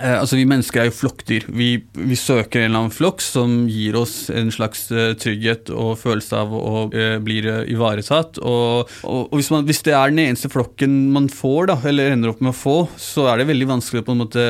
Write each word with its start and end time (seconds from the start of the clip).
Eh, 0.00 0.14
altså 0.16 0.38
Vi 0.38 0.46
mennesker 0.48 0.82
er 0.82 0.88
jo 0.88 0.94
flokkdyr. 0.96 1.46
Vi, 1.52 1.68
vi, 1.92 2.16
søker 2.16 2.62
en 2.62 2.70
eller 2.70 2.80
annen 2.84 2.94
flokk 2.94 3.20
som 3.24 3.66
gir 3.68 3.96
oss 3.98 4.30
en 4.32 4.48
slags 4.54 4.86
uh, 4.94 5.12
trygghet 5.20 5.68
og 5.74 5.98
følelse 6.00 6.38
av 6.38 6.54
å 6.56 6.86
uh, 6.94 7.18
bli 7.22 7.40
ivaretatt. 7.74 8.40
Og, 8.40 8.88
og, 9.04 9.34
hvis, 9.36 9.50
man, 9.52 9.66
hvis, 9.68 9.82
det 9.84 9.94
er 9.98 10.14
den 10.14 10.22
eneste 10.24 10.48
flokken 10.52 10.94
man 11.12 11.28
får, 11.32 11.68
da, 11.72 11.76
eller 11.90 12.14
ender 12.14 12.32
opp 12.32 12.40
med 12.40 12.54
å 12.54 12.56
få, 12.56 12.76
så 12.96 13.28
er 13.30 13.42
det 13.42 13.50
veldig 13.50 13.68
vanskelig 13.74 14.02
å 14.02 14.06
på 14.06 14.16
en 14.16 14.22
måte 14.22 14.46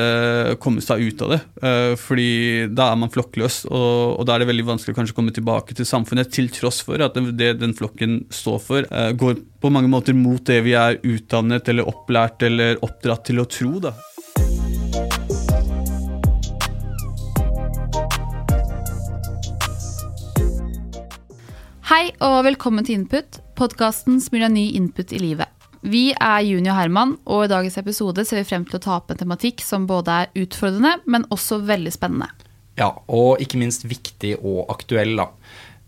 komme 0.63 0.83
seg 0.83 1.03
ut 1.03 1.25
av 1.25 1.35
det. 1.35 1.41
Fordi 1.99 2.29
da 2.75 2.89
er 2.91 2.99
man 2.99 3.11
flokkløs, 3.13 3.63
og, 3.69 4.19
og, 4.19 4.23
da 4.27 4.35
er 4.35 4.43
det 4.43 4.49
veldig 4.51 4.67
vanskelig 4.71 4.95
å 4.95 4.99
kanskje 5.01 5.17
komme 5.17 5.35
tilbake 5.35 5.75
til 5.77 5.87
samfunnet, 5.87 6.31
til 6.33 6.49
tross 6.53 6.81
for 6.85 7.03
at 7.03 7.17
det 7.35 7.53
den 7.61 7.75
flokken 7.77 8.23
står 8.33 8.63
for, 8.63 8.87
går 9.19 9.37
på 9.63 9.73
mange 9.73 9.91
måter 9.91 10.15
mot 10.17 10.43
det 10.47 10.61
vi 10.65 10.75
er 10.77 10.99
utdannet 11.01 11.69
eller 11.71 11.87
opplært 11.89 12.43
eller 12.47 12.81
oppdratt 12.83 13.27
til 13.29 13.43
å 13.43 13.47
tro. 13.49 13.77
da. 13.83 13.95
Hei 21.83 22.13
og 22.23 22.45
velkommen 22.45 22.85
til 22.87 22.95
Input, 22.95 23.41
podkasten 23.59 24.21
som 24.23 24.31
gir 24.31 24.45
deg 24.45 24.53
ny 24.55 24.61
input 24.77 25.09
i 25.11 25.17
livet. 25.19 25.49
Vi 25.83 26.13
er 26.15 26.45
Juni 26.47 26.69
og 26.71 26.77
Herman, 26.77 27.09
og 27.27 27.41
i 27.43 27.49
dagens 27.51 27.75
episode 27.81 28.23
ser 28.23 28.39
vi 28.39 28.45
frem 28.47 28.63
til 28.63 28.77
å 28.77 28.83
ta 28.85 28.93
opp 29.01 29.11
en 29.11 29.19
tematikk 29.19 29.59
som 29.59 29.83
både 29.89 30.15
er 30.23 30.45
utfordrende, 30.45 30.93
men 31.11 31.27
også 31.27 31.59
veldig 31.67 31.91
spennende. 31.91 32.29
Ja, 32.79 32.87
og 33.11 33.43
ikke 33.43 33.59
minst 33.59 33.83
viktig 33.83 34.37
og 34.39 34.71
aktuell, 34.71 35.11
da. 35.19 35.27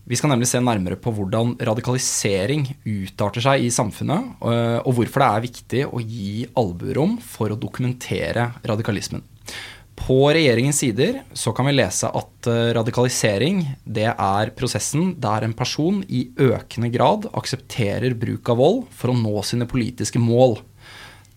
Vi 0.04 0.20
skal 0.20 0.34
nemlig 0.34 0.50
se 0.52 0.60
nærmere 0.60 1.00
på 1.00 1.16
hvordan 1.16 1.56
radikalisering 1.64 2.68
utarter 2.84 3.48
seg 3.48 3.64
i 3.64 3.72
samfunnet, 3.72 4.36
og 4.44 4.92
hvorfor 5.00 5.24
det 5.24 5.30
er 5.32 5.48
viktig 5.48 5.86
å 5.88 6.04
gi 6.04 6.44
albuerom 6.60 7.16
for 7.24 7.56
å 7.56 7.58
dokumentere 7.58 8.50
radikalismen. 8.68 9.24
På 9.96 10.28
regjeringens 10.34 10.80
sider 10.84 11.22
så 11.34 11.54
kan 11.56 11.66
vi 11.70 11.74
lese 11.78 12.10
at 12.12 12.50
eh, 12.52 12.72
radikalisering 12.76 13.64
det 13.88 14.10
er 14.12 14.52
prosessen 14.58 15.14
der 15.24 15.48
en 15.48 15.56
person 15.56 16.02
i 16.08 16.28
økende 16.36 16.92
grad 16.94 17.30
aksepterer 17.34 18.14
bruk 18.20 18.52
av 18.52 18.60
vold 18.60 18.84
for 18.92 19.14
å 19.14 19.18
nå 19.18 19.40
sine 19.48 19.68
politiske 19.70 20.22
mål. 20.22 20.60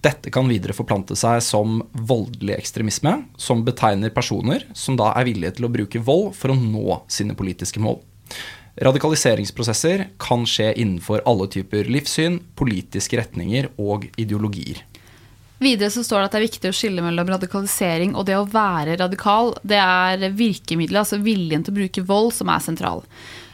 Dette 0.04 0.30
kan 0.30 0.50
videre 0.50 0.76
forplante 0.76 1.16
seg 1.18 1.40
som 1.42 1.80
voldelig 1.92 2.54
ekstremisme, 2.58 3.14
som 3.38 3.64
betegner 3.66 4.14
personer 4.14 4.66
som 4.74 4.98
da 4.98 5.10
er 5.18 5.26
villige 5.26 5.56
til 5.56 5.66
å 5.66 5.72
bruke 5.74 6.02
vold 6.02 6.34
for 6.38 6.54
å 6.54 6.58
nå 6.58 7.00
sine 7.10 7.38
politiske 7.38 7.82
mål. 7.82 7.98
Radikaliseringsprosesser 8.78 10.04
kan 10.22 10.44
skje 10.46 10.70
innenfor 10.78 11.24
alle 11.26 11.48
typer 11.50 11.88
livssyn, 11.90 12.38
politiske 12.54 13.18
retninger 13.18 13.72
og 13.74 14.06
ideologier. 14.14 14.84
Videre 15.58 15.90
så 15.90 16.04
står 16.06 16.20
det 16.20 16.28
at 16.28 16.34
det 16.36 16.38
er 16.38 16.46
viktig 16.46 16.70
å 16.70 16.76
skille 16.76 17.02
mellom 17.02 17.32
radikalisering 17.32 18.14
og 18.14 18.28
det 18.28 18.36
å 18.38 18.46
være 18.46 18.94
radikal. 19.00 19.56
Det 19.66 19.80
er 19.82 20.28
virkemidlet, 20.38 21.02
altså 21.02 21.18
viljen 21.22 21.66
til 21.66 21.74
å 21.74 21.78
bruke 21.80 22.04
vold, 22.06 22.32
som 22.36 22.52
er 22.54 22.62
sentral. 22.62 23.02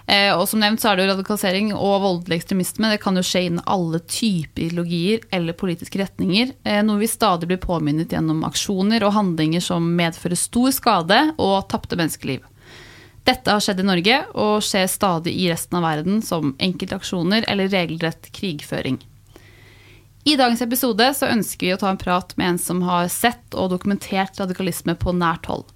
Eh, 0.07 0.29
og 0.37 0.45
som 0.51 0.61
nevnt 0.61 0.83
så 0.83 0.91
er 0.91 0.99
det 0.99 1.07
jo 1.07 1.13
radikalisering 1.15 1.71
og 1.73 2.03
voldelig 2.05 2.43
ekstremisme. 2.43 2.91
Det 2.93 3.01
kan 3.01 3.17
jo 3.17 3.25
skje 3.25 3.47
innen 3.47 3.65
alle 3.65 4.03
typer 4.05 4.67
ideologier 4.67 5.25
eller 5.33 5.57
politiske 5.57 6.03
retninger. 6.03 6.53
Eh, 6.69 6.83
noe 6.85 7.01
vi 7.01 7.09
stadig 7.09 7.49
blir 7.49 7.63
påminnet 7.63 8.13
gjennom 8.13 8.45
aksjoner 8.45 9.07
og 9.07 9.17
handlinger 9.17 9.65
som 9.65 9.89
medfører 9.97 10.37
stor 10.37 10.75
skade 10.77 11.23
og 11.39 11.57
tapte 11.73 11.97
menneskeliv. 11.97 12.45
Dette 13.25 13.49
har 13.49 13.65
skjedd 13.65 13.81
i 13.81 13.89
Norge 13.89 14.21
og 14.37 14.61
skjer 14.67 14.85
stadig 14.93 15.33
i 15.41 15.49
resten 15.49 15.81
av 15.81 15.87
verden 15.87 16.21
som 16.21 16.53
enkeltaksjoner 16.61 17.49
eller 17.49 17.73
regelrett 17.73 18.29
krigføring. 18.37 19.01
I 20.25 20.37
dagens 20.41 20.63
episode 20.65 21.05
så 21.13 21.29
ønsker 21.29 21.67
vi 21.67 21.73
å 21.75 21.81
ta 21.81 21.91
en 21.93 22.01
prat 22.01 22.31
med 22.41 22.55
en 22.55 22.59
som 22.61 22.79
har 22.87 23.11
sett 23.13 23.57
og 23.61 23.75
dokumentert 23.75 24.39
radikalisme 24.41 24.95
på 24.97 25.13
nært 25.13 25.51
hold. 25.51 25.67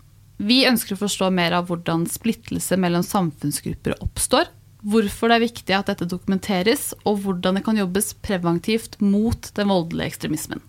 Vi 0.40 0.62
ønsker 0.64 0.96
å 0.96 1.02
forstå 1.02 1.28
mer 1.36 1.52
av 1.58 1.66
hvordan 1.68 2.06
splittelse 2.08 2.78
mellom 2.80 3.04
samfunnsgrupper 3.04 3.98
oppstår, 4.00 4.48
hvorfor 4.80 5.28
det 5.28 5.36
er 5.36 5.44
viktig 5.44 5.76
at 5.76 5.90
dette 5.90 6.08
dokumenteres, 6.08 6.94
og 7.04 7.26
hvordan 7.26 7.58
det 7.58 7.64
kan 7.66 7.76
jobbes 7.76 8.14
preventivt 8.24 8.96
mot 9.04 9.50
den 9.58 9.68
voldelige 9.68 10.14
ekstremismen. 10.14 10.64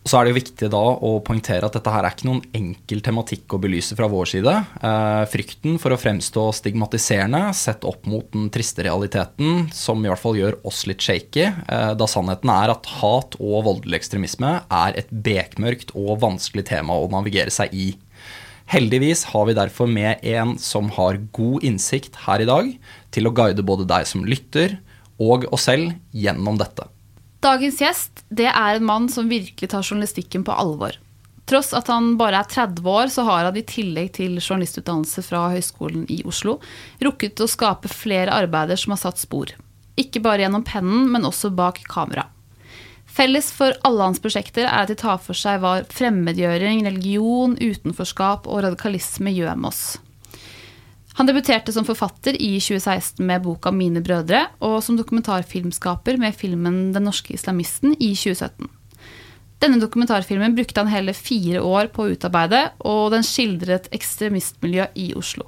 Så 0.00 0.16
er 0.16 0.24
det 0.24 0.32
jo 0.32 0.38
viktig 0.38 0.68
da 0.72 0.80
å 0.80 1.10
poengtere 1.24 1.68
at 1.68 1.74
dette 1.76 1.92
her 1.92 2.06
er 2.06 2.14
ikke 2.14 2.28
noen 2.30 2.40
enkel 2.56 3.02
tematikk 3.04 3.52
å 3.52 3.60
belyse 3.60 3.96
fra 3.98 4.08
vår 4.08 4.30
side. 4.32 4.54
Eh, 4.80 5.24
frykten 5.28 5.76
for 5.82 5.92
å 5.92 5.98
fremstå 6.00 6.46
stigmatiserende 6.56 7.42
sett 7.56 7.84
opp 7.88 8.08
mot 8.08 8.24
den 8.32 8.48
triste 8.52 8.86
realiteten, 8.86 9.66
som 9.76 10.00
i 10.00 10.08
hvert 10.08 10.22
fall 10.22 10.38
gjør 10.40 10.56
oss 10.66 10.86
litt 10.88 11.04
shaky, 11.04 11.50
eh, 11.50 11.92
da 12.00 12.08
sannheten 12.08 12.52
er 12.54 12.72
at 12.72 12.88
hat 13.00 13.36
og 13.36 13.66
voldelig 13.68 14.00
ekstremisme 14.00 14.54
er 14.64 14.96
et 14.96 15.10
bekmørkt 15.12 15.92
og 15.92 16.22
vanskelig 16.24 16.64
tema 16.72 16.96
å 16.96 17.10
navigere 17.12 17.52
seg 17.52 17.74
i. 17.76 17.90
Heldigvis 18.70 19.26
har 19.34 19.48
vi 19.48 19.58
derfor 19.58 19.90
med 19.90 20.24
en 20.24 20.54
som 20.62 20.88
har 20.96 21.18
god 21.36 21.66
innsikt 21.66 22.22
her 22.24 22.40
i 22.40 22.48
dag, 22.48 22.72
til 23.10 23.28
å 23.28 23.34
guide 23.34 23.66
både 23.66 23.84
deg 23.90 24.06
som 24.08 24.24
lytter 24.24 24.78
og 25.20 25.44
oss 25.52 25.66
selv 25.68 25.92
gjennom 26.16 26.56
dette. 26.56 26.88
Dagens 27.40 27.78
gjest 27.80 28.24
det 28.28 28.50
er 28.50 28.76
en 28.76 28.84
mann 28.84 29.06
som 29.08 29.30
virkelig 29.30 29.70
tar 29.72 29.86
journalistikken 29.86 30.44
på 30.44 30.52
alvor. 30.52 30.98
Tross 31.48 31.72
at 31.74 31.88
han 31.90 32.12
bare 32.20 32.42
er 32.44 32.50
30 32.50 32.84
år, 32.86 33.08
så 33.10 33.24
har 33.26 33.46
han 33.48 33.56
i 33.56 33.64
tillegg 33.66 34.12
til 34.18 34.36
journalistutdannelse 34.38 35.24
fra 35.26 35.46
Høgskolen 35.54 36.04
i 36.12 36.20
Oslo 36.28 36.58
rukket 37.02 37.40
å 37.40 37.48
skape 37.50 37.90
flere 37.90 38.36
arbeider 38.36 38.78
som 38.78 38.94
har 38.94 39.00
satt 39.02 39.18
spor. 39.18 39.54
Ikke 39.98 40.22
bare 40.22 40.44
gjennom 40.44 40.66
pennen, 40.68 41.08
men 41.10 41.26
også 41.26 41.50
bak 41.56 41.80
kamera. 41.90 42.28
Felles 43.10 43.48
for 43.50 43.74
alle 43.88 44.06
hans 44.06 44.22
prosjekter 44.22 44.68
er 44.68 44.84
at 44.84 44.92
de 44.92 44.98
tar 45.00 45.18
for 45.18 45.34
seg 45.34 45.58
hva 45.64 45.80
fremmedgjøring, 45.90 46.84
religion, 46.86 47.56
utenforskap 47.58 48.46
og 48.46 48.62
radikalisme 48.68 49.32
gjør 49.34 49.56
med 49.58 49.72
oss. 49.72 49.82
Han 51.20 51.28
debuterte 51.28 51.68
som 51.68 51.84
forfatter 51.84 52.32
i 52.40 52.54
2016 52.56 53.26
med 53.26 53.42
boka 53.44 53.68
'Mine 53.68 54.00
brødre', 54.00 54.46
og 54.64 54.78
som 54.80 54.96
dokumentarfilmskaper 54.96 56.16
med 56.16 56.32
filmen 56.32 56.94
'Den 56.94 57.04
norske 57.04 57.34
islamisten' 57.36 57.92
i 58.00 58.14
2017. 58.16 58.70
Denne 59.60 59.80
dokumentarfilmen 59.82 60.54
brukte 60.56 60.80
han 60.80 60.88
hele 60.88 61.12
fire 61.12 61.60
år 61.60 61.92
på 61.92 62.06
å 62.06 62.14
utarbeide, 62.16 62.70
og 62.80 63.10
den 63.12 63.20
skildret 63.20 63.90
ekstremistmiljø 63.92 64.86
i 64.96 65.12
Oslo. 65.12 65.44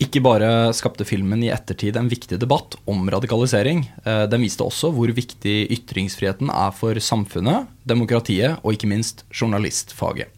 Ikke 0.00 0.20
bare 0.20 0.74
skapte 0.74 1.06
filmen 1.06 1.44
i 1.44 1.52
ettertid 1.54 1.96
en 1.96 2.10
viktig 2.10 2.40
debatt 2.40 2.74
om 2.84 3.06
radikalisering. 3.06 3.86
Eh, 4.04 4.26
den 4.26 4.42
viste 4.42 4.66
også 4.66 4.90
hvor 4.90 5.06
viktig 5.06 5.70
ytringsfriheten 5.70 6.50
er 6.50 6.74
for 6.74 6.98
samfunnet, 6.98 7.68
demokratiet 7.86 8.58
og 8.64 8.74
ikke 8.74 8.90
minst 8.90 9.22
journalistfaget. 9.30 10.34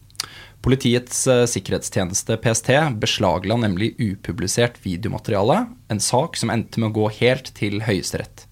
Politiets 0.63 1.25
eh, 1.27 1.43
sikkerhetstjeneste, 1.49 2.37
PST, 2.39 2.69
beslagla 3.03 3.57
nemlig 3.59 3.93
upublisert 3.99 4.77
videomateriale, 4.85 5.65
en 5.91 5.99
sak 5.99 6.39
som 6.39 6.53
endte 6.53 6.79
med 6.79 6.93
å 6.93 6.95
gå 7.01 7.09
helt 7.17 7.51
til 7.57 7.81
Høyesterett. 7.83 8.45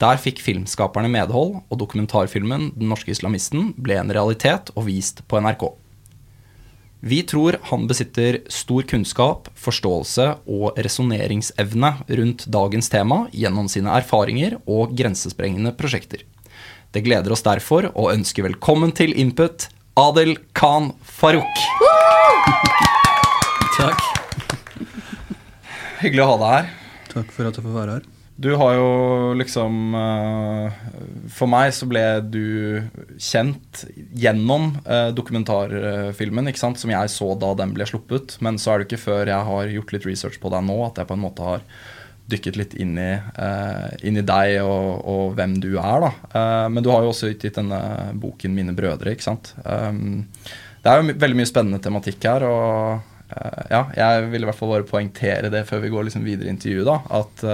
Der 0.00 0.16
fikk 0.16 0.40
filmskaperne 0.42 1.10
medhold, 1.12 1.60
og 1.68 1.78
dokumentarfilmen 1.78 2.72
'Den 2.72 2.88
norske 2.88 3.12
islamisten' 3.12 3.74
ble 3.76 4.00
en 4.00 4.10
realitet 4.10 4.72
og 4.74 4.88
vist 4.88 5.20
på 5.28 5.42
NRK. 5.44 5.68
Vi 7.04 7.20
tror 7.26 7.58
han 7.68 7.84
besitter 7.86 8.40
stor 8.48 8.82
kunnskap, 8.88 9.50
forståelse 9.58 10.26
og 10.46 10.78
resonneringsevne 10.78 11.92
rundt 12.08 12.46
dagens 12.46 12.88
tema 12.88 13.26
gjennom 13.34 13.68
sine 13.68 13.92
erfaringer 13.92 14.56
og 14.66 14.96
grensesprengende 14.96 15.74
prosjekter. 15.76 16.22
Det 16.92 17.04
gleder 17.04 17.32
oss 17.32 17.42
derfor 17.42 17.90
å 17.92 18.08
ønske 18.12 18.42
velkommen 18.42 18.92
til 18.94 19.12
Input, 19.18 19.68
Adel 19.94 20.38
Khan 20.56 20.94
Farouk. 21.04 21.58
Takk. 23.76 24.00
Hyggelig 26.00 26.22
å 26.24 26.28
ha 26.30 26.38
deg 26.40 26.52
her. 26.54 26.70
Takk 27.10 27.34
for 27.34 27.44
at 27.50 27.58
jeg 27.58 27.66
får 27.66 27.74
være 27.76 27.96
her. 27.98 28.06
Du 28.42 28.48
har 28.56 28.72
jo 28.78 28.86
liksom 29.36 29.92
uh, 29.92 30.72
For 31.30 31.50
meg 31.52 31.74
så 31.76 31.84
ble 31.86 32.02
du 32.24 32.46
kjent 33.20 33.82
gjennom 34.16 34.70
uh, 34.88 35.12
dokumentarfilmen, 35.12 36.48
ikke 36.48 36.62
sant, 36.62 36.80
som 36.80 36.90
jeg 36.94 37.12
så 37.12 37.28
da 37.36 37.52
den 37.60 37.76
ble 37.76 37.84
sluppet. 37.86 38.38
Men 38.40 38.56
så 38.56 38.72
er 38.72 38.80
det 38.80 38.88
ikke 38.88 39.04
før 39.04 39.28
jeg 39.28 39.50
har 39.50 39.74
gjort 39.76 39.92
litt 39.92 40.08
research 40.08 40.40
på 40.40 40.54
deg 40.56 40.64
nå, 40.72 40.78
at 40.88 41.02
jeg 41.02 41.12
på 41.12 41.20
en 41.20 41.26
måte 41.28 41.50
har 41.50 41.68
dykket 42.30 42.56
litt 42.56 42.74
inn 42.80 42.94
i, 43.00 43.10
inn 44.06 44.18
i 44.20 44.24
deg 44.24 44.58
og, 44.62 45.02
og, 45.08 45.24
hvem 45.36 45.56
du 45.60 45.72
er. 45.74 46.04
da. 46.06 46.68
men 46.72 46.84
du 46.84 46.90
har 46.92 47.02
jo 47.04 47.10
også 47.12 47.32
utgitt 47.32 47.58
denne 47.58 47.80
boken 48.16 48.54
'Mine 48.54 48.76
brødre'. 48.78 49.12
ikke 49.12 49.26
sant? 49.26 49.54
det 49.62 50.90
er 50.90 51.00
jo 51.00 51.16
veldig 51.18 51.38
mye 51.38 51.50
spennende 51.50 51.82
tematikk 51.82 52.24
her. 52.30 52.46
og 52.46 53.02
ja, 53.70 53.82
Jeg 53.96 54.30
vil 54.32 54.42
i 54.42 54.48
hvert 54.48 54.58
fall 54.58 54.72
bare 54.72 54.88
poengtere 54.88 55.50
det 55.52 55.66
før 55.68 55.84
vi 55.84 55.92
går 55.92 56.08
liksom 56.08 56.24
videre 56.24 56.48
i 56.48 56.54
intervjuet. 56.54 56.88
da, 56.88 56.96
at 57.20 57.44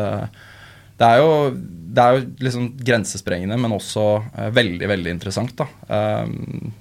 det 0.99 1.07
er 1.07 1.21
jo, 1.23 1.35
det 1.95 2.05
er 2.05 2.17
jo 2.17 2.23
liksom 2.43 2.71
grensesprengende, 2.83 3.59
men 3.61 3.75
også 3.77 4.07
veldig 4.55 4.89
veldig 4.91 5.13
interessant, 5.15 5.55
da, 5.61 5.69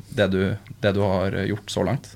det, 0.10 0.30
du, 0.34 0.40
det, 0.82 0.94
du, 0.96 1.04
har 1.06 1.38
gjort 1.46 1.74
så 1.74 1.86
langt. 1.86 2.16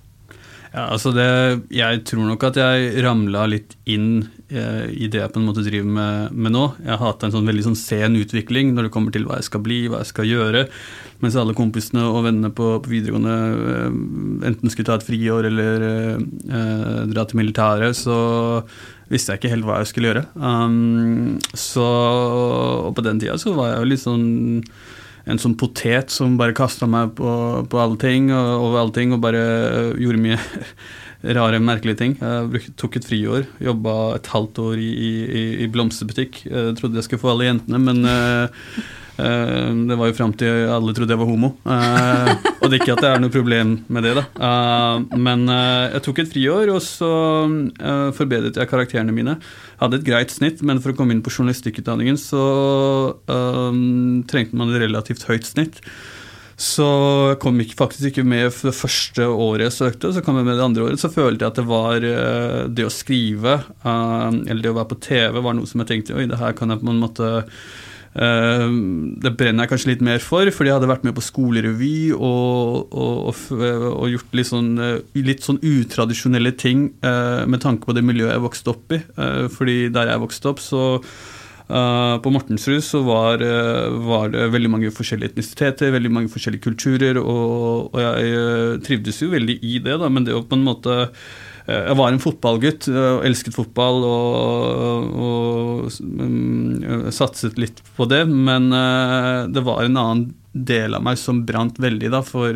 Ja, 0.71 0.87
altså 0.87 1.11
det, 1.11 1.27
Jeg 1.75 2.03
tror 2.07 2.25
nok 2.29 2.45
at 2.47 2.57
jeg 2.57 3.03
ramla 3.05 3.43
litt 3.51 3.75
inn 3.85 4.23
i 4.51 5.07
det 5.07 5.21
jeg 5.21 5.31
på 5.31 5.39
en 5.39 5.47
måte 5.47 5.63
driver 5.63 5.87
med, 5.97 6.33
med, 6.35 6.53
nå. 6.55 6.63
Jeg 6.83 6.91
har 6.93 7.01
hatt 7.05 7.25
en 7.25 7.33
sånn 7.33 7.47
veldig 7.47 7.65
sånn 7.69 7.79
sen 7.79 8.17
utvikling 8.19 8.73
når 8.75 8.87
det 8.87 8.93
kommer 8.93 9.15
til 9.15 9.27
hva 9.27 9.39
jeg 9.39 9.47
skal 9.47 9.63
bli, 9.63 9.79
hva 9.87 10.01
jeg 10.01 10.11
skal 10.11 10.27
gjøre. 10.27 10.65
Mens 11.23 11.37
alle 11.39 11.55
kompisene 11.57 12.03
og 12.09 12.25
vennene 12.27 12.51
på, 12.55 12.73
på 12.83 12.91
videregående 12.91 13.35
uh, 13.55 14.47
enten 14.49 14.73
skulle 14.73 14.89
ta 14.89 14.97
et 14.99 15.07
friår 15.07 15.47
eller 15.51 15.85
dra 17.11 17.27
til 17.27 17.39
militæret, 17.39 17.95
så 17.95 18.17
visste 19.11 19.33
jeg 19.33 19.41
ikke 19.41 19.53
helt 19.53 19.67
hva 19.67 19.81
jeg 19.81 19.91
skulle 19.91 20.11
gjøre. 20.11 20.25
Um, 20.35 21.37
så, 21.57 21.85
og 22.87 22.95
på 22.97 23.05
den 23.05 23.21
tida 23.21 23.37
så 23.41 23.55
var 23.55 23.73
jeg 23.73 23.83
jo 23.83 23.91
litt 23.91 24.03
sånn 24.03 24.27
en 25.29 25.37
sånn 25.41 25.53
potet 25.59 26.09
som 26.13 26.37
bare 26.39 26.55
kasta 26.57 26.87
meg 26.89 27.13
på, 27.17 27.29
på 27.69 27.79
alle 27.81 28.11
og 28.33 28.65
over 28.65 28.79
alle 28.81 28.95
ting 28.95 29.13
og 29.13 29.21
bare 29.21 29.43
gjorde 30.01 30.21
mye 30.23 30.39
rare, 31.23 31.59
merkelige 31.61 31.99
ting. 31.99 32.15
Jeg 32.19 32.73
tok 32.79 32.97
et 32.97 33.05
friår, 33.07 33.45
jobba 33.61 33.97
et 34.17 34.31
halvt 34.33 34.63
år 34.63 34.81
i, 34.81 34.89
i, 34.91 35.43
i 35.65 35.69
blomsterbutikk. 35.71 36.43
Jeg 36.47 36.79
trodde 36.79 36.99
jeg 36.99 37.09
skulle 37.09 37.23
få 37.23 37.35
alle 37.35 37.49
jentene, 37.51 37.81
men 37.81 38.03
uh, 38.07 38.73
Eh, 39.21 39.71
det 39.87 39.97
var 39.99 40.09
jo 40.09 40.15
fram 40.15 40.33
til 40.37 40.69
alle 40.71 40.93
trodde 40.95 41.13
jeg 41.13 41.21
var 41.21 41.29
homo. 41.29 41.51
Eh, 41.65 42.31
og 42.61 42.69
det 42.69 42.77
er 42.77 42.79
ikke 42.79 42.95
at 42.95 43.03
det 43.03 43.09
er 43.11 43.21
noe 43.21 43.33
problem 43.33 43.73
med 43.91 44.07
det, 44.07 44.13
da. 44.17 44.23
Eh, 44.47 45.17
men 45.27 45.45
jeg 45.51 46.03
tok 46.05 46.23
et 46.23 46.31
friår, 46.31 46.71
og 46.73 46.81
så 46.85 47.11
forbedret 48.17 48.57
jeg 48.57 48.71
karakterene 48.71 49.15
mine. 49.15 49.37
Hadde 49.81 49.99
et 49.99 50.07
greit 50.07 50.33
snitt, 50.33 50.63
men 50.65 50.81
for 50.81 50.93
å 50.93 50.97
komme 50.97 51.15
inn 51.15 51.23
på 51.25 51.33
journalistikkutdanningen 51.33 52.17
så 52.19 52.45
trengte 53.25 54.57
man 54.57 54.71
et 54.71 54.83
relativt 54.85 55.25
høyt 55.29 55.47
snitt. 55.47 55.81
Så 56.61 56.87
kom 57.41 57.57
jeg 57.57 57.73
faktisk 57.73 58.11
ikke 58.11 58.25
med 58.27 58.51
det 58.53 58.73
første 58.77 59.25
året 59.25 59.65
jeg 59.65 59.77
søkte. 59.79 60.11
Så 60.13 60.21
kom 60.25 60.37
jeg 60.37 60.45
med 60.45 60.59
det 60.59 60.65
andre 60.67 60.87
året. 60.87 61.01
Så 61.01 61.09
følte 61.09 61.45
jeg 61.45 61.53
at 61.53 61.61
det 61.61 61.67
var 61.69 62.09
det 62.69 62.85
å 62.85 62.93
skrive, 62.93 63.61
eller 63.81 64.61
det 64.61 64.69
å 64.69 64.77
være 64.77 64.91
på 64.91 64.99
TV, 65.07 65.39
var 65.41 65.57
noe 65.57 65.69
som 65.69 65.81
jeg 65.81 65.89
tenkte 65.89 66.19
oi, 66.19 66.27
det 66.29 66.41
her 66.41 66.53
kan 66.57 66.69
jeg 66.69 66.83
på 66.83 66.93
en 66.93 67.01
måte 67.01 67.31
Eh, 68.11 68.65
det 69.23 69.31
brenner 69.39 69.63
jeg 69.63 69.71
kanskje 69.71 69.91
litt 69.93 70.01
mer 70.03 70.23
for, 70.23 70.49
fordi 70.51 70.67
jeg 70.67 70.75
hadde 70.75 70.89
vært 70.91 71.05
med 71.07 71.15
på 71.15 71.23
skolerevy 71.23 72.11
og, 72.11 72.91
og, 72.91 73.29
og, 73.31 73.53
og 73.87 74.09
gjort 74.11 74.35
litt 74.35 74.49
sånn, 74.49 74.71
eh, 74.83 75.21
litt 75.23 75.45
sånn, 75.47 75.61
utradisjonelle 75.63 76.51
ting 76.59 76.89
eh, 77.07 77.43
med 77.47 77.63
tanke 77.63 77.87
på 77.87 77.95
det 77.95 78.03
miljøet 78.03 78.35
jeg 78.35 78.43
vokste 78.43 78.73
opp 78.73 78.97
i. 78.97 78.99
fordi 79.53 79.77
der 79.93 80.11
jeg 80.11 80.23
vokste 80.25 80.51
opp, 80.51 80.59
så 80.59 80.83
på 81.71 82.31
Mortensrud 82.33 82.83
så 82.83 82.99
var, 83.05 83.43
var, 84.03 84.31
det 84.33 84.49
veldig 84.51 84.71
mange 84.73 84.89
forskjellige 84.91 85.31
etnisiteter, 85.31 85.93
veldig 85.95 86.11
mange 86.11 86.31
forskjellige 86.33 86.65
kulturer, 86.65 87.19
og, 87.21 87.95
jeg 87.95 88.81
trivdes 88.87 89.21
jo 89.23 89.29
veldig 89.31 89.55
i 89.61 89.77
det, 89.83 89.95
da, 90.01 90.09
men 90.11 90.27
det 90.27 90.35
å 90.35 90.43
på 90.43 90.59
en 90.59 90.67
måte 90.67 90.97
Eh, 91.67 91.87
jeg 91.87 91.97
var 91.99 92.11
en 92.11 92.21
fotballgutt 92.21 92.89
og 92.89 92.99
eh, 92.99 93.29
elsket 93.29 93.55
fotball 93.57 94.05
og, 94.07 95.15
og 95.21 95.39
og, 95.81 97.09
satset 97.13 97.57
litt 97.59 97.81
på 97.97 98.05
det, 98.09 98.21
men 98.29 98.69
det 99.51 99.63
var 99.65 99.81
en 99.83 99.97
annen 99.97 100.27
del 100.53 100.93
av 100.95 101.03
meg 101.03 101.17
som 101.19 101.41
brant 101.47 101.79
veldig 101.81 102.11
da, 102.13 102.19
for, 102.25 102.55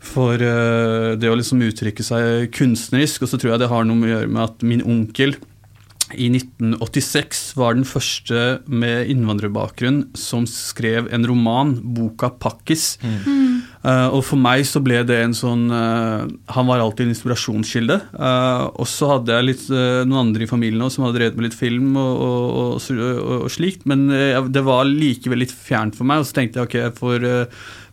for 0.00 0.40
det 0.40 1.28
å 1.28 1.36
liksom 1.36 1.64
uttrykke 1.66 2.06
seg 2.06 2.48
kunstnerisk. 2.56 3.26
Og 3.26 3.30
så 3.30 3.40
tror 3.40 3.52
jeg 3.52 3.62
det 3.62 3.70
har 3.70 3.86
noe 3.86 4.00
med 4.00 4.08
å 4.08 4.12
gjøre 4.14 4.32
med 4.32 4.42
at 4.46 4.64
min 4.66 4.84
onkel 4.86 5.36
i 6.14 6.28
1986 6.30 7.56
var 7.58 7.74
den 7.74 7.86
første 7.88 8.60
med 8.70 9.08
innvandrerbakgrunn 9.10 10.04
som 10.14 10.44
skrev 10.46 11.08
en 11.10 11.26
roman, 11.26 11.72
boka 11.82 12.30
'Pakkis'. 12.30 12.94
Mm. 13.02 13.56
Uh, 13.82 14.08
og 14.14 14.22
for 14.26 14.38
meg 14.38 14.62
så 14.66 14.78
ble 14.82 15.00
det 15.06 15.16
en 15.22 15.34
sånn 15.36 15.68
uh, 15.70 16.26
Han 16.54 16.66
var 16.66 16.80
alltid 16.82 17.06
en 17.06 17.12
inspirasjonskilde. 17.14 17.98
Uh, 18.14 18.70
og 18.78 18.86
så 18.90 19.10
hadde 19.16 19.34
jeg 19.34 19.48
litt, 19.48 19.64
noen 19.70 20.28
andre 20.28 20.46
i 20.46 20.50
familien 20.50 20.86
også, 20.86 21.00
som 21.00 21.08
hadde 21.08 21.18
drevet 21.18 21.40
med 21.40 21.48
litt 21.48 21.58
film 21.58 21.98
og, 21.98 22.22
og, 22.22 22.78
og, 22.78 23.42
og 23.42 23.50
slikt, 23.50 23.82
men 23.90 24.06
det 24.06 24.62
var 24.66 24.86
likevel 24.86 25.42
litt 25.42 25.54
fjernt 25.54 25.98
for 25.98 26.06
meg. 26.06 26.22
Og 26.22 26.30
så 26.30 26.38
tenkte 26.38 26.62
jeg 26.62 26.70
ok, 26.70 26.78
jeg 26.84 26.98
får 27.00 27.26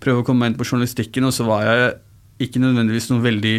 prøve 0.04 0.21
å 0.21 0.27
komme 0.27 0.44
meg 0.44 0.54
inn 0.54 0.59
på 0.62 0.69
journalistikken, 0.69 1.25
og 1.25 1.33
så 1.33 1.48
var 1.50 1.66
jeg 1.66 1.94
ikke 2.45 2.62
nødvendigvis 2.62 3.09
noen 3.09 3.25
veldig 3.25 3.57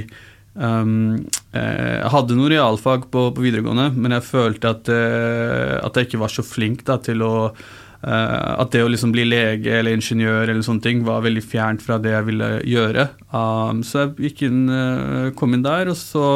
Um, 0.54 1.24
jeg 1.50 2.10
hadde 2.14 2.36
noen 2.38 2.52
realfag 2.52 3.08
på, 3.10 3.24
på, 3.34 3.42
videregående, 3.42 3.88
men 3.98 4.14
jeg 4.14 4.26
følte 4.28 4.70
at, 4.70 4.90
uh, 4.90 5.80
at, 5.80 5.98
jeg 5.98 6.08
ikke 6.08 6.20
var 6.22 6.30
så 6.30 6.44
flink 6.46 6.84
da, 6.86 6.98
til 7.02 7.24
å 7.26 7.34
uh, 7.50 8.52
At 8.62 8.70
det 8.74 8.84
å 8.84 8.90
liksom 8.90 9.14
bli 9.14 9.24
lege 9.26 9.80
eller 9.80 9.96
ingeniør 9.96 10.46
eller 10.46 10.62
sånne 10.62 10.84
ting 10.84 11.02
var 11.06 11.24
veldig 11.26 11.42
fjernt 11.42 11.82
fra 11.82 11.98
det 11.98 12.14
jeg 12.14 12.28
ville 12.28 12.50
gjøre. 12.70 13.08
Um, 13.34 13.82
så 13.86 14.04
jeg 14.04 14.28
gikk 14.28 14.44
inn, 14.50 14.64
uh, 14.70 15.32
kom 15.38 15.56
inn 15.56 15.66
der, 15.66 15.90
og 15.90 15.98
så 15.98 16.26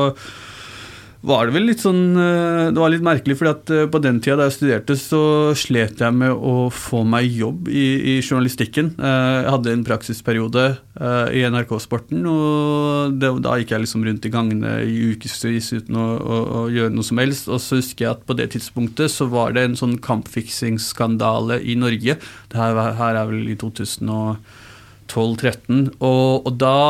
var 1.27 1.49
det 1.49 1.57
vel 1.57 1.65
litt 1.67 1.81
sånn 1.83 2.15
eh, 2.15 2.69
Det 2.71 2.79
var 2.79 2.93
litt 2.93 3.03
merkelig, 3.03 3.35
fordi 3.41 3.75
eh, 3.75 3.89
på 3.91 3.99
den 4.03 4.21
tida 4.23 4.37
da 4.39 4.45
jeg 4.47 4.55
studerte, 4.55 4.95
så 5.01 5.51
slet 5.59 5.99
jeg 5.99 6.15
med 6.15 6.31
å 6.31 6.71
få 6.71 7.03
meg 7.09 7.27
jobb 7.35 7.69
i, 7.73 8.15
i 8.15 8.21
journalistikken. 8.23 8.93
Eh, 8.95 9.43
jeg 9.43 9.51
hadde 9.51 9.73
en 9.75 9.83
praksisperiode 9.89 10.77
i 10.99 11.47
NRK-sporten, 11.47 12.27
og 12.27 13.15
det, 13.23 13.31
da 13.45 13.53
gikk 13.61 13.71
jeg 13.71 13.83
liksom 13.85 14.03
rundt 14.03 14.25
i 14.27 14.35
gangene 14.35 14.83
i 14.83 15.15
ukevis 15.15 15.71
uten 15.71 15.95
å, 15.95 16.19
å, 16.19 16.39
å, 16.43 16.67
gjøre 16.75 16.91
noe 16.95 17.07
som 17.07 17.19
helst. 17.23 17.47
Og 17.47 17.63
så 17.63 17.79
husker 17.79 18.03
jeg 18.03 18.11
at 18.17 18.27
på 18.27 18.35
det 18.39 18.51
tidspunktet 18.55 19.09
så 19.15 19.25
var 19.31 19.55
det 19.55 19.63
en 19.67 19.79
sånn 19.79 20.03
kampfiksingsskandale 20.03 21.63
i 21.63 21.79
Norge. 21.79 22.19
Det 22.51 22.59
her, 22.59 22.75
her 22.99 23.15
er 23.15 23.31
vel 23.31 23.47
i 23.47 23.55
2012-2013. 23.63 26.03
Og, 26.03 26.43
og 26.43 26.51
da 26.59 26.83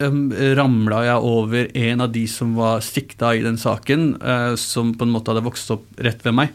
ramla 0.00 1.04
jeg 1.06 1.22
over 1.22 1.68
en 1.76 2.00
av 2.00 2.10
de 2.12 2.24
som 2.30 2.56
var 2.58 2.82
sikta 2.82 3.34
i 3.34 3.44
den 3.44 3.56
saken, 3.60 4.16
eh, 4.22 4.54
som 4.56 4.94
på 4.94 5.06
en 5.06 5.14
måte 5.14 5.30
hadde 5.30 5.44
vokst 5.46 5.70
opp 5.70 5.86
rett 6.02 6.24
ved 6.24 6.34
meg. 6.34 6.50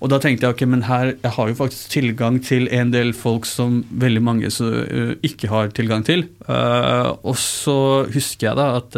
Og 0.00 0.08
da 0.08 0.16
tenkte 0.16 0.46
jeg 0.46 0.54
ok, 0.54 0.62
men 0.64 0.86
her, 0.88 1.12
jeg 1.20 1.32
har 1.36 1.48
jo 1.50 1.58
faktisk 1.58 1.90
tilgang 1.92 2.38
til 2.40 2.70
en 2.72 2.90
del 2.90 3.12
folk 3.12 3.44
som 3.44 3.82
veldig 3.92 4.22
mange 4.24 4.48
uh, 4.48 5.12
ikke 5.20 5.50
har 5.52 5.74
tilgang 5.76 6.06
til. 6.08 6.24
Uh, 6.48 7.12
og 7.20 7.36
så 7.36 8.06
husker 8.08 8.48
jeg 8.48 8.56
da 8.56 8.70
at 8.78 8.96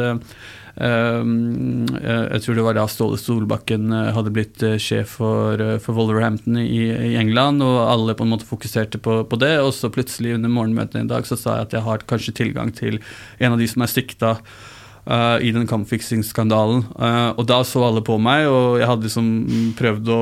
jeg 0.72 2.40
tror 2.42 2.56
det 2.56 2.64
var 2.64 2.76
da 2.78 2.86
Ståle 2.88 3.18
Solbakken 3.20 3.92
eh, 3.92 4.10
hadde 4.16 4.32
blitt 4.32 4.62
eh, 4.64 4.78
sjef 4.80 5.18
for, 5.18 5.60
eh, 5.60 5.78
for 5.82 5.96
Wolverhampton 5.98 6.56
i, 6.62 6.88
i, 6.88 7.14
England, 7.20 7.62
og 7.64 7.80
alle 7.84 8.16
på 8.16 8.24
en 8.24 8.32
måte 8.32 8.48
fokuserte 8.48 9.00
på, 9.02 9.20
på, 9.28 9.40
det. 9.40 9.58
Og 9.60 9.74
så 9.76 9.92
plutselig 9.92 10.38
under 10.38 10.52
morgenmøtene 10.52 11.04
i 11.04 11.12
dag 11.12 11.28
så 11.28 11.36
sa 11.36 11.58
jeg 11.58 11.68
at 11.68 11.76
jeg 11.76 11.86
har 11.88 12.06
kanskje 12.08 12.36
tilgang 12.40 12.72
til 12.72 13.02
en 13.38 13.52
av 13.52 13.60
de 13.60 13.68
som 13.68 13.84
er 13.84 13.92
sikta. 13.92 14.36
Uh, 15.02 15.34
i 15.42 15.48
den 15.50 15.64
kampfiksingsskandalen. 15.66 16.84
Uh, 16.94 17.34
og 17.34 17.48
da 17.50 17.56
så 17.66 17.80
alle 17.82 18.04
på 18.06 18.20
meg, 18.22 18.44
og 18.46 18.76
jeg 18.78 18.86
hadde 18.86 19.08
liksom 19.08 19.30
prøvd 19.74 20.10
å 20.14 20.18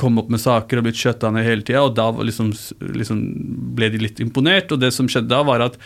komme 0.00 0.22
opp 0.22 0.30
med 0.32 0.40
saker 0.40 0.80
og 0.80 0.86
blitt 0.86 0.96
skjøtta 0.96 1.28
ned 1.28 1.44
hele 1.44 1.60
tida, 1.60 1.82
og 1.84 1.98
da 1.98 2.06
liksom, 2.08 2.48
liksom 2.96 3.20
ble 3.76 3.90
de 3.92 4.00
litt 4.00 4.22
imponert. 4.24 4.72
Og 4.72 4.80
det 4.80 4.88
som 4.96 5.04
skjedde 5.04 5.28
da, 5.28 5.42
var 5.44 5.66
at 5.66 5.76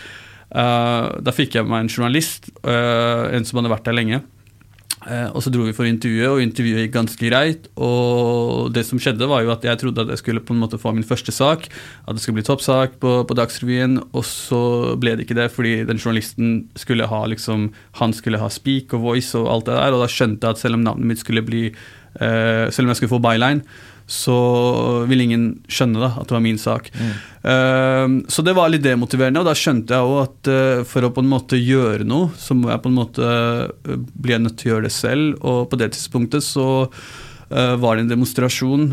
Uh, 0.54 1.18
da 1.24 1.34
fikk 1.34 1.56
jeg 1.58 1.66
meg 1.66 1.82
en 1.82 1.90
journalist, 1.90 2.46
uh, 2.62 3.26
en 3.34 3.46
som 3.46 3.58
hadde 3.58 3.72
vært 3.72 3.88
der 3.88 3.96
lenge. 3.98 4.20
Uh, 5.04 5.34
og 5.34 5.42
så 5.44 5.50
dro 5.52 5.66
vi 5.66 5.74
for 5.76 5.84
intervjuet, 5.88 6.30
og 6.30 6.42
intervjuet 6.44 6.84
gikk 6.84 6.92
ganske 6.94 7.26
greit. 7.26 7.66
Og 7.74 8.70
det 8.72 8.84
som 8.86 9.00
skjedde, 9.02 9.26
var 9.28 9.42
jo 9.42 9.50
at 9.52 9.66
jeg 9.66 9.80
trodde 9.82 10.04
at 10.06 10.12
jeg 10.14 10.22
skulle 10.22 10.44
på 10.46 10.54
en 10.54 10.62
måte 10.62 10.78
få 10.80 10.94
min 10.94 11.06
første 11.06 11.34
sak. 11.34 11.66
At 12.06 12.14
det 12.14 12.22
skulle 12.22 12.38
bli 12.38 12.46
toppsak 12.46 13.00
på, 13.02 13.16
på 13.26 13.36
Dagsrevyen, 13.36 13.98
og 14.14 14.22
så 14.28 14.62
ble 15.00 15.16
det 15.18 15.26
ikke 15.26 15.40
det, 15.40 15.48
fordi 15.56 15.80
den 15.90 15.98
journalisten 15.98 16.54
skulle 16.78 17.10
ha 17.10 17.24
liksom 17.28 17.72
Han 17.98 18.14
skulle 18.14 18.38
ha 18.38 18.48
speak 18.48 18.94
og 18.94 19.02
voice 19.02 19.34
og 19.34 19.50
alt 19.50 19.66
det 19.66 19.74
der, 19.74 19.96
og 19.96 20.06
da 20.06 20.08
skjønte 20.10 20.46
jeg 20.46 20.56
at 20.56 20.62
selv 20.62 20.78
om 20.78 20.86
navnet 20.86 21.10
mitt 21.10 21.22
skulle 21.24 21.42
bli 21.44 21.66
Selv 22.14 22.86
om 22.86 22.92
jeg 22.92 23.00
skulle 23.00 23.10
få 23.10 23.18
byline, 23.18 23.64
så 24.06 25.04
ville 25.08 25.24
ingen 25.24 25.46
skjønne 25.70 26.02
da, 26.02 26.10
at 26.20 26.28
det 26.28 26.36
var 26.36 26.44
min 26.44 26.60
sak. 26.60 26.90
Mm. 26.92 27.12
Uh, 27.44 28.06
så 28.28 28.44
det 28.44 28.54
var 28.56 28.72
litt 28.72 28.84
demotiverende, 28.84 29.40
og 29.40 29.48
da 29.48 29.56
skjønte 29.56 29.96
jeg 29.96 30.08
òg 30.08 30.18
at 30.22 30.50
uh, 30.52 30.80
for 30.88 31.06
å 31.06 31.12
på 31.14 31.24
en 31.24 31.30
måte 31.32 31.60
gjøre 31.60 32.06
noe, 32.08 32.32
så 32.40 32.56
må 32.56 32.72
jeg 32.72 32.82
på 32.84 32.92
en 32.92 32.98
måte 32.98 33.28
uh, 33.28 34.00
bli 34.12 34.40
nødt 34.40 34.58
til 34.60 34.70
å 34.70 34.74
gjøre 34.74 34.88
det 34.90 34.96
selv. 34.96 35.38
Og 35.40 35.70
på 35.72 35.80
det 35.80 35.94
tidspunktet 35.96 36.44
så 36.46 36.88
var 37.54 37.94
det 37.94 38.02
en 38.02 38.08
demonstrasjon 38.08 38.86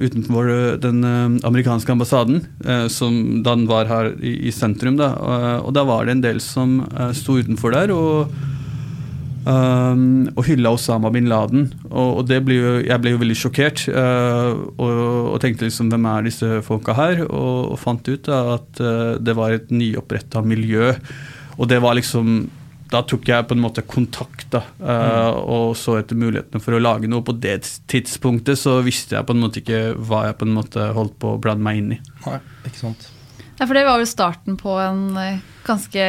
utenfor 0.00 0.46
den 0.80 1.02
amerikanske 1.44 1.92
ambassaden, 1.92 2.38
som 2.94 3.42
da 3.44 3.56
den 3.58 3.66
var 3.68 3.90
her 3.90 4.12
i, 4.22 4.36
i 4.48 4.52
sentrum. 4.54 4.96
Da. 4.96 5.10
og 5.66 5.74
da 5.76 5.82
var 5.84 6.06
det 6.06 6.14
en 6.14 6.22
del 6.22 6.38
som 6.40 6.78
sto 7.18 7.36
utenfor 7.42 7.74
der. 7.74 7.92
og 7.92 8.30
Um, 9.46 10.28
og 10.34 10.44
hylla 10.48 10.72
Osama 10.74 11.10
bin 11.14 11.28
Laden. 11.30 11.68
Og, 11.88 12.20
og 12.20 12.28
det 12.28 12.40
ble 12.44 12.58
jo, 12.58 12.74
jeg 12.84 13.02
ble 13.02 13.14
jo 13.14 13.22
veldig 13.22 13.38
sjokkert. 13.38 13.84
Uh, 13.88 14.66
og, 14.76 14.92
og, 15.32 15.38
tenkte 15.42 15.68
liksom 15.68 15.92
hvem 15.92 16.06
er 16.10 16.28
disse 16.28 16.60
folka 16.66 16.96
her? 16.98 17.24
Og, 17.26 17.72
og 17.72 17.80
fant 17.80 18.08
ut 18.08 18.28
da, 18.28 18.42
at 18.58 18.82
uh, 18.82 19.16
det 19.22 19.36
var 19.38 19.54
et 19.54 19.72
nyoppretta 19.72 20.42
miljø. 20.44 20.92
Og 21.58 21.68
det 21.70 21.80
var 21.82 21.96
liksom 21.98 22.46
Da 22.88 23.02
tok 23.04 23.26
jeg 23.28 23.44
på 23.44 23.52
en 23.52 23.60
måte 23.60 23.82
kontakt 23.84 24.46
da, 24.54 24.62
uh, 24.80 24.88
mm. 24.88 25.40
og 25.52 25.74
så 25.76 25.98
etter 25.98 26.16
mulighetene 26.16 26.62
for 26.64 26.72
å 26.72 26.80
lage 26.80 27.10
noe. 27.10 27.24
På 27.24 27.34
det 27.36 27.60
tidspunktet 27.92 28.56
så 28.56 28.78
visste 28.84 29.18
jeg 29.18 29.28
på 29.28 29.36
en 29.36 29.42
måte 29.42 29.60
ikke 29.60 29.92
hva 30.08 30.22
jeg 30.30 30.38
på 30.40 30.48
en 30.48 30.56
måte 30.56 30.86
holdt 30.96 31.18
på 31.20 31.34
å 31.34 31.40
blande 31.42 31.66
meg 31.66 31.82
inn 31.82 31.92
i. 31.98 32.00
Nei, 32.24 32.38
ikke 32.64 32.80
sant. 32.80 33.10
Ja, 33.58 33.66
for 33.66 33.74
det 33.74 33.84
var 33.84 33.98
vel 34.00 34.08
starten 34.08 34.56
på 34.56 34.78
en 34.80 35.18
ganske, 35.66 36.06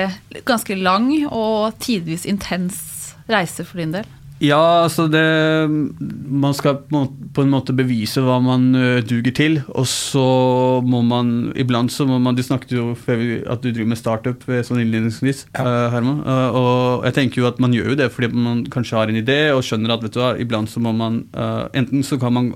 ganske 0.48 0.77
lang 0.79 1.09
og 1.25 1.75
tidvis 1.81 2.27
intens 2.29 2.99
reise 3.29 3.63
for 3.63 3.75
din 3.77 3.91
del? 3.91 4.05
Ja, 4.39 4.86
altså 4.86 5.08
det 5.12 5.22
Man 6.31 6.53
skal 6.55 6.77
på 6.89 7.43
en 7.43 7.51
måte 7.51 7.74
bevise 7.75 8.22
hva 8.24 8.38
man 8.43 8.72
duger 9.08 9.34
til. 9.36 9.58
Og 9.75 9.88
så 9.89 10.24
må 10.86 11.01
man 11.05 11.51
Iblant 11.60 11.91
så 11.91 12.05
må 12.08 12.19
man 12.24 12.38
Du 12.38 12.43
snakket 12.46 12.75
jo 12.77 12.86
før 13.00 13.24
at 13.51 13.63
du 13.63 13.69
driver 13.72 13.91
med 13.91 14.00
startup 14.00 14.46
sånn 14.65 14.81
innledningsvis, 14.84 15.46
ja. 15.51 15.65
Herman. 15.93 16.22
Og 16.55 17.05
jeg 17.08 17.15
tenker 17.17 17.41
jo 17.41 17.50
at 17.50 17.60
man 17.62 17.74
gjør 17.75 17.93
jo 17.93 17.98
det 18.00 18.10
fordi 18.13 18.29
man 18.34 18.63
kanskje 18.72 18.98
har 18.98 19.12
en 19.12 19.19
idé 19.19 19.38
og 19.51 19.63
skjønner 19.65 19.93
at 19.96 20.03
vet 20.05 20.15
du 20.15 20.19
hva, 20.22 20.31
iblant 20.39 20.72
så 20.72 20.81
må 20.84 20.93
man 20.96 21.22
Enten 21.75 22.03
så 22.05 22.19
kan 22.22 22.34
man 22.36 22.51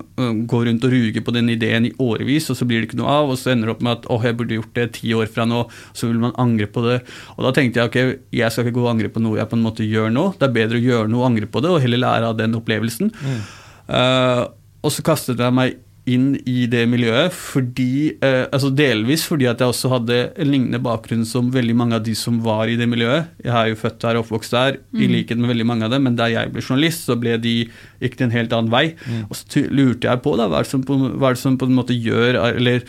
gå 0.48 0.64
rundt 0.68 0.86
og 0.88 0.94
ruge 0.94 1.24
på 1.24 1.34
den 1.36 1.52
ideen 1.52 1.88
i 1.90 1.94
årevis, 2.02 2.50
og 2.52 2.58
så 2.58 2.68
blir 2.68 2.82
det 2.82 2.90
ikke 2.90 3.00
noe 3.02 3.12
av, 3.12 3.32
og 3.34 3.38
så 3.40 3.52
ender 3.54 3.70
det 3.70 3.76
opp 3.76 3.84
med 3.86 3.98
at 3.98 4.08
åh, 4.12 4.24
jeg 4.26 4.38
burde 4.40 4.58
gjort 4.58 4.78
det 4.78 4.88
ti 4.98 5.14
år 5.18 5.30
fra 5.32 5.46
nå, 5.50 5.64
så 5.96 6.10
vil 6.10 6.22
man 6.22 6.36
angre 6.40 6.68
på 6.72 6.84
det. 6.86 7.00
Og 7.36 7.44
da 7.48 7.54
tenkte 7.56 7.82
jeg 7.82 7.92
ok, 7.92 7.98
jeg 8.40 8.54
skal 8.54 8.68
ikke 8.68 8.78
gå 8.78 8.86
og 8.86 8.92
angre 8.94 9.12
på 9.14 9.24
noe 9.24 9.40
jeg 9.40 9.50
på 9.52 9.58
en 9.60 9.66
måte 9.66 9.88
gjør 9.88 10.14
nå. 10.14 10.26
Det 10.40 10.48
er 10.48 10.56
bedre 10.58 10.80
å 10.80 10.84
gjøre 10.84 11.12
noe 11.12 11.24
og 11.24 11.30
angre 11.32 11.50
på 11.50 11.64
det 11.66 11.73
og 11.76 11.84
heller 11.84 12.04
lære 12.04 12.34
av 12.34 12.38
den 12.40 12.58
opplevelsen. 12.60 13.14
Mm. 13.14 13.42
Uh, 13.90 14.44
og 14.84 14.94
så 14.94 15.04
kastet 15.06 15.42
jeg 15.42 15.56
meg 15.56 15.80
inn 16.10 16.34
i 16.50 16.66
det 16.68 16.82
miljøet 16.92 17.32
fordi 17.32 18.18
uh, 18.20 18.44
altså 18.52 18.68
delvis 18.76 19.24
fordi 19.24 19.48
at 19.48 19.62
jeg 19.64 19.72
også 19.72 19.92
hadde 19.94 20.18
en 20.36 20.50
lignende 20.52 20.82
bakgrunn 20.84 21.24
som 21.28 21.48
veldig 21.54 21.76
mange 21.80 21.96
av 21.96 22.04
de 22.04 22.16
som 22.20 22.42
var 22.44 22.68
i 22.68 22.76
det 22.80 22.90
miljøet. 22.92 23.32
Jeg 23.40 23.54
er 23.56 23.72
jo 23.72 23.80
født 23.80 24.02
der 24.04 24.20
og 24.20 24.26
oppvokst 24.26 24.56
der, 24.56 24.82
mm. 24.92 25.00
i 25.00 25.10
likhet 25.14 25.40
med 25.40 25.54
veldig 25.54 25.70
mange 25.70 25.88
av 25.88 25.96
dem, 25.96 26.04
men 26.10 26.20
da 26.20 26.28
jeg 26.32 26.52
ble 26.52 26.66
journalist, 26.66 27.08
så 27.08 27.16
ble 27.20 27.38
de 27.44 27.56
gikk 28.04 28.20
det 28.20 28.28
en 28.28 28.36
helt 28.36 28.58
annen 28.58 28.74
vei. 28.74 28.86
Mm. 29.08 29.24
Og 29.30 29.40
så 29.40 29.64
lurte 29.72 30.10
jeg 30.10 30.24
på 30.26 30.36
da, 30.40 30.50
hva 30.52 30.60
er 30.60 30.68
det 30.68 30.74
som 30.74 30.84
på, 30.88 31.00
hva 31.16 31.32
er 31.32 31.40
det 31.40 31.44
som 31.46 31.60
på 31.60 31.72
en 31.72 31.80
måte 31.80 31.96
gjør 31.96 32.42
eller 32.52 32.84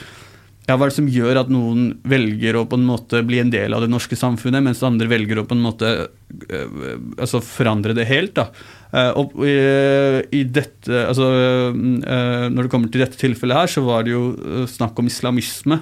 ja, 0.64 0.78
Hva 0.78 0.86
er 0.86 0.92
det 0.92 0.96
som 0.96 1.08
gjør 1.12 1.42
at 1.42 1.50
noen 1.52 1.90
velger 2.08 2.56
å 2.56 2.64
på 2.68 2.78
en 2.78 2.86
måte 2.88 3.20
bli 3.26 3.42
en 3.42 3.50
del 3.52 3.74
av 3.76 3.84
det 3.84 3.90
norske 3.92 4.16
samfunnet, 4.16 4.64
mens 4.64 4.80
andre 4.86 5.10
velger 5.10 5.42
å 5.42 5.44
på 5.44 5.56
en 5.56 5.64
måte 5.64 5.90
øh, 6.06 6.78
altså 7.18 7.42
forandre 7.44 7.96
det 7.96 8.06
helt? 8.08 8.32
da. 8.38 8.48
Uh, 8.94 9.10
og 9.18 9.34
uh, 9.42 10.22
i 10.32 10.44
dette, 10.46 10.88
altså, 10.88 11.26
Når 11.74 12.62
det 12.62 12.70
kommer 12.70 12.88
til 12.92 13.02
dette 13.02 13.18
tilfellet 13.18 13.58
her, 13.58 13.70
så 13.74 13.82
var 13.84 14.06
det 14.06 14.14
jo 14.14 14.66
snakk 14.70 14.98
om 14.98 15.10
islamisme. 15.10 15.80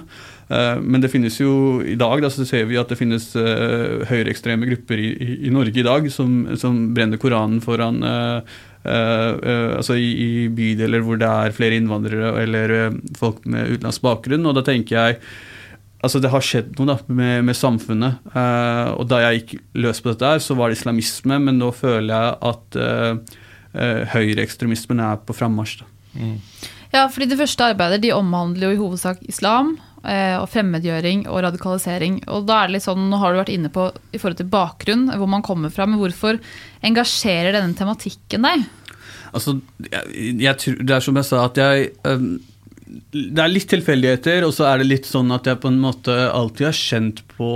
men 0.83 1.01
det 1.01 1.09
finnes 1.09 1.39
jo 1.39 1.81
i 1.81 1.95
dag 1.95 2.21
da, 2.21 2.29
så 2.29 2.43
ser 2.45 2.65
vi 2.67 2.75
at 2.77 2.89
det 2.91 2.97
finnes 2.99 3.29
høyreekstreme 3.33 4.67
grupper 4.67 4.99
i, 4.99 5.07
i, 5.47 5.49
Norge 5.49 5.79
i 5.79 5.85
dag 5.85 6.09
som, 6.11 6.43
som 6.59 6.93
brenner 6.93 7.17
Koranen 7.17 7.61
foran 7.63 8.03
altså 8.83 9.95
i, 9.95 10.09
i, 10.11 10.29
bydeler 10.51 11.03
hvor 11.05 11.19
det 11.21 11.29
er 11.29 11.55
flere 11.55 11.77
innvandrere 11.79 12.33
eller 12.41 12.73
uh, 12.89 12.97
folk 13.15 13.45
med 13.47 13.71
utenlandsk 13.71 14.03
bakgrunn. 14.03 14.47
Og 14.49 14.57
da 14.57 14.63
tenker 14.67 14.97
jeg 14.97 15.19
altså 16.03 16.19
det 16.19 16.33
har 16.33 16.43
skjedd 16.43 16.73
noe 16.75 16.89
da, 16.89 16.97
med, 17.07 17.45
med 17.47 17.55
samfunnet. 17.55 18.25
og 18.35 19.05
da 19.07 19.21
jeg 19.23 19.37
gikk 19.37 19.53
løs 19.85 20.01
på 20.03 20.11
dette, 20.11 20.33
her, 20.33 20.41
så 20.43 20.57
var 20.59 20.67
det 20.67 20.75
islamisme, 20.81 21.37
men 21.39 21.61
nå 21.61 21.69
føler 21.71 22.11
jeg 22.11 22.33
at 22.49 24.11
høyreekstremismen 24.11 24.99
er 24.99 25.21
på 25.23 25.31
frammarsj. 25.37 25.85
Mm. 26.19 26.35
Ja, 26.91 27.07
fordi 27.07 27.29
Det 27.31 27.39
første 27.39 27.71
arbeidet 27.71 28.03
de 28.03 28.11
omhandler 28.11 28.67
jo 28.67 28.75
i 28.75 28.81
hovedsak 28.83 29.23
islam 29.31 29.77
og 30.03 30.49
fremmedgjøring 30.51 31.25
og 31.31 31.41
radikalisering. 31.45 32.21
Og 32.27 32.47
da 32.49 32.59
er 32.59 32.67
det 32.67 32.77
litt 32.77 32.85
sånn, 32.85 33.05
Nå 33.07 33.19
har 33.21 33.31
du 33.31 33.39
vært 33.39 33.53
inne 33.53 33.71
på 33.71 33.87
i 34.11 34.19
forhold 34.19 34.41
til 34.41 34.49
bakgrunn, 34.51 35.05
hvor 35.15 35.29
man 35.31 35.45
kommer 35.45 35.71
fra, 35.71 35.87
men 35.87 36.01
hvorfor 36.01 36.41
engasjerer 36.83 37.55
denne 37.55 37.77
tematikken 37.77 38.43
deg? 38.43 38.65
Altså, 39.33 39.57
jeg, 39.87 40.35
jeg, 40.43 40.75
Det 40.83 40.95
er 40.95 41.03
som 41.03 41.17
jeg 41.17 41.29
sa, 41.29 41.45
at 41.47 41.57
jeg 41.57 41.89
um, 42.05 42.35
Det 43.15 43.41
er 43.41 43.51
litt 43.51 43.69
tilfeldigheter, 43.71 44.45
og 44.45 44.53
så 44.55 44.67
er 44.69 44.81
det 44.81 44.91
litt 44.91 45.09
sånn 45.09 45.31
at 45.33 45.47
jeg 45.49 45.61
på 45.63 45.71
en 45.71 45.81
måte 45.81 46.13
alltid 46.29 46.69
har 46.69 46.77
kjent 46.77 47.23
på 47.33 47.53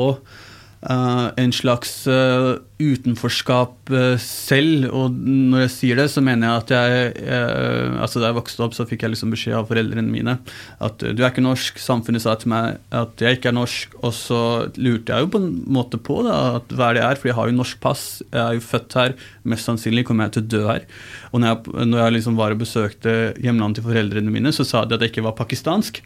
Uh, 0.87 1.33
en 1.35 1.51
slags 1.51 2.05
uh, 2.07 2.61
utenforskap 2.79 3.89
uh, 3.91 4.13
selv. 4.23 4.85
Og 4.95 5.11
når 5.11 5.65
jeg 5.65 5.71
sier 5.73 5.99
det, 5.99 6.05
så 6.13 6.21
mener 6.23 6.47
jeg 6.47 6.61
at 6.61 6.71
jeg 6.71 7.97
altså 7.97 8.21
Da 8.21 8.29
jeg 8.29 8.37
vokste 8.37 8.63
opp, 8.63 8.75
så 8.77 8.85
fikk 8.87 9.03
jeg 9.03 9.11
liksom 9.11 9.33
beskjed 9.33 9.57
av 9.57 9.67
foreldrene 9.67 10.07
mine 10.07 10.37
at 10.83 11.01
du 11.03 11.19
er 11.19 11.27
ikke 11.27 11.43
norsk. 11.43 11.81
Samfunnet 11.81 12.23
sa 12.23 12.37
til 12.39 12.53
meg 12.53 12.77
at 12.95 13.19
jeg 13.19 13.39
ikke 13.39 13.51
er 13.51 13.57
norsk. 13.57 13.97
Og 13.99 14.15
så 14.15 14.39
lurte 14.79 15.11
jeg 15.11 15.25
jo 15.25 15.31
på 15.33 15.43
en 15.43 15.51
måte 15.75 15.99
på 15.99 16.21
da, 16.23 16.37
at 16.61 16.71
hva 16.71 16.93
det 16.95 17.03
er, 17.03 17.19
for 17.19 17.33
jeg 17.33 17.39
har 17.41 17.51
jo 17.51 17.59
norsk 17.59 17.83
pass. 17.83 18.07
Jeg 18.31 18.43
er 18.45 18.55
jo 18.55 18.67
født 18.69 18.99
her. 19.01 19.17
Mest 19.43 19.67
sannsynlig 19.67 20.07
kommer 20.07 20.29
jeg 20.29 20.37
til 20.37 20.45
å 20.45 20.51
dø 20.55 20.65
her. 20.69 20.87
Og 21.33 21.43
når 21.43 21.51
jeg, 21.51 21.87
når 21.91 22.03
jeg 22.05 22.17
liksom 22.19 22.39
var 22.39 22.55
og 22.55 22.63
besøkte 22.63 23.17
hjemlandet 23.43 23.81
til 23.81 23.89
foreldrene 23.89 24.31
mine, 24.39 24.55
så 24.55 24.63
sa 24.67 24.85
de 24.85 24.95
at 24.95 25.03
jeg 25.03 25.17
ikke 25.17 25.27
var 25.27 25.35
pakistansk. 25.41 25.99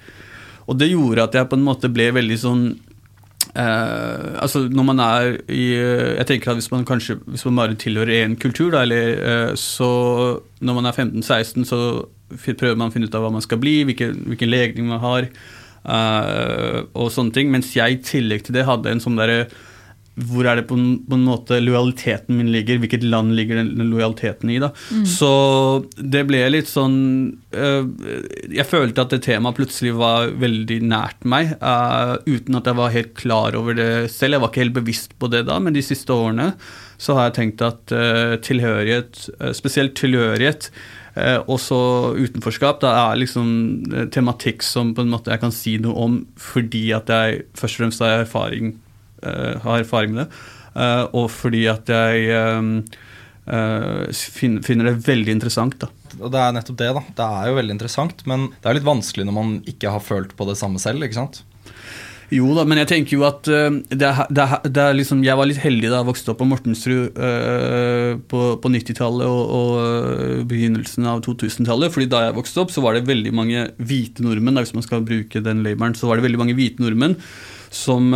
Og 0.65 0.77
det 0.79 0.89
gjorde 0.89 1.27
at 1.27 1.37
jeg 1.37 1.51
på 1.51 1.59
en 1.59 1.67
måte 1.67 1.91
ble 1.91 2.09
veldig 2.15 2.39
sånn 2.39 2.65
Uh, 3.51 4.39
altså 4.39 4.61
når 4.71 4.85
man 4.87 4.99
er 5.03 5.33
i 5.51 5.73
Jeg 5.75 6.23
tenker 6.27 6.53
at 6.53 6.55
hvis 6.55 6.69
man 6.71 6.85
kanskje 6.87 7.17
Hvis 7.27 7.43
man 7.49 7.57
bare 7.59 7.75
tilhører 7.75 8.23
én 8.23 8.37
kultur, 8.39 8.69
da, 8.71 8.85
eller 8.85 9.49
uh, 9.51 9.55
så 9.59 10.39
Når 10.61 10.77
man 10.77 10.85
er 10.85 10.95
15-16, 10.95 11.65
så 11.67 11.79
prøver 12.55 12.77
man 12.79 12.87
å 12.87 12.93
finne 12.93 13.09
ut 13.11 13.17
av 13.17 13.25
hva 13.25 13.33
man 13.33 13.43
skal 13.43 13.59
bli, 13.59 13.81
hvilken, 13.83 14.23
hvilken 14.31 14.49
legning 14.49 14.87
man 14.87 15.01
har, 15.03 15.27
uh, 15.83 16.77
og 16.95 17.11
sånne 17.11 17.35
ting. 17.35 17.51
Mens 17.51 17.73
jeg 17.75 17.97
i 17.97 17.99
tillegg 18.07 18.45
til 18.47 18.55
det 18.55 18.63
hadde 18.69 18.87
en 18.87 19.03
sånn 19.03 19.19
derre 19.19 19.49
hvor 20.27 20.47
er 20.47 20.59
det 20.59 20.65
på 20.69 20.75
en, 20.77 20.99
på 21.07 21.17
en, 21.17 21.25
måte 21.25 21.59
lojaliteten 21.61 22.37
min 22.37 22.51
ligger? 22.53 22.79
Hvilket 22.81 23.05
land 23.07 23.33
ligger 23.37 23.61
den, 23.61 23.73
lojaliteten 23.91 24.51
i? 24.51 24.59
da? 24.61 24.71
Mm. 24.91 25.05
Så 25.09 25.31
det 25.97 26.25
ble 26.29 26.43
litt 26.51 26.69
sånn 26.69 26.97
øh, 27.55 27.89
Jeg 28.51 28.67
følte 28.69 29.05
at 29.05 29.15
det 29.15 29.23
temaet 29.27 29.57
plutselig 29.57 29.95
var 29.99 30.31
veldig 30.41 30.81
nært 30.91 31.25
meg, 31.25 31.55
øh, 31.57 32.15
uten 32.27 32.59
at 32.59 32.69
jeg 32.69 32.79
var 32.81 32.95
helt 32.95 33.13
klar 33.19 33.57
over 33.59 33.77
det 33.77 33.91
selv. 34.13 34.37
Jeg 34.37 34.43
var 34.43 34.53
ikke 34.53 34.65
helt 34.65 34.79
bevisst 34.79 35.17
på 35.19 35.31
det 35.31 35.45
da, 35.49 35.59
men 35.63 35.77
de 35.77 35.85
siste 35.85 36.13
årene 36.13 36.53
så 37.01 37.15
har 37.17 37.29
jeg 37.29 37.37
tenkt 37.39 37.63
at 37.65 37.93
øh, 37.97 38.35
tilhørighet, 38.45 39.25
spesielt 39.57 39.95
tilhørighet, 39.97 40.69
også 41.51 41.75
utenforskap, 42.15 42.77
da 42.79 42.93
er 42.95 43.17
liksom 43.19 43.49
tematikk 44.15 44.63
som 44.63 44.93
på 44.95 45.03
en 45.03 45.09
måte 45.11 45.33
jeg 45.33 45.41
kan 45.41 45.51
si 45.51 45.73
noe 45.83 46.05
om 46.05 46.13
fordi 46.39 46.85
at 46.95 47.11
jeg 47.11 47.41
først 47.51 47.75
og 47.75 47.81
fremst 47.81 48.05
har 48.05 48.21
erfaring 48.21 48.71
Eh, 48.71 48.90
har 49.21 49.81
erfaring 49.81 50.15
med 50.15 50.25
det. 50.25 50.41
Eh, 50.71 51.05
og 51.17 51.27
fordi 51.33 51.65
at 51.71 51.89
jeg 51.91 52.31
eh, 52.31 52.61
finner 54.39 54.91
det 54.91 54.97
veldig 55.07 55.37
interessant. 55.37 55.77
da. 55.81 55.91
Og 56.19 56.31
Det 56.31 56.39
er 56.41 56.57
nettopp 56.57 56.77
det. 56.79 56.91
da. 56.95 57.05
Det 57.19 57.29
er 57.29 57.51
jo 57.51 57.59
veldig 57.59 57.77
interessant, 57.77 58.25
men 58.25 58.49
det 58.59 58.67
er 58.67 58.79
litt 58.79 58.87
vanskelig 58.87 59.27
når 59.27 59.37
man 59.37 59.55
ikke 59.67 59.91
har 59.91 60.03
følt 60.03 60.35
på 60.37 60.47
det 60.49 60.59
samme 60.59 60.79
selv. 60.79 61.03
ikke 61.03 61.19
sant? 61.19 61.43
Jo 62.31 62.53
da, 62.55 62.63
men 62.63 62.79
jeg 62.79 62.87
tenker 62.87 63.17
jo 63.17 63.25
at 63.27 63.43
uh, 63.51 63.73
det, 63.91 64.07
er, 64.07 64.61
det 64.63 64.79
er 64.79 64.93
liksom, 64.95 65.19
jeg 65.19 65.35
var 65.35 65.49
litt 65.49 65.59
heldig 65.59 65.89
da 65.91 65.97
jeg 65.99 66.07
vokste 66.07 66.31
opp 66.31 66.37
på 66.39 66.47
Mortensrud 66.47 67.17
eh, 67.19 68.13
på, 68.31 68.43
på 68.63 68.71
90-tallet 68.71 69.27
og, 69.27 69.51
og 69.57 70.45
begynnelsen 70.47 71.09
av 71.11 71.19
2000-tallet. 71.25 71.91
fordi 71.91 72.07
da 72.07 72.21
jeg 72.29 72.37
vokste 72.37 72.63
opp, 72.63 72.71
så 72.71 72.85
var 72.85 72.95
det 72.95 73.03
veldig 73.09 73.33
mange 73.35 73.65
hvite 73.83 74.23
nordmenn. 74.23 74.55
Da, 74.55 74.63
hvis 74.63 74.77
man 74.77 74.87
skal 74.87 75.03
bruke 75.03 75.43
den 75.43 75.59
labelen, 75.67 75.97
så 75.99 76.07
var 76.07 76.21
det 76.21 76.29
veldig 76.29 76.39
mange 76.39 76.55
hvite 76.55 76.79
nordmenn 76.79 77.19
som, 77.71 78.11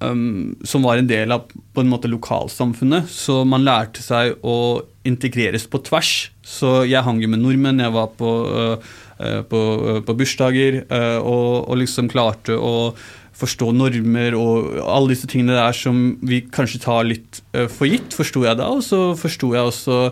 um, 0.00 0.56
som, 0.64 0.82
var 0.82 0.96
en 0.96 1.08
del 1.08 1.32
av 1.34 1.44
på 1.50 1.82
en 1.82 1.90
måte 1.90 2.08
lokalsamfunnet. 2.08 3.10
Så 3.12 3.42
man 3.44 3.66
lærte 3.66 4.00
seg 4.00 4.40
å 4.40 4.80
integreres 5.06 5.66
på 5.68 5.82
tvers. 5.84 6.30
Så 6.40 6.80
jeg 6.88 7.04
hang 7.04 7.20
jo 7.20 7.28
med 7.30 7.42
nordmenn, 7.42 7.82
jeg 7.84 7.92
var 7.92 8.08
på, 8.16 8.32
uh, 8.48 9.40
på, 9.50 9.60
uh, 9.60 10.00
på 10.04 10.16
bursdager 10.16 10.82
og, 11.20 11.68
og, 11.68 11.74
liksom 11.82 12.08
klarte 12.12 12.56
å 12.56 12.94
forstå 13.40 13.70
normer 13.72 14.34
og 14.36 14.74
alle 14.84 15.14
disse 15.14 15.28
tingene 15.28 15.54
der 15.56 15.76
som 15.76 16.00
vi 16.28 16.42
kanskje 16.52 16.82
tar 16.82 17.06
litt 17.08 17.38
for 17.72 17.88
gitt, 17.88 18.12
forsto 18.12 18.42
jeg 18.44 18.58
da. 18.60 18.66
Og 18.68 18.82
så 18.84 19.12
forsto 19.16 19.54
jeg 19.56 19.72
også 19.72 20.02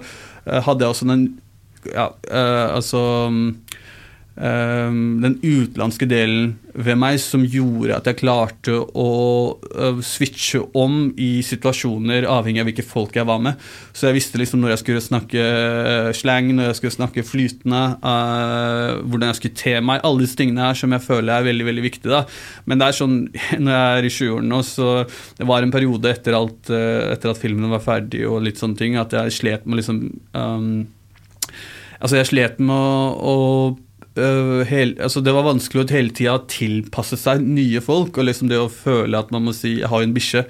Hadde 0.48 0.80
jeg 0.80 0.94
også 0.94 1.04
den 1.10 1.25
Ja, 1.92 2.06
altså 2.72 3.02
den 4.38 5.35
utenlandske 5.42 6.07
delen 6.07 6.52
ved 6.78 6.95
meg 7.00 7.16
som 7.18 7.42
gjorde 7.42 7.97
at 7.97 8.07
jeg 8.07 8.21
klarte 8.21 8.76
å 8.95 9.09
switche 10.04 10.61
om 10.78 11.09
i 11.18 11.40
situasjoner 11.42 12.28
avhengig 12.30 12.62
av 12.62 12.68
hvilke 12.68 12.87
folk 12.87 13.16
jeg 13.18 13.26
var 13.26 13.40
med. 13.42 13.59
Så 13.90 14.09
jeg 14.09 14.18
visste 14.18 14.38
liksom 14.38 14.62
når 14.62 14.75
jeg 14.75 14.83
skulle 14.83 15.02
snakke 15.02 15.42
uh, 15.42 16.11
slang, 16.16 16.50
når 16.54 16.71
jeg 16.71 16.78
skulle 16.78 16.97
snakke 16.97 17.25
flytende, 17.26 17.80
uh, 18.02 19.00
hvordan 19.02 19.33
jeg 19.33 19.38
skulle 19.40 19.59
te 19.59 19.75
meg. 19.85 20.04
Alle 20.07 20.25
disse 20.25 20.38
tingene 20.38 20.68
her 20.68 20.78
som 20.78 20.95
jeg 20.95 21.04
føler 21.04 21.35
er 21.35 21.49
veldig 21.49 21.66
veldig 21.68 21.85
viktige. 21.85 22.12
da. 22.12 22.23
Men 22.68 22.80
det 22.80 22.88
er 22.88 22.99
sånn, 23.00 23.16
når 23.64 23.75
jeg 23.75 23.97
er 23.97 24.09
i 24.09 24.12
20-årene 24.18 24.52
nå, 24.52 24.62
så 24.66 24.92
det 25.40 25.49
var 25.49 25.66
en 25.66 25.75
periode 25.75 26.12
etter, 26.12 26.38
alt, 26.38 26.71
etter 26.71 27.33
at 27.33 27.42
filmene 27.42 27.73
var 27.73 27.85
ferdig 27.85 28.25
og 28.28 28.45
litt 28.47 28.61
sånne 28.61 28.78
ting, 28.78 28.99
at 29.00 29.16
jeg 29.16 29.37
slet 29.40 29.66
med 29.66 29.83
liksom 29.83 30.07
um, 30.37 30.71
Altså, 31.99 32.14
jeg 32.21 32.28
slet 32.28 32.61
med 32.62 32.71
å, 32.78 33.09
å 33.26 33.35
Uh, 34.19 34.65
hel, 34.67 34.95
altså 35.05 35.21
det 35.23 35.31
var 35.35 35.45
vanskelig 35.47 35.85
å 35.85 35.91
hele 35.93 36.11
tida 36.17 36.38
tilpasse 36.50 37.19
seg 37.21 37.43
nye 37.45 37.83
folk. 37.85 38.17
og 38.19 38.27
liksom 38.27 38.49
Det 38.50 38.59
å 38.59 38.71
føle 38.73 39.19
at 39.19 39.31
man 39.31 39.45
må 39.45 39.55
si 39.55 39.79
'jeg 39.79 39.88
har 39.88 40.03
en 40.03 40.15
bikkje', 40.15 40.47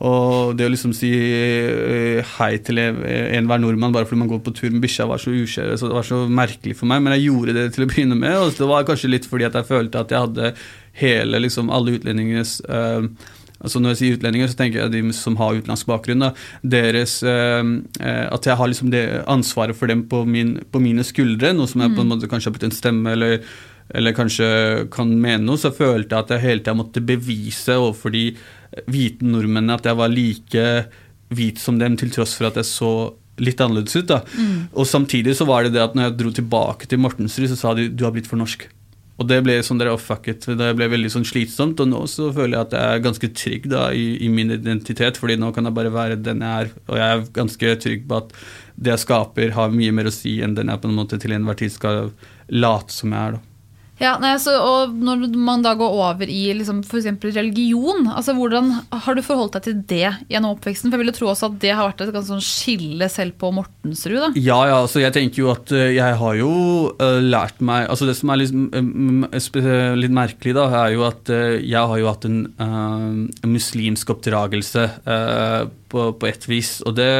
og 0.00 0.56
det 0.56 0.66
å 0.66 0.72
liksom 0.72 0.94
si 0.96 1.12
uh, 1.12 2.22
hei 2.38 2.56
til 2.58 2.78
enhver 2.78 3.60
nordmann 3.60 3.92
bare 3.92 4.06
fordi 4.06 4.18
man 4.24 4.32
går 4.32 4.42
på 4.42 4.54
tur 4.54 4.70
med 4.70 4.82
bikkja, 4.82 5.06
var 5.06 5.18
så 5.18 5.30
uskjøret, 5.30 5.78
så 5.78 5.86
det 5.86 5.94
var 5.94 6.08
så 6.08 6.26
merkelig 6.26 6.76
for 6.76 6.86
meg. 6.86 7.02
Men 7.02 7.14
jeg 7.14 7.28
gjorde 7.30 7.54
det 7.54 7.74
til 7.74 7.84
å 7.84 7.90
begynne 7.90 8.18
med, 8.18 8.36
og 8.36 8.56
det 8.56 8.66
var 8.66 8.84
kanskje 8.84 9.12
litt 9.12 9.26
fordi 9.26 9.46
at 9.46 9.54
jeg 9.54 9.70
følte 9.70 10.00
at 10.00 10.10
jeg 10.10 10.18
hadde 10.26 10.54
hele, 10.94 11.38
liksom 11.38 11.70
alle 11.70 11.98
utlendingenes 11.98 12.60
uh, 12.68 13.06
altså 13.62 13.80
Når 13.80 13.94
jeg 13.94 14.00
sier 14.00 14.16
utlendinger, 14.18 14.50
så 14.50 14.58
tenker 14.58 14.82
jeg 14.82 14.92
de 14.94 15.16
som 15.16 15.36
har 15.40 15.58
utenlandsk 15.58 15.90
bakgrunn. 15.90 16.28
Deres, 16.62 17.20
eh, 17.22 17.62
eh, 18.02 18.24
at 18.26 18.48
jeg 18.48 18.58
har 18.58 18.70
liksom 18.70 18.90
det 18.94 19.04
ansvaret 19.30 19.78
for 19.78 19.90
dem 19.90 20.04
på, 20.10 20.24
min, 20.26 20.56
på 20.72 20.82
mine 20.82 21.04
skuldre, 21.06 21.54
noe 21.56 21.70
som 21.70 21.84
jeg 21.84 21.94
på 21.94 22.02
en 22.02 22.08
mm. 22.08 22.16
måte 22.16 22.30
kanskje 22.30 22.50
har 22.50 22.56
blitt 22.56 22.68
en 22.68 22.74
stemme, 22.74 23.14
eller, 23.14 23.38
eller 23.94 24.16
kanskje 24.16 24.50
kan 24.94 25.14
mene 25.14 25.46
noe, 25.46 25.60
så 25.60 25.72
følte 25.74 26.14
jeg 26.14 26.26
at 26.26 26.34
jeg 26.34 26.46
hele 26.46 26.64
tida 26.64 26.76
måtte 26.78 27.04
bevise 27.06 27.78
overfor 27.78 28.14
de 28.14 28.26
hvite 28.90 29.26
nordmennene 29.26 29.76
at 29.76 29.86
jeg 29.88 29.98
var 29.98 30.12
like 30.12 30.68
hvit 31.32 31.60
som 31.60 31.78
dem, 31.80 31.96
til 32.00 32.12
tross 32.12 32.34
for 32.36 32.50
at 32.50 32.58
jeg 32.60 32.68
så 32.68 32.92
litt 33.42 33.60
annerledes 33.64 33.96
ut. 33.96 34.08
da. 34.10 34.20
Mm. 34.36 34.68
Og 34.76 34.88
samtidig 34.88 35.36
så 35.38 35.46
var 35.48 35.64
det 35.64 35.74
det 35.76 35.84
at 35.84 35.96
når 35.96 36.10
jeg 36.10 36.18
dro 36.20 36.32
tilbake 36.36 36.88
til 36.88 37.00
Mortensrud, 37.02 37.48
så 37.52 37.58
sa 37.58 37.74
de 37.78 37.88
du 37.88 38.04
har 38.06 38.14
blitt 38.14 38.28
for 38.30 38.40
norsk. 38.40 38.66
Og 39.22 39.28
det 39.30 39.38
ble 39.46 39.54
sånn 39.62 39.78
der, 39.78 39.92
oh, 39.92 40.00
fuck 40.00 40.26
it, 40.32 40.48
det 40.58 40.72
ble 40.78 40.88
veldig 40.90 41.12
sånn 41.14 41.26
slitsomt. 41.28 41.80
Og 41.84 41.90
nå 41.92 42.02
så 42.10 42.32
føler 42.34 42.56
jeg 42.56 42.66
at 42.66 42.74
jeg 42.76 42.96
er 42.96 43.04
ganske 43.04 43.30
trygg 43.38 43.68
da, 43.70 43.84
i, 43.94 44.16
i, 44.26 44.30
min 44.32 44.50
identitet, 44.56 45.20
fordi 45.20 45.38
nå 45.38 45.52
kan 45.54 45.68
jeg 45.68 45.76
bare 45.78 45.94
være 45.94 46.18
den 46.18 46.42
jeg 46.42 46.66
er. 46.66 46.74
Og 46.88 46.98
jeg 46.98 47.06
er 47.06 47.24
ganske 47.38 47.76
trygg 47.86 48.04
på 48.10 48.18
at 48.24 48.34
det 48.82 48.96
jeg 48.96 49.04
skaper, 49.04 49.54
har 49.54 49.74
mye 49.74 49.94
mer 49.94 50.10
å 50.10 50.14
si 50.14 50.40
enn 50.42 50.58
den 50.58 50.72
jeg 50.72 50.82
på 50.82 50.90
en 50.90 50.98
måte 50.98 51.20
til 51.22 51.36
enhver 51.36 51.60
tid 51.60 51.74
skal 51.74 52.10
late 52.50 52.94
som 52.94 53.14
jeg 53.14 53.30
er. 53.30 53.38
da. 53.38 53.51
Ja, 54.00 54.14
nei, 54.22 54.32
så, 54.40 54.54
og 54.56 54.94
Når 54.96 55.26
man 55.36 55.62
da 55.64 55.74
går 55.78 55.96
over 56.02 56.30
i 56.30 56.40
liksom, 56.56 56.80
f.eks. 56.86 57.08
religion, 57.36 58.08
altså 58.08 58.34
hvordan 58.36 58.70
har 59.04 59.16
du 59.16 59.22
forholdt 59.24 59.58
deg 59.58 59.66
til 59.66 59.82
det 59.90 60.08
gjennom 60.32 60.56
oppveksten? 60.56 60.88
For 60.88 60.96
Jeg 60.96 61.04
ville 61.04 61.16
tro 61.16 61.28
også 61.32 61.50
at 61.50 61.58
det 61.62 61.74
har 61.76 61.90
vært 61.90 62.04
et 62.06 62.18
sånn 62.28 62.42
skille 62.44 63.08
selv 63.12 63.36
på 63.40 63.52
Mortensrud? 63.54 64.18
da? 64.22 64.30
Ja, 64.38 64.58
ja, 64.70 64.80
altså 64.80 65.02
jeg 65.02 65.14
tenker 65.16 65.44
jo 65.44 65.50
at 65.52 65.72
eh, 65.74 65.92
jeg 65.96 66.18
har 66.22 66.38
jo 66.38 66.52
uh, 66.96 67.20
lært 67.22 67.60
meg 67.64 67.88
altså 67.90 68.08
Det 68.08 68.16
som 68.18 68.32
er 68.32 68.42
litt, 68.42 68.54
uh, 68.54 69.94
litt 69.98 70.14
merkelig, 70.14 70.56
da, 70.56 70.66
er 70.82 70.96
jo 70.96 71.04
at 71.06 71.32
uh, 71.32 71.58
jeg 71.58 71.92
har 71.92 72.00
jo 72.00 72.08
hatt 72.08 72.26
en 72.28 72.40
muslimsk 73.48 74.10
oppdragelse 74.14 74.84
på, 75.92 76.04
på 76.18 76.28
et 76.28 76.44
vis. 76.48 76.70
Og 76.86 76.94
det, 76.96 77.12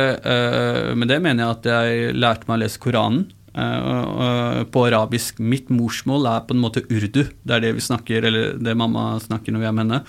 med 0.97 1.11
det 1.11 1.19
mener 1.23 1.45
jeg 1.45 1.57
at 1.57 1.69
jeg 1.69 2.17
lærte 2.17 2.49
meg 2.49 2.57
å 2.57 2.63
lese 2.65 2.81
Koranen. 2.83 3.27
Uh, 3.53 4.65
på 4.73 4.87
arabisk. 4.87 5.37
Mitt 5.45 5.69
morsmål 5.69 6.25
er 6.31 6.45
på 6.49 6.55
en 6.57 6.63
måte 6.63 6.85
urdu. 6.89 7.27
Det 7.45 7.57
er 7.57 7.67
det 7.67 7.75
vi 7.77 7.85
snakker, 7.85 8.25
eller 8.25 8.55
det 8.57 8.79
mamma 8.79 9.19
snakker 9.21 9.53
når 9.53 9.61
vi 9.61 9.69
er 9.69 9.77
med 9.77 9.85
henne. 9.85 10.01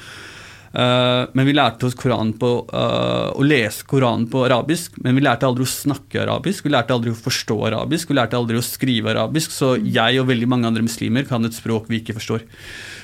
Uh, 0.73 1.27
men 1.35 1.45
vi 1.45 1.53
lærte 1.53 1.85
oss 1.85 1.93
på, 1.93 2.51
uh, 2.71 3.35
å 3.35 3.43
lese 3.43 3.83
Koranen 3.85 4.29
på 4.31 4.45
arabisk, 4.47 4.95
men 5.03 5.19
vi 5.19 5.25
lærte 5.25 5.45
aldri 5.45 5.67
å 5.67 5.73
snakke 5.73 6.23
arabisk. 6.23 6.63
Vi 6.63 6.71
lærte 6.71 6.95
aldri 6.95 7.11
å 7.11 7.19
forstå 7.19 7.59
arabisk, 7.67 8.09
vi 8.09 8.17
lærte 8.17 8.39
aldri 8.39 8.57
å 8.57 8.63
skrive 8.63 9.11
arabisk. 9.11 9.51
Så 9.51 9.75
jeg 9.83 10.23
og 10.23 10.31
veldig 10.31 10.49
mange 10.49 10.71
andre 10.71 10.87
muslimer 10.87 11.27
kan 11.27 11.43
et 11.43 11.59
språk 11.59 11.91
vi 11.91 11.99
ikke 11.99 12.15
forstår. 12.15 12.47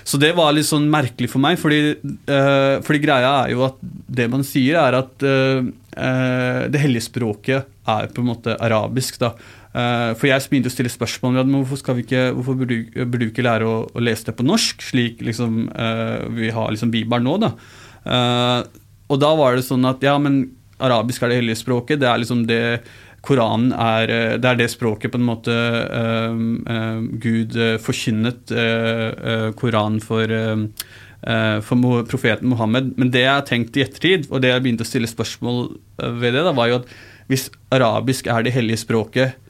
Så 0.07 0.17
det 0.17 0.31
var 0.39 0.55
litt 0.55 0.71
sånn 0.71 0.87
merkelig 0.89 1.29
for 1.29 1.43
meg, 1.43 1.59
fordi, 1.61 1.99
fordi 2.25 3.01
greia 3.03 3.43
er 3.43 3.51
jo 3.51 3.67
at 3.67 3.75
det 3.83 4.25
man 4.31 4.41
sier, 4.47 4.79
er 4.79 4.95
at 5.03 5.21
det 5.21 6.81
hellige 6.81 7.05
språket 7.05 7.67
er 7.85 8.07
på 8.09 8.23
en 8.23 8.31
måte 8.31 8.55
arabisk. 8.57 9.19
da 9.21 9.35
for 9.69 10.25
jeg 10.25 10.49
begynte 10.49 10.69
å 10.71 10.73
stille 10.73 10.89
spørsmål 10.89 11.43
om 11.43 11.57
hvorfor, 11.59 11.99
ikke, 12.01 12.29
hvorfor 12.33 12.57
burde, 12.57 12.79
du 13.21 13.25
ikke 13.27 13.45
lære 13.45 13.67
å, 13.69 13.83
å, 13.85 14.01
lese 14.01 14.25
det 14.29 14.37
på 14.39 14.45
norsk, 14.47 14.81
slik 14.81 15.21
liksom, 15.25 15.67
uh, 15.69 16.25
vi 16.33 16.49
har 16.53 16.71
liksom 16.73 16.93
Bibelen 16.93 17.27
nå. 17.29 17.35
da. 17.43 17.51
Uh, 18.01 18.79
og 19.13 19.19
da 19.21 19.29
var 19.37 19.57
det 19.57 19.67
sånn 19.67 19.85
at 19.89 20.01
ja, 20.05 20.15
men 20.21 20.41
arabisk 20.81 21.21
er 21.21 21.31
det 21.31 21.41
hellige 21.41 21.61
språket. 21.61 22.01
Det 22.01 22.09
er 22.09 22.21
liksom 22.21 22.47
det 22.49 22.63
Koranen 23.25 23.73
er 23.75 24.07
Det 24.39 24.47
er 24.47 24.57
det 24.61 24.69
språket 24.71 25.11
på 25.11 25.19
en 25.19 25.25
måte 25.27 25.53
Gud 27.19 27.57
forkynnet 27.83 28.53
Koranen 29.59 29.99
for 29.99 30.31
for 31.67 32.05
profeten 32.07 32.47
Mohammed. 32.47 32.93
Men 32.95 33.11
det 33.11 33.25
jeg 33.25 33.33
har 33.33 33.43
tenkt 33.49 33.75
i 33.75 33.83
ettertid, 33.83 34.29
og 34.29 34.39
det 34.39 34.53
jeg 34.53 34.63
begynte 34.63 34.87
å 34.87 34.91
stille 34.93 35.09
spørsmål 35.11 35.59
ved 36.21 36.37
det, 36.37 36.45
da, 36.47 36.55
var 36.55 36.71
jo 36.71 36.79
at 36.79 36.93
hvis 37.27 37.49
arabisk 37.75 38.31
er 38.31 38.47
det 38.47 38.55
hellige 38.55 38.85
språket, 38.85 39.48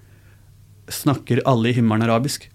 snakker 0.93 1.43
alle 1.49 1.71
i 1.71 1.75
himmelen 1.78 2.08
arabisk. 2.08 2.49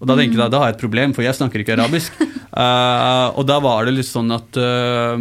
Og 0.00 0.08
da 0.08 0.16
tenker 0.16 0.40
jeg 0.40 0.52
da 0.52 0.60
har 0.62 0.70
jeg 0.70 0.78
et 0.78 0.80
problem, 0.80 1.12
for 1.12 1.24
jeg 1.24 1.36
snakker 1.36 1.60
ikke 1.60 1.74
arabisk. 1.74 2.14
uh, 2.56 3.28
og 3.38 3.44
da 3.48 3.58
var 3.60 3.84
det 3.84 3.92
litt 3.98 4.08
sånn 4.08 4.32
at 4.32 4.56
uh, 4.56 5.12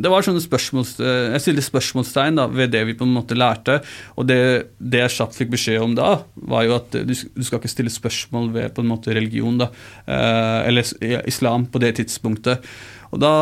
Det 0.00 0.12
var 0.12 0.26
sånne 0.26 0.42
spørsmål 0.44 0.86
Uh, 1.00 1.34
jeg 1.34 1.42
stilte 1.42 1.64
spørsmålstegn 1.66 2.38
da, 2.38 2.46
ved 2.50 2.70
det 2.72 2.80
vi 2.86 2.94
på 2.98 3.06
en 3.06 3.14
måte 3.16 3.36
lærte. 3.38 3.80
Og 4.20 4.28
det, 4.30 4.38
det 4.78 5.02
jeg 5.02 5.14
kjapt 5.16 5.38
fikk 5.38 5.50
beskjed 5.56 5.82
om 5.82 5.96
da, 5.98 6.12
var 6.50 6.64
jo 6.66 6.76
at 6.78 6.94
du, 6.94 7.10
du, 7.10 7.42
skal 7.46 7.58
ikke 7.58 7.72
stille 7.72 7.92
spørsmål 7.92 8.52
ved 8.54 8.74
på 8.76 8.84
en 8.84 8.90
måte 8.90 9.14
religion, 9.16 9.58
da. 9.60 9.70
eller 10.06 10.86
islam, 11.28 11.66
på 11.70 11.82
det 11.82 11.96
tidspunktet. 11.98 12.64
Og 13.10 13.22
da 13.22 13.32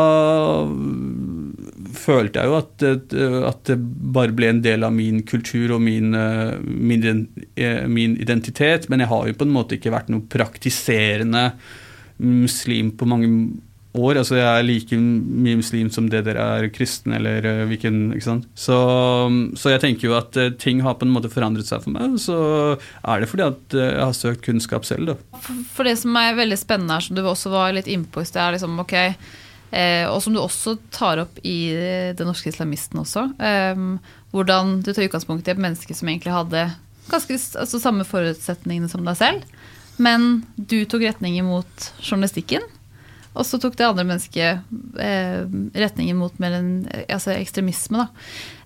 følte 1.99 2.43
jeg 2.43 2.51
jo 2.51 2.57
at, 2.59 2.87
at, 3.51 3.63
det 3.69 3.77
bare 4.15 4.35
ble 4.37 4.53
en 4.53 4.65
del 4.65 4.87
av 4.87 4.95
min 4.95 5.23
kultur 5.29 5.77
og 5.77 5.83
min, 5.85 6.15
eh, 6.17 6.57
min, 6.65 7.07
eh, 7.57 7.85
min, 7.91 8.17
identitet. 8.21 8.89
Men 8.89 9.05
jeg 9.05 9.13
har 9.13 9.29
jo 9.29 9.39
på 9.39 9.49
en 9.49 9.55
måte 9.55 9.79
ikke 9.79 9.95
vært 9.95 10.13
noe 10.13 10.27
praktiserende 10.31 11.51
muslim 12.19 12.93
på 12.99 13.09
mange 13.09 13.31
år. 13.99 14.21
Altså 14.21 14.39
jeg 14.39 14.47
er 14.47 14.67
like 14.67 14.99
mye 14.99 15.59
muslim 15.59 15.91
som 15.95 16.11
det 16.11 16.23
dere 16.27 16.45
er 16.59 16.69
kristen 16.75 17.17
eller 17.19 17.47
eh, 17.47 17.65
hvilken 17.71 18.15
ikke 18.17 18.29
sant? 18.29 18.47
Så, 18.59 18.79
så, 19.59 19.73
jeg 19.75 19.83
tenker 19.85 20.11
jo 20.11 20.17
at 20.19 20.39
ting 20.63 20.85
har 20.87 20.99
på 21.01 21.09
en 21.09 21.15
måte 21.15 21.33
forandret 21.33 21.69
seg 21.69 21.85
for 21.85 21.97
meg. 21.97 22.15
Og 22.15 22.23
så 22.23 22.39
er 22.77 23.21
det 23.25 23.33
fordi 23.33 23.49
at 23.49 23.79
jeg 23.81 23.99
har 24.05 24.17
søkt 24.17 24.47
kunnskap 24.47 24.89
selv, 24.89 25.15
da. 25.15 25.43
For 25.75 25.89
det 25.89 25.99
som 26.03 26.17
er 26.21 26.39
veldig 26.39 26.61
spennende 26.61 26.99
her, 26.99 27.09
som 27.09 27.19
du 27.19 27.27
også 27.27 27.53
var 27.55 27.77
litt 27.77 27.91
innpå 27.91 28.25
i 28.25 28.31
sted, 28.31 28.43
er 28.45 28.59
liksom 28.59 28.81
ok 28.87 28.99
Eh, 28.99 29.38
og 30.09 30.23
som 30.25 30.33
du 30.33 30.41
også 30.41 30.79
tar 30.95 31.21
opp 31.25 31.41
i 31.45 31.71
Den 32.17 32.31
norske 32.31 32.49
islamisten 32.49 33.03
også. 33.03 33.27
Eh, 33.37 33.83
hvordan 34.33 34.79
du 34.81 34.93
tar 34.93 35.09
utgangspunkt 35.09 35.49
i 35.49 35.53
et 35.55 35.61
menneske 35.61 35.97
som 35.97 36.09
egentlig 36.09 36.35
hadde 36.35 36.69
ganske 37.09 37.37
altså, 37.61 37.81
samme 37.81 38.07
forutsetningene 38.09 38.91
som 38.91 39.05
deg 39.07 39.19
selv. 39.21 39.45
Men 39.99 40.45
du 40.57 40.83
tok 40.87 41.05
retning 41.09 41.41
mot 41.47 41.89
journalistikken. 42.01 42.65
Og 43.39 43.47
så 43.47 43.59
tok 43.63 43.77
det 43.79 43.87
andre 43.87 44.05
mennesket 44.07 44.99
eh, 44.99 45.45
retningen 45.79 46.19
mot 46.19 46.35
mer 46.43 46.57
en, 46.59 46.71
altså 47.07 47.37
ekstremisme. 47.37 48.09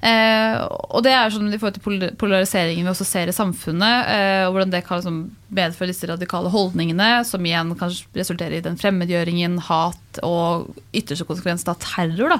Eh, 0.00 0.56
og 0.64 1.04
det 1.04 1.12
er 1.12 1.34
sånn 1.34 1.52
i 1.52 1.60
forhold 1.60 1.76
til 1.78 2.14
polariseringen 2.18 2.88
vi 2.88 2.92
også 2.92 3.06
ser 3.06 3.28
i 3.28 3.36
samfunnet, 3.36 4.08
eh, 4.08 4.44
og 4.46 4.56
hvordan 4.56 4.72
det 4.72 4.82
kan 4.86 5.02
liksom, 5.02 5.20
medføre 5.52 5.92
disse 5.92 6.08
radikale 6.08 6.52
holdningene, 6.54 7.10
som 7.28 7.44
igjen 7.44 7.74
kan 7.78 7.92
resultere 8.16 8.58
i 8.58 8.64
den 8.64 8.80
fremmedgjøringen, 8.80 9.60
hat 9.68 10.22
og 10.24 10.72
ytterste 10.96 11.28
konsekvens 11.28 11.68
av 11.68 11.78
terror. 11.84 12.38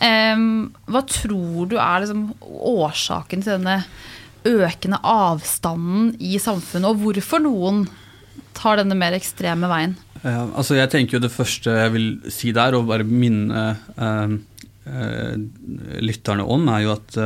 Eh, 0.00 0.44
hva 0.88 1.04
tror 1.12 1.68
du 1.68 1.76
er 1.76 2.06
liksom, 2.06 2.30
årsaken 2.48 3.44
til 3.44 3.58
denne 3.58 3.82
økende 4.48 5.00
avstanden 5.04 6.14
i 6.24 6.38
samfunnet, 6.40 6.88
og 6.88 7.02
hvorfor 7.04 7.44
noen 7.44 7.84
tar 8.58 8.80
denne 8.80 8.96
mer 8.98 9.14
ekstreme 9.16 9.68
veien? 9.70 9.98
Ja, 10.24 10.48
altså 10.58 10.74
jeg 10.74 10.90
tenker 10.90 11.18
jo 11.18 11.22
Det 11.22 11.30
første 11.30 11.74
jeg 11.78 11.92
vil 11.94 12.08
si 12.34 12.50
der, 12.56 12.74
og 12.74 12.88
bare 12.90 13.06
minne 13.06 13.66
uh, 13.98 14.32
uh, 14.88 15.34
lytterne 16.02 16.46
om, 16.46 16.66
er 16.74 16.86
jo 16.86 16.96
at 16.96 17.20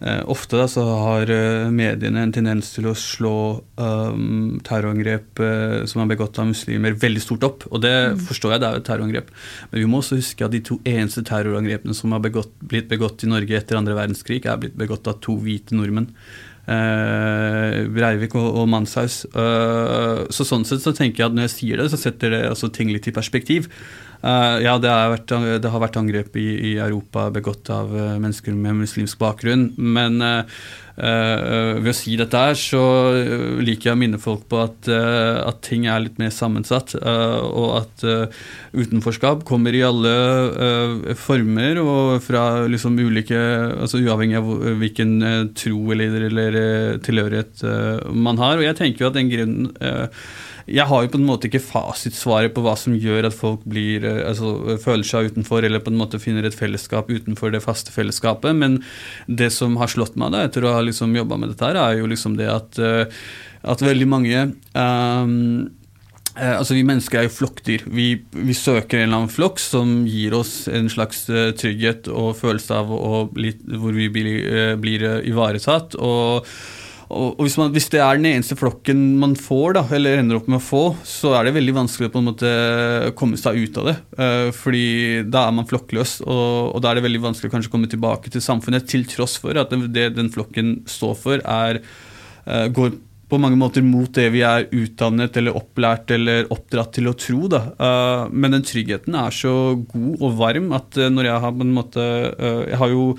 Eh, 0.00 0.20
ofte 0.30 0.54
da, 0.60 0.68
så 0.70 0.84
har 0.86 1.30
eh, 1.34 1.68
mediene 1.74 2.22
en 2.22 2.32
tendens 2.34 2.68
til 2.70 2.86
å 2.86 2.94
slå 2.94 3.32
terrorangrep 3.78 5.40
eh, 5.42 5.78
som 5.90 6.04
er 6.04 6.12
begått 6.12 6.38
av 6.38 6.46
muslimer, 6.52 6.94
veldig 7.02 7.22
stort 7.24 7.46
opp. 7.48 7.66
Og 7.72 7.82
det 7.82 7.94
mm. 8.12 8.20
forstår 8.28 8.54
jeg, 8.54 8.62
det 8.62 8.68
er 8.68 8.76
jo 8.76 8.82
et 8.82 8.88
terrorangrep. 8.92 9.32
Men 9.72 9.82
vi 9.82 9.88
må 9.90 10.02
også 10.02 10.20
huske 10.20 10.46
at 10.46 10.54
de 10.54 10.62
to 10.68 10.78
eneste 10.86 11.24
terrorangrepene 11.26 11.96
som 11.98 12.14
har 12.14 12.22
begått, 12.22 12.54
blitt 12.62 12.86
begått 12.90 13.26
i 13.26 13.32
Norge 13.32 13.58
etter 13.58 13.80
andre 13.80 13.98
verdenskrig, 13.98 14.44
er 14.46 14.62
blitt 14.62 14.78
begått 14.78 15.10
av 15.10 15.18
to 15.24 15.34
hvite 15.42 15.74
nordmenn. 15.74 16.12
Uh, 16.68 17.86
Breivik 17.88 18.34
og, 18.36 18.48
og 18.60 18.66
Manshaus. 18.68 19.22
Uh, 19.32 20.26
så 20.34 20.44
sånn 20.44 20.66
sett 20.68 20.84
så 20.84 20.92
tenker 20.92 21.22
jeg 21.22 21.30
at 21.30 21.38
når 21.38 21.48
jeg 21.48 21.54
sier 21.54 21.80
det, 21.80 21.88
så 21.92 22.00
setter 22.00 22.34
det 22.34 22.42
altså 22.50 22.68
ting 22.74 22.92
litt 22.92 23.08
i 23.08 23.14
perspektiv. 23.16 23.70
Uh, 24.18 24.58
ja, 24.64 24.74
det, 24.82 24.90
vært, 24.90 25.30
det, 25.62 25.70
har 25.70 25.82
vært 25.84 25.96
angrep 26.00 26.34
i, 26.40 26.48
i, 26.72 26.74
Europa 26.82 27.28
begått 27.30 27.70
av 27.70 27.92
uh, 27.94 28.18
mennesker 28.18 28.56
med 28.56 28.80
muslimsk 28.80 29.18
bakgrunn. 29.20 29.68
Men 29.78 30.18
uh, 30.18 30.42
ved 30.98 31.92
å 31.92 31.94
si 31.94 32.16
dette 32.18 32.40
her, 32.42 32.56
så 32.58 32.80
liker 33.62 33.92
jeg 33.92 33.94
å 33.94 34.00
minne 34.00 34.18
folk 34.18 34.48
på 34.50 34.58
at, 34.64 34.88
at 34.90 35.60
ting 35.62 35.84
er 35.86 36.00
litt 36.02 36.16
mer 36.18 36.32
sammensatt. 36.34 36.96
og 36.98 37.68
at 37.76 38.02
utenforskap 38.74 39.44
kommer 39.46 39.78
i 39.78 39.84
alle 39.86 41.14
former 41.14 41.78
og 41.84 42.18
fra 42.26 42.66
liksom 42.66 42.98
ulike 42.98 43.38
altså 43.38 44.02
Uavhengig 44.02 44.40
av 44.40 44.50
hvilken 44.82 45.14
tro 45.54 45.94
eller, 45.94 46.26
eller 46.32 46.58
tilhørighet 47.06 47.62
man 48.10 48.42
har. 48.42 48.58
Og 48.58 48.66
jeg 48.66 48.80
tenker 48.82 49.06
jo 49.06 49.12
at 49.12 49.20
den 49.20 49.30
grunnen 49.30 49.70
jeg 50.68 50.84
har 50.88 51.04
jo 51.04 51.10
på 51.12 51.18
en 51.18 51.26
måte 51.28 51.48
ikke 51.48 51.62
fasitsvaret 51.64 52.52
på 52.54 52.62
hva 52.64 52.74
som 52.78 52.96
gjør 52.98 53.28
at 53.28 53.36
folk 53.36 53.64
blir, 53.68 54.04
eh, 54.04 54.20
altså, 54.28 54.76
føler 54.82 55.06
seg 55.06 55.32
utenfor, 55.32 55.64
eller 55.64 55.82
på 55.84 55.92
en 55.92 56.00
måte 56.00 56.20
finner 56.20 56.44
et 56.44 56.56
fellesskap 56.56 57.08
utenfor 57.08 57.52
det 57.54 57.62
faste 57.64 57.94
fellesskapet. 57.94 58.56
Men 58.56 58.78
det 59.26 59.50
som 59.54 59.78
har 59.80 59.90
slått 59.92 60.18
meg 60.20 60.34
da, 60.34 60.44
etter 60.44 60.66
å 60.66 60.74
ha 60.76 60.84
liksom 60.84 61.16
jobba 61.16 61.40
med 61.40 61.54
dette, 61.54 61.64
her, 61.64 61.80
er 61.80 62.02
jo 62.02 62.10
liksom 62.10 62.36
det 62.38 62.50
at, 62.52 62.78
eh, 62.78 63.20
at 63.68 63.82
veldig 63.82 64.06
mange 64.08 64.44
um, 64.74 65.68
altså 66.38 66.76
Vi 66.76 66.84
mennesker 66.86 67.18
er 67.18 67.24
jo 67.26 67.34
flokkdyr. 67.34 67.88
Vi, 67.90 68.04
vi, 68.30 68.54
søker 68.54 69.00
en 69.00 69.08
eller 69.08 69.22
annen 69.24 69.32
flokk 69.32 69.58
som 69.58 70.04
gir 70.06 70.36
oss 70.38 70.68
en 70.70 70.86
slags 70.86 71.24
trygghet 71.26 72.06
og 72.12 72.36
følelse 72.38 72.76
av 72.78 72.92
å 72.94 73.24
bli, 73.34 73.50
hvor 73.74 73.96
vi 73.96 74.06
blir, 74.14 74.76
blir 74.78 75.08
ivaretatt. 75.26 75.98
og 75.98 76.46
og 77.08 77.40
hvis, 77.40 77.54
man, 77.56 77.70
hvis, 77.72 77.86
det 77.88 78.02
er 78.04 78.18
den 78.18 78.28
eneste 78.28 78.56
flokken 78.58 78.98
man 79.20 79.32
får, 79.38 79.78
da, 79.78 79.82
eller 79.96 80.20
ender 80.20 80.36
opp 80.36 80.48
med 80.50 80.58
å 80.58 80.64
få, 80.64 80.82
så 81.08 81.32
er 81.38 81.48
det 81.48 81.54
veldig 81.56 81.74
vanskelig 81.78 82.10
å 82.10 83.12
komme 83.16 83.40
seg 83.40 83.62
ut 83.64 83.80
av 83.80 83.88
det. 83.88 83.94
Uh, 84.18 84.48
fordi 84.52 84.88
da 85.24 85.46
er 85.48 85.56
man 85.56 85.68
flokkløs, 85.70 86.18
og, 86.26 86.74
og, 86.74 86.82
da 86.84 86.90
er 86.90 87.00
det 87.00 87.06
veldig 87.06 87.22
vanskelig 87.24 87.48
å 87.48 87.54
kanskje 87.56 87.72
komme 87.72 87.88
tilbake 87.88 88.34
til 88.34 88.44
samfunnet, 88.44 88.84
til 88.92 89.08
tross 89.08 89.38
for 89.40 89.56
at 89.56 89.72
det, 89.72 90.10
den 90.18 90.28
flokken 90.34 90.82
står 90.88 91.16
for, 91.16 91.40
er, 91.48 91.80
uh, 92.44 92.66
går 92.76 92.98
på 93.28 93.40
mange 93.40 93.56
måter 93.60 93.84
mot 93.84 94.12
det 94.16 94.28
vi 94.32 94.44
er 94.44 94.68
utdannet 94.72 95.34
eller 95.36 95.56
opplært 95.56 96.12
eller 96.12 96.46
oppdratt 96.52 96.94
til 96.96 97.08
å 97.08 97.16
tro. 97.16 97.42
Da. 97.48 97.64
Uh, 97.80 98.28
men 98.36 98.52
den 98.52 98.68
tryggheten 98.68 99.16
er 99.16 99.32
så 99.32 99.56
god 99.80 100.28
og 100.28 100.40
varm 100.44 100.72
at 100.76 101.00
når 101.08 101.32
jeg 101.32 101.44
har 101.46 101.56
på 101.56 101.64
en 101.64 101.76
måte 101.76 102.08
Jeg 102.68 102.78
har 102.80 102.92
jo 102.92 103.12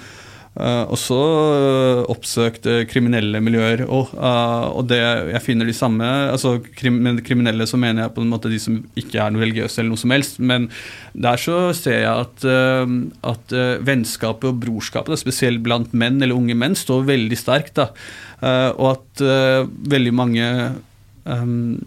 Uh, 0.60 0.90
også 0.92 1.16
uh, 1.16 2.00
oppsøkt 2.12 2.66
uh, 2.68 2.82
kriminelle 2.90 3.40
miljøer. 3.40 3.86
Og, 3.88 4.12
og, 4.20 4.82
det, 4.92 5.00
jeg 5.32 5.44
finner 5.46 5.70
de 5.70 5.76
samme 5.76 6.04
altså 6.34 6.58
krim, 6.76 7.00
kriminelle 7.24 7.68
så 7.70 7.80
mener 7.80 8.04
jeg 8.04 8.14
på 8.18 8.26
en 8.26 8.34
måte 8.34 8.52
de 8.52 8.60
som 8.60 8.82
ikke 9.00 9.22
er 9.24 9.32
noe 9.32 9.46
religiøse, 9.46 9.80
eller 9.80 9.94
noe 9.94 10.02
som 10.04 10.14
helst. 10.16 10.42
Men 10.44 10.68
der 11.16 11.40
så 11.40 11.62
ser 11.78 12.04
jeg 12.04 12.26
at, 12.26 12.44
at 13.32 13.56
vennskapet 13.88 14.50
og 14.52 14.60
brorskapet, 14.66 15.22
spesielt 15.22 15.64
blant 15.64 15.96
menn 15.96 16.20
eller 16.20 16.36
unge 16.36 16.58
menn, 16.60 16.76
står 16.78 17.08
veldig 17.08 17.40
sterkt. 17.40 17.80
Da. 17.80 17.90
og 18.76 18.86
at 18.92 19.24
veldig 19.94 20.14
mange 20.16 20.46
um, 21.26 21.78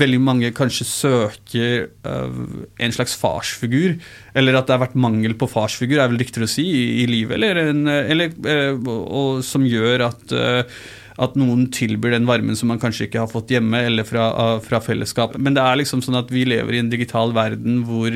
veldig 0.00 0.20
mange 0.22 0.50
kanskje 0.56 0.86
søker 0.88 1.88
uh, 2.06 2.64
en 2.80 2.94
slags 2.94 3.16
farsfigur, 3.18 3.98
eller 4.34 4.58
at 4.58 4.68
det 4.68 4.76
har 4.76 4.82
vært 4.84 4.98
mangel 5.00 5.36
på 5.38 5.48
farsfigur, 5.50 6.00
er 6.00 6.10
vel 6.12 6.22
riktigere 6.22 6.48
å 6.48 6.52
si, 6.52 6.64
i, 6.64 6.82
i 7.02 7.06
livet, 7.10 7.36
eller, 7.38 7.62
en, 7.70 7.84
eller 7.90 8.34
uh, 8.46 8.90
og, 9.04 9.44
som 9.46 9.66
gjør 9.66 10.06
at 10.10 10.36
uh, 10.36 10.82
at 11.20 11.34
noen 11.36 11.66
tilbyr 11.74 12.14
den 12.14 12.28
varmen 12.28 12.56
som 12.56 12.70
man 12.72 12.80
kanskje 12.80 13.04
ikke 13.08 13.20
har 13.20 13.28
fått 13.28 13.50
hjemme 13.52 13.76
eller 13.84 14.06
fra, 14.08 14.30
fra 14.64 14.78
fellesskap. 14.80 15.34
Men 15.36 15.52
det 15.52 15.60
er 15.60 15.76
liksom 15.76 16.00
sånn 16.00 16.16
at 16.16 16.30
vi 16.32 16.46
lever 16.48 16.78
i 16.78 16.80
en 16.80 16.88
digital 16.88 17.34
verden 17.36 17.82
hvor 17.84 18.14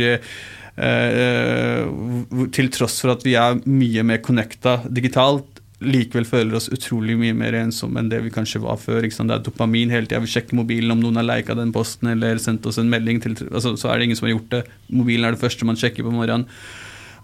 til 2.56 2.70
tross 2.72 2.96
for 3.02 3.12
at 3.12 3.26
vi 3.26 3.36
er 3.36 3.60
mye 3.68 4.06
mer 4.08 4.22
connecta 4.24 4.78
digitalt, 4.88 5.53
likevel 5.86 6.26
føler 6.28 6.58
oss 6.58 6.70
utrolig 6.72 7.16
mye 7.20 7.34
mer 7.36 7.56
ensomme 7.58 8.00
enn 8.00 8.10
det 8.12 8.22
vi 8.24 8.32
kanskje 8.34 8.62
var 8.64 8.80
før. 8.80 9.04
Det 9.04 9.24
er 9.24 9.44
dopamin 9.44 9.92
hele 9.92 10.08
tida. 10.08 10.22
Vi 10.24 10.32
sjekker 10.32 10.58
mobilen 10.58 10.94
om 10.94 11.02
noen 11.02 11.20
har 11.20 11.28
lika 11.28 11.56
den 11.58 11.74
posten 11.74 12.12
eller 12.12 12.40
sendt 12.42 12.66
oss 12.70 12.80
en 12.80 12.90
melding. 12.92 13.20
Til, 13.24 13.36
altså, 13.50 13.74
så 13.80 13.90
er 13.90 13.98
det 13.98 14.08
ingen 14.08 14.20
som 14.20 14.28
har 14.28 14.36
gjort 14.36 14.50
det. 14.56 14.64
Mobilen 14.88 15.28
er 15.28 15.36
det 15.36 15.42
første 15.42 15.68
man 15.68 15.80
sjekker 15.80 16.06
på 16.06 16.14
morgenen. 16.14 16.48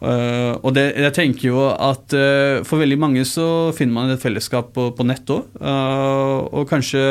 Uh, 0.00 0.56
og 0.64 0.72
det, 0.72 0.86
jeg 0.96 1.12
tenker 1.12 1.50
jo 1.50 1.64
at 1.68 2.14
uh, 2.16 2.64
for 2.64 2.80
veldig 2.80 2.96
mange 2.96 3.24
så 3.28 3.68
finner 3.76 3.98
man 3.98 4.12
et 4.14 4.22
fellesskap 4.22 4.72
på, 4.76 4.88
på 4.96 5.04
nett 5.04 5.28
òg. 5.28 5.48
Uh, 5.60 5.68
eh, 5.70 6.36
og 6.56 6.68
kanskje 6.70 7.02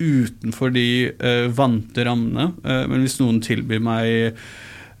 utenfor 0.00 0.70
de 0.72 1.12
vante 1.52 2.04
rammene. 2.06 2.46
men 2.64 3.02
hvis 3.04 3.18
noen 3.20 3.36
tilbyr 3.44 3.82
meg 3.84 4.38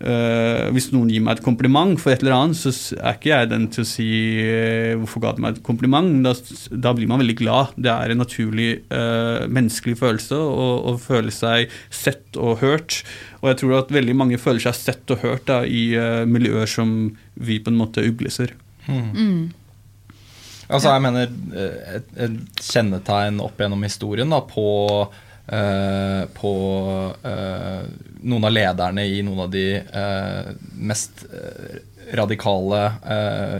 Uh, 0.00 0.70
hvis 0.72 0.86
noen 0.94 1.10
gir 1.12 1.20
meg 1.20 1.36
et 1.36 1.44
kompliment 1.44 1.92
for 2.00 2.14
et 2.14 2.22
eller 2.24 2.32
annet, 2.32 2.56
så 2.56 2.70
er 2.96 3.18
ikke 3.18 3.34
jeg 3.34 3.50
den 3.50 3.66
til 3.68 3.84
å 3.84 3.88
si 3.88 4.06
uh, 4.40 4.96
'hvorfor 4.96 5.20
ga 5.20 5.34
du 5.36 5.42
meg 5.44 5.58
et 5.58 5.66
kompliment'? 5.66 6.22
Da, 6.24 6.32
da, 6.72 6.94
blir 6.96 7.10
man 7.10 7.20
veldig 7.20 7.36
glad. 7.36 7.76
Det 7.76 7.92
er 7.92 8.14
en 8.14 8.22
naturlig 8.22 8.70
uh, 8.88 9.44
menneskelig 9.44 9.98
følelse 10.00 10.40
å, 10.40 10.70
å, 10.88 10.96
føle 10.96 11.34
seg 11.34 11.68
sett 11.92 12.40
og 12.40 12.64
hørt. 12.64 13.02
Og 13.44 13.52
jeg 13.52 13.60
tror 13.60 13.76
at 13.82 13.92
veldig 13.92 14.16
mange 14.16 14.40
føler 14.40 14.64
seg 14.64 14.78
sett 14.78 15.12
og 15.12 15.20
hørt 15.20 15.44
da, 15.52 15.62
i 15.68 15.92
miljøer 16.28 16.68
som 16.68 17.12
vi 17.36 17.60
på 17.60 17.68
en 17.72 17.80
måte 17.80 18.04
ugleser. 18.04 18.56
Mm. 18.88 19.08
Mm. 19.12 19.40
Altså, 20.70 20.94
jeg 20.94 21.02
mener 21.04 21.28
et, 21.28 22.12
et 22.16 22.60
kjennetegn 22.62 23.40
opp 23.44 23.60
gjennom 23.60 23.84
historien 23.84 24.32
da, 24.32 24.40
på 24.48 24.64
på 25.50 26.50
uh, 27.10 27.82
noen 28.22 28.44
av 28.46 28.52
lederne 28.54 29.02
i 29.02 29.22
noen 29.26 29.44
av 29.46 29.48
de 29.50 29.64
uh, 29.80 30.52
mest 30.78 31.24
radikale 32.10 32.78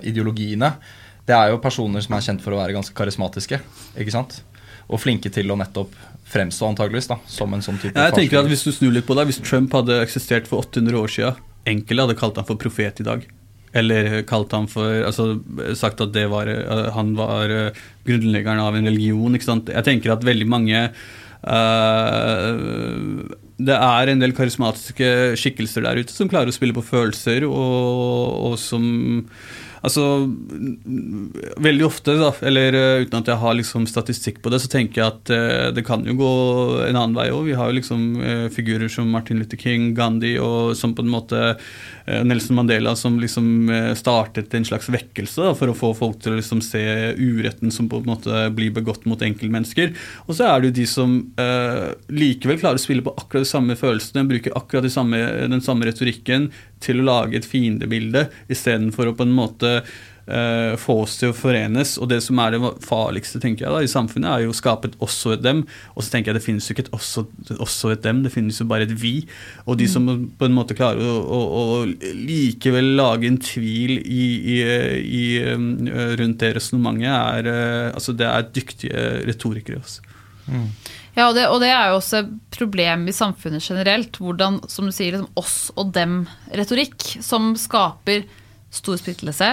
ideologiene. 0.07 0.73
Det 1.27 1.37
er 1.37 1.53
jo 1.53 1.61
personer 1.63 2.03
som 2.03 2.17
er 2.17 2.25
kjent 2.25 2.41
for 2.43 2.57
å 2.57 2.59
være 2.59 2.75
ganske 2.75 2.95
karismatiske. 2.99 3.61
ikke 3.95 4.15
sant? 4.15 4.41
Og 4.91 4.99
flinke 4.99 5.31
til 5.31 5.53
å 5.53 5.59
nettopp 5.59 5.95
fremstå 6.31 6.67
antageligvis 6.73 7.11
da, 7.11 7.19
som 7.31 7.55
en 7.55 7.63
sånn 7.63 7.79
type 7.79 7.95
Jeg 7.95 8.17
tenker 8.17 8.41
at 8.41 8.49
Hvis 8.51 8.65
du 8.67 8.73
snur 8.75 8.95
litt 8.95 9.07
på 9.07 9.15
det, 9.19 9.29
hvis 9.31 9.39
Trump 9.43 9.75
hadde 9.75 10.01
eksistert 10.03 10.51
for 10.51 10.65
800 10.67 10.99
år 10.99 11.15
siden, 11.15 11.45
enkelte 11.71 12.07
hadde 12.07 12.19
kalt 12.19 12.41
han 12.41 12.49
for 12.49 12.59
profet 12.59 13.03
i 13.03 13.07
dag. 13.07 13.23
Eller 13.71 14.23
kalt 14.27 14.51
han 14.57 14.67
for 14.71 15.05
altså, 15.07 15.37
Sagt 15.79 16.03
at 16.03 16.17
var, 16.33 16.51
han 16.97 17.15
var 17.19 17.55
grunnleggeren 18.07 18.63
av 18.63 18.75
en 18.75 18.91
religion. 18.91 19.35
ikke 19.35 19.47
sant? 19.47 19.71
Jeg 19.71 19.87
tenker 19.87 20.17
at 20.17 20.27
veldig 20.27 20.49
mange 20.51 20.89
det 23.61 23.77
er 23.77 24.13
en 24.13 24.21
del 24.21 24.35
karismatiske 24.37 25.09
skikkelser 25.41 25.87
der 25.87 26.01
ute 26.03 26.13
som 26.13 26.29
klarer 26.29 26.53
å 26.53 26.57
spille 26.57 26.77
på 26.77 26.85
følelser, 26.85 27.47
og, 27.49 28.51
og 28.51 28.59
som 28.61 28.85
Altså, 29.81 30.03
veldig 31.65 31.87
ofte, 31.87 32.15
da, 32.21 32.31
eller 32.45 32.77
uh, 32.77 33.03
uten 33.05 33.23
at 33.23 33.31
jeg 33.33 33.41
har 33.41 33.57
liksom 33.57 33.87
statistikk 33.89 34.43
på 34.45 34.53
det, 34.53 34.61
så 34.61 34.69
tenker 34.73 35.01
jeg 35.01 35.09
at 35.15 35.33
eh, 35.33 35.69
det 35.75 35.85
kan 35.87 36.03
jo 36.05 36.17
gå 36.19 36.33
en 36.85 36.99
annen 36.99 37.17
vei 37.17 37.31
òg. 37.33 37.47
Vi 37.49 37.57
har 37.57 37.71
jo 37.71 37.79
liksom 37.79 38.03
eh, 38.21 38.47
figurer 38.53 38.91
som 38.93 39.09
Martin 39.11 39.41
Luther 39.41 39.61
King, 39.61 39.91
Gandhi 39.97 40.35
og 40.43 40.75
som 40.77 40.93
på 40.97 41.05
en 41.05 41.13
måte 41.13 41.41
Nelson 42.27 42.57
Mandela 42.59 42.93
som 42.99 43.19
liksom 43.23 43.71
startet 43.99 44.55
en 44.57 44.65
slags 44.67 44.89
vekkelse 44.91 45.45
da, 45.47 45.53
for 45.57 45.71
å 45.71 45.77
få 45.77 45.93
folk 45.95 46.19
til 46.23 46.35
å 46.35 46.39
liksom 46.41 46.63
se 46.65 46.83
uretten 47.15 47.71
som 47.75 47.89
på 47.91 48.01
en 48.01 48.09
måte 48.11 48.43
blir 48.57 48.73
begått 48.75 49.07
mot 49.09 49.21
enkeltmennesker. 49.23 49.93
Og 50.27 50.35
så 50.37 50.49
er 50.49 50.61
det 50.61 50.71
jo 50.71 50.77
de 50.81 50.87
som 50.91 51.15
likevel 52.11 52.59
klarer 52.61 52.81
å 52.81 52.83
spille 52.83 53.05
på 53.07 53.15
akkurat 53.15 53.47
de 53.47 53.53
samme 53.53 53.79
følelsene, 53.79 54.27
bruker 54.31 54.57
akkurat 54.59 54.89
de 54.89 54.93
samme, 54.93 55.21
den 55.53 55.63
samme 55.65 55.87
retorikken, 55.87 56.51
til 56.85 57.01
å 57.01 57.09
lage 57.09 57.41
et 57.41 57.49
fiendebilde, 57.49 58.29
istedenfor 58.53 59.11
å 59.11 59.17
på 59.17 59.27
en 59.27 59.37
måte 59.37 59.75
uh, 60.31 60.77
få 60.81 60.97
oss 61.05 61.17
til 61.21 61.33
å 61.33 61.37
forenes. 61.37 61.97
Og 62.01 62.11
det 62.13 62.21
som 62.25 62.39
er 62.43 62.55
det 62.55 62.73
farligste 62.85 63.41
tenker 63.43 63.67
jeg 63.67 63.75
da, 63.75 63.83
i 63.85 63.91
samfunnet, 63.91 64.31
er 64.31 64.45
jo 64.45 64.55
å 64.55 64.57
skape 64.57 64.91
et 64.91 64.99
også 65.03 65.35
et 65.37 65.45
dem. 65.45 65.65
Og 65.95 66.05
så 66.05 66.15
tenker 66.15 66.33
jeg 66.33 66.41
det 66.41 66.45
finnes 66.47 66.69
jo 66.69 66.77
ikke 66.77 66.87
et 66.87 66.93
også, 66.97 67.27
også 67.59 67.95
et 67.95 68.05
dem, 68.07 68.23
det 68.27 68.35
finnes 68.35 68.61
jo 68.61 68.69
bare 68.71 68.89
et 68.89 68.95
vi. 69.03 69.15
Og 69.67 69.81
de 69.81 69.89
som 69.91 70.09
på 70.09 70.49
en 70.49 70.57
måte 70.57 70.77
klarer 70.79 71.03
å, 71.05 71.19
å, 71.21 71.41
å 71.61 72.15
likevel 72.17 72.95
lage 73.01 73.31
en 73.31 73.41
tvil 73.43 73.99
i, 74.01 74.25
i, 74.57 74.61
i, 75.01 75.27
um, 75.51 75.73
rundt 76.21 76.41
det 76.43 76.55
resonnementet, 76.59 77.11
er, 77.11 77.51
uh, 77.51 77.91
altså 77.95 78.17
det 78.17 78.31
er 78.31 78.49
dyktige 78.55 79.11
retorikere. 79.29 79.83
Også. 79.85 80.01
Altså. 80.01 80.17
Mm. 80.51 80.71
Ja, 81.17 81.29
og 81.29 81.35
det, 81.35 81.47
og 81.51 81.59
det, 81.63 81.71
er 81.75 81.91
jo 81.91 81.99
også 81.99 82.21
et 82.23 82.35
problem 82.55 83.09
i 83.11 83.15
samfunnet 83.15 83.65
generelt. 83.65 84.21
Hvordan 84.23 84.61
som 84.71 84.87
du 84.87 84.95
sier, 84.95 85.17
liksom 85.17 85.41
oss 85.41 85.57
og 85.79 85.91
dem-retorikk, 85.97 87.17
som 87.25 87.53
skaper 87.59 88.29
stor 88.71 88.99
splittelse. 89.01 89.49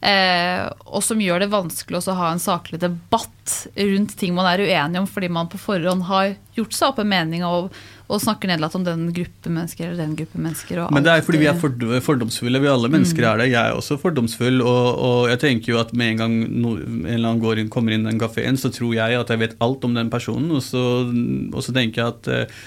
Eh, 0.00 0.64
og 0.86 1.02
som 1.04 1.20
gjør 1.20 1.42
det 1.42 1.50
vanskelig 1.52 2.00
å 2.06 2.16
ha 2.16 2.30
en 2.32 2.42
saklig 2.42 2.78
debatt 2.80 3.56
rundt 3.74 4.14
ting 4.20 4.36
man 4.36 4.46
er 4.48 4.62
uenig 4.62 5.02
om, 5.02 5.08
fordi 5.10 5.30
man 5.32 5.50
på 5.50 5.58
forhånd 5.60 6.06
har 6.08 6.36
gjort 6.56 6.76
seg 6.76 6.92
opp 6.92 7.02
en 7.02 7.10
mening 7.10 7.44
og, 7.46 7.74
og 8.10 8.22
snakker 8.22 8.50
nedlatt 8.50 8.74
om 8.74 8.84
den 8.86 9.04
gruppe 9.14 9.52
mennesker 9.52 9.86
eller 9.86 10.02
den 10.02 10.16
gruppe 10.18 10.40
mennesker. 10.42 10.82
Men 10.90 11.06
det 11.06 11.12
er 11.12 11.24
fordi 11.26 11.42
vi 11.44 11.48
er 11.50 12.02
fordomsfulle. 12.02 12.62
Vi 12.62 12.70
alle 12.70 12.90
mennesker 12.90 13.26
er 13.26 13.40
det. 13.42 13.50
Jeg 13.52 13.60
er 13.60 13.78
også 13.78 13.98
fordomsfull. 14.02 14.60
Og, 14.64 14.88
og 14.98 15.20
jeg 15.30 15.40
tenker 15.44 15.74
jo 15.74 15.80
at 15.82 15.94
med 15.94 16.14
en 16.14 16.22
gang 16.24 16.36
no, 16.50 16.74
en 16.80 17.06
eller 17.06 17.30
annen 17.30 17.44
går 17.44 17.62
inn, 17.62 17.70
kommer 17.72 17.94
inn 17.94 18.08
den 18.08 18.20
kafeen, 18.20 18.58
så 18.60 18.72
tror 18.74 18.96
jeg 18.98 19.20
at 19.20 19.30
jeg 19.30 19.42
vet 19.44 19.56
alt 19.62 19.86
om 19.86 19.94
den 19.96 20.10
personen, 20.12 20.50
og 20.56 20.62
så, 20.64 20.82
og 21.06 21.62
så 21.64 21.74
tenker 21.76 22.02
jeg 22.02 22.14
at 22.16 22.30
eh, 22.34 22.60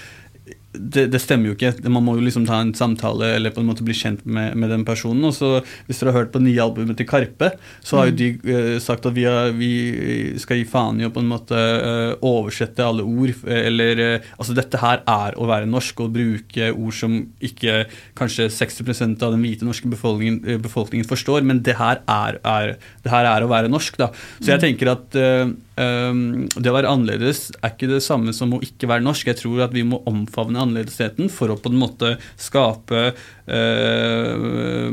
det, 0.74 1.06
det, 1.12 1.20
stemmer 1.22 1.50
jo 1.50 1.54
ikke. 1.54 1.72
Man 1.92 2.04
må 2.04 2.16
jo 2.18 2.24
liksom 2.24 2.46
ta 2.48 2.58
en 2.62 2.72
samtale 2.76 3.34
eller 3.36 3.54
på 3.54 3.62
en 3.62 3.68
måte 3.68 3.84
bli 3.86 3.94
kjent 3.96 4.24
med, 4.26 4.56
med 4.58 4.72
den 4.72 4.84
personen. 4.86 5.22
Og 5.28 5.34
så 5.36 5.60
Hvis 5.86 6.00
dere 6.00 6.12
har 6.12 6.24
hørt 6.24 6.32
på 6.34 6.42
nye 6.42 6.60
albumet 6.62 6.98
til 6.98 7.08
Karpe, 7.08 7.52
så 7.84 8.00
har 8.00 8.10
jo 8.10 8.14
mm. 8.14 8.18
de 8.20 8.28
uh, 8.50 8.78
sagt 8.82 9.06
at 9.06 9.16
vi, 9.16 9.26
har, 9.28 9.52
vi, 9.56 9.70
skal 10.42 10.60
gi 10.60 10.66
faen 10.68 11.00
i 11.00 11.06
å 11.06 11.12
på 11.14 11.22
en 11.22 11.30
måte 11.30 11.54
uh, 11.58 12.14
oversette 12.24 12.84
alle 12.84 13.06
ord. 13.06 13.34
Eller 13.46 14.02
uh, 14.02 14.32
Altså, 14.38 14.56
dette 14.56 14.80
her 14.80 15.02
er 15.08 15.36
å 15.38 15.46
være 15.48 15.68
norsk 15.70 16.04
og 16.04 16.14
bruke 16.14 16.70
ord 16.72 16.96
som 16.96 17.16
ikke 17.44 17.84
kanskje 18.18 18.48
60% 18.52 19.22
av 19.24 19.34
den 19.34 19.44
hvite 19.44 19.66
norske 19.66 19.88
befolkningen, 19.90 20.60
befolkningen, 20.64 21.06
forstår, 21.08 21.44
men 21.46 21.62
det 21.64 21.76
her 21.78 22.00
er, 22.10 22.40
er, 22.42 22.74
det 23.04 23.12
her 23.12 23.28
er 23.30 23.44
å 23.44 23.50
være 23.50 23.70
norsk, 23.72 23.98
da. 24.00 24.10
Så 24.40 24.52
jeg 24.52 24.60
mm. 24.60 24.64
tenker 24.64 24.92
at 24.94 25.18
Um, 25.74 26.44
det 26.54 26.70
å 26.70 26.74
være 26.76 26.90
annerledes 26.92 27.48
er 27.58 27.72
ikke 27.72 27.88
det 27.90 27.98
samme 28.04 28.30
som 28.36 28.52
å 28.54 28.60
ikke 28.62 28.86
være 28.90 29.02
norsk. 29.02 29.26
Jeg 29.32 29.40
tror 29.40 29.64
at 29.66 29.74
vi 29.74 29.82
må 29.86 29.98
omfavne 30.06 30.60
annerledesheten 30.62 31.30
for 31.32 31.50
å 31.50 31.58
på 31.58 31.72
en 31.72 31.80
måte 31.80 32.12
skape 32.38 33.00
uh, 33.10 34.84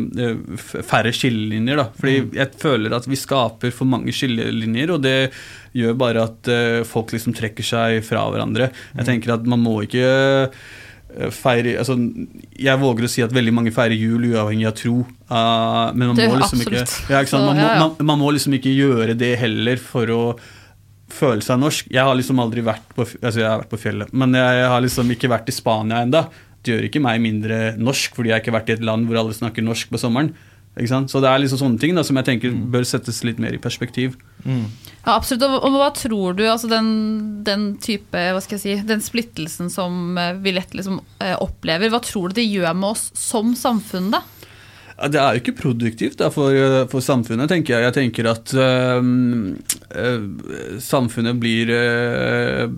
færre 0.58 1.14
skillelinjer. 1.14 1.84
Da. 1.84 1.88
Fordi 1.98 2.16
mm. 2.26 2.32
jeg 2.40 2.62
føler 2.64 2.98
at 2.98 3.10
vi 3.10 3.20
skaper 3.20 3.74
for 3.76 3.90
mange 3.90 4.14
skillelinjer, 4.16 4.96
og 4.96 5.04
det 5.06 5.18
gjør 5.78 6.00
bare 6.02 6.24
at 6.32 6.50
uh, 6.50 6.82
folk 6.88 7.14
liksom 7.14 7.36
trekker 7.38 7.66
seg 7.66 8.00
fra 8.08 8.26
hverandre. 8.34 8.72
Jeg 8.96 9.04
mm. 9.04 9.10
tenker 9.12 9.36
at 9.38 9.46
man 9.50 9.62
må 9.62 9.84
ikke 9.86 10.08
feire 11.36 11.74
altså, 11.82 11.98
Jeg 12.56 12.80
våger 12.80 13.04
å 13.04 13.10
si 13.12 13.20
at 13.20 13.34
veldig 13.36 13.52
mange 13.52 13.74
feirer 13.76 13.98
jul 14.00 14.30
uavhengig 14.30 14.70
av 14.70 14.78
tro. 14.80 14.96
Uh, 15.28 15.92
men 15.92 16.14
man 16.14 16.18
må, 16.18 16.40
liksom 16.40 16.64
ikke, 16.64 16.86
ja, 17.12 17.22
ikke 17.22 17.36
man, 17.36 17.60
må, 17.60 17.68
man, 17.68 17.94
man 18.14 18.22
må 18.24 18.32
liksom 18.38 18.56
ikke 18.58 18.74
gjøre 18.74 19.18
det 19.20 19.36
heller 19.42 19.82
for 19.84 20.16
å 20.16 20.22
føle 21.14 21.44
seg 21.46 21.60
norsk. 21.62 21.90
Jeg 21.94 22.08
har 22.08 22.18
liksom 22.18 22.40
aldri 22.44 22.64
vært 22.66 22.96
på, 22.96 23.06
altså 23.06 23.42
jeg 23.42 23.50
har 23.50 23.62
vært 23.64 23.74
på 23.74 23.82
fjellet, 23.82 24.14
men 24.14 24.38
jeg 24.38 24.70
har 24.74 24.84
liksom 24.84 25.12
ikke 25.16 25.32
vært 25.32 25.52
i 25.52 25.56
Spania 25.56 26.02
enda. 26.06 26.26
Det 26.62 26.76
gjør 26.76 26.88
ikke 26.88 27.02
meg 27.02 27.22
mindre 27.24 27.60
norsk 27.82 28.16
fordi 28.18 28.32
jeg 28.32 28.38
har 28.38 28.44
ikke 28.44 28.56
vært 28.56 28.70
i 28.70 28.78
et 28.78 28.86
land 28.86 29.08
hvor 29.10 29.22
alle 29.22 29.36
snakker 29.36 29.66
norsk 29.66 29.92
på 29.92 30.02
sommeren. 30.02 30.34
Så 30.72 31.20
det 31.20 31.28
er 31.28 31.42
liksom 31.44 31.60
sånne 31.60 31.82
ting 31.82 31.98
da, 31.98 32.04
som 32.08 32.16
jeg 32.16 32.28
tenker 32.30 32.54
mm. 32.56 32.62
bør 32.72 32.86
settes 32.88 33.18
litt 33.28 33.42
mer 33.44 33.52
i 33.52 33.60
perspektiv. 33.60 34.14
Mm. 34.46 34.70
Ja, 35.04 35.18
absolutt. 35.18 35.44
Og, 35.44 35.58
og, 35.68 35.76
hva 35.76 35.90
tror 35.92 36.38
du, 36.38 36.46
altså 36.48 36.70
den, 36.72 36.88
den, 37.44 37.74
type, 37.84 38.16
hva 38.16 38.40
skal 38.40 38.56
jeg 38.56 38.64
si, 38.64 38.88
den 38.88 39.04
splittelsen 39.04 39.68
som 39.74 40.16
eh, 40.18 40.38
vi 40.40 40.54
lett 40.56 40.72
liksom 40.78 41.02
eh, 41.20 41.36
opplever, 41.44 41.92
hva 41.92 42.00
tror 42.06 42.32
du 42.32 42.40
det 42.40 42.48
gjør 42.48 42.72
med 42.78 42.94
oss 42.94 43.10
som 43.20 43.52
samfunn, 43.58 44.14
da? 44.16 44.24
Det 45.10 45.18
er 45.18 45.34
jo 45.34 45.42
ikke 45.42 45.56
produktivt 45.58 46.20
da, 46.20 46.28
for, 46.34 46.54
for, 46.92 47.02
samfunnet, 47.02 47.50
tenker 47.50 47.74
jeg. 47.74 47.86
Jeg 47.88 47.96
tenker 47.96 48.28
at 48.30 48.54
øh, 48.54 49.02
samfunnet 50.82 51.40
blir 51.42 51.72
øh, 51.74 52.70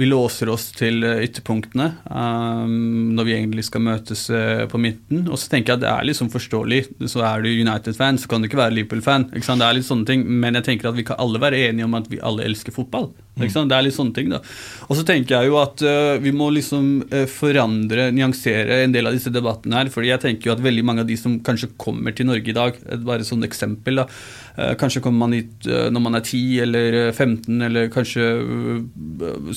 Vi 0.00 0.08
låser 0.08 0.50
oss 0.50 0.70
til 0.74 1.04
ytterpunktene 1.04 1.90
når 2.04 3.26
vi 3.26 3.34
egentlig 3.36 3.64
skal 3.66 3.84
møtes 3.84 4.26
på 4.70 4.80
midten. 4.80 5.26
Og 5.28 5.38
så 5.40 5.50
tenker 5.52 5.74
jeg 5.74 5.78
at 5.78 5.84
det 5.84 5.92
er 5.92 6.08
liksom 6.10 6.30
forståelig. 6.32 6.80
Så 7.10 7.22
er 7.26 7.44
du 7.44 7.50
United-fan, 7.50 8.18
så 8.18 8.30
kan 8.30 8.42
du 8.42 8.48
ikke 8.48 8.60
være 8.60 8.74
Liverpool-fan. 8.78 9.28
Det 9.34 9.54
er 9.54 9.76
litt 9.76 9.86
sånne 9.86 10.08
ting, 10.08 10.24
Men 10.26 10.58
jeg 10.58 10.66
tenker 10.70 10.90
at 10.90 10.98
vi 10.98 11.06
kan 11.06 11.20
alle 11.22 11.42
være 11.42 11.60
enige 11.68 11.86
om 11.86 11.94
at 11.98 12.10
vi 12.10 12.22
alle 12.22 12.46
elsker 12.48 12.74
fotball. 12.74 13.12
Mm. 13.34 13.48
Det 13.50 13.76
er 13.76 13.86
litt 13.86 13.96
sånne 13.96 14.14
ting 14.14 14.30
da. 14.30 14.40
Og 14.88 14.98
så 14.98 15.06
tenker 15.06 15.36
jeg 15.36 15.50
jo 15.50 15.58
at 15.58 15.82
vi 16.22 16.32
må 16.34 16.50
liksom 16.54 17.06
forandre, 17.30 18.10
nyansere 18.14 18.82
en 18.84 18.94
del 18.94 19.10
av 19.10 19.16
disse 19.16 19.32
debattene 19.34 19.80
her. 19.80 19.90
fordi 19.92 20.12
jeg 20.12 20.22
tenker 20.22 20.50
jo 20.50 20.54
at 20.54 20.62
veldig 20.64 20.84
mange 20.86 21.04
av 21.04 21.10
de 21.10 21.16
som 21.18 21.38
kanskje 21.46 21.72
kommer 21.80 22.14
til 22.16 22.28
Norge 22.28 22.50
i 22.50 22.56
dag. 22.56 22.80
Bare 23.04 23.22
et 23.22 23.28
sånt 23.28 23.46
eksempel. 23.46 24.02
da. 24.02 24.08
Eh, 24.56 24.74
kanskje 24.78 25.02
kommer 25.02 25.26
man 25.26 25.34
hit 25.34 25.66
eh, 25.66 25.88
når 25.90 26.02
man 26.04 26.18
er 26.18 26.22
10 26.22 26.60
eller 26.62 26.98
15, 27.12 27.56
eh, 27.56 27.66
eller 27.66 27.88
kanskje, 27.90 28.26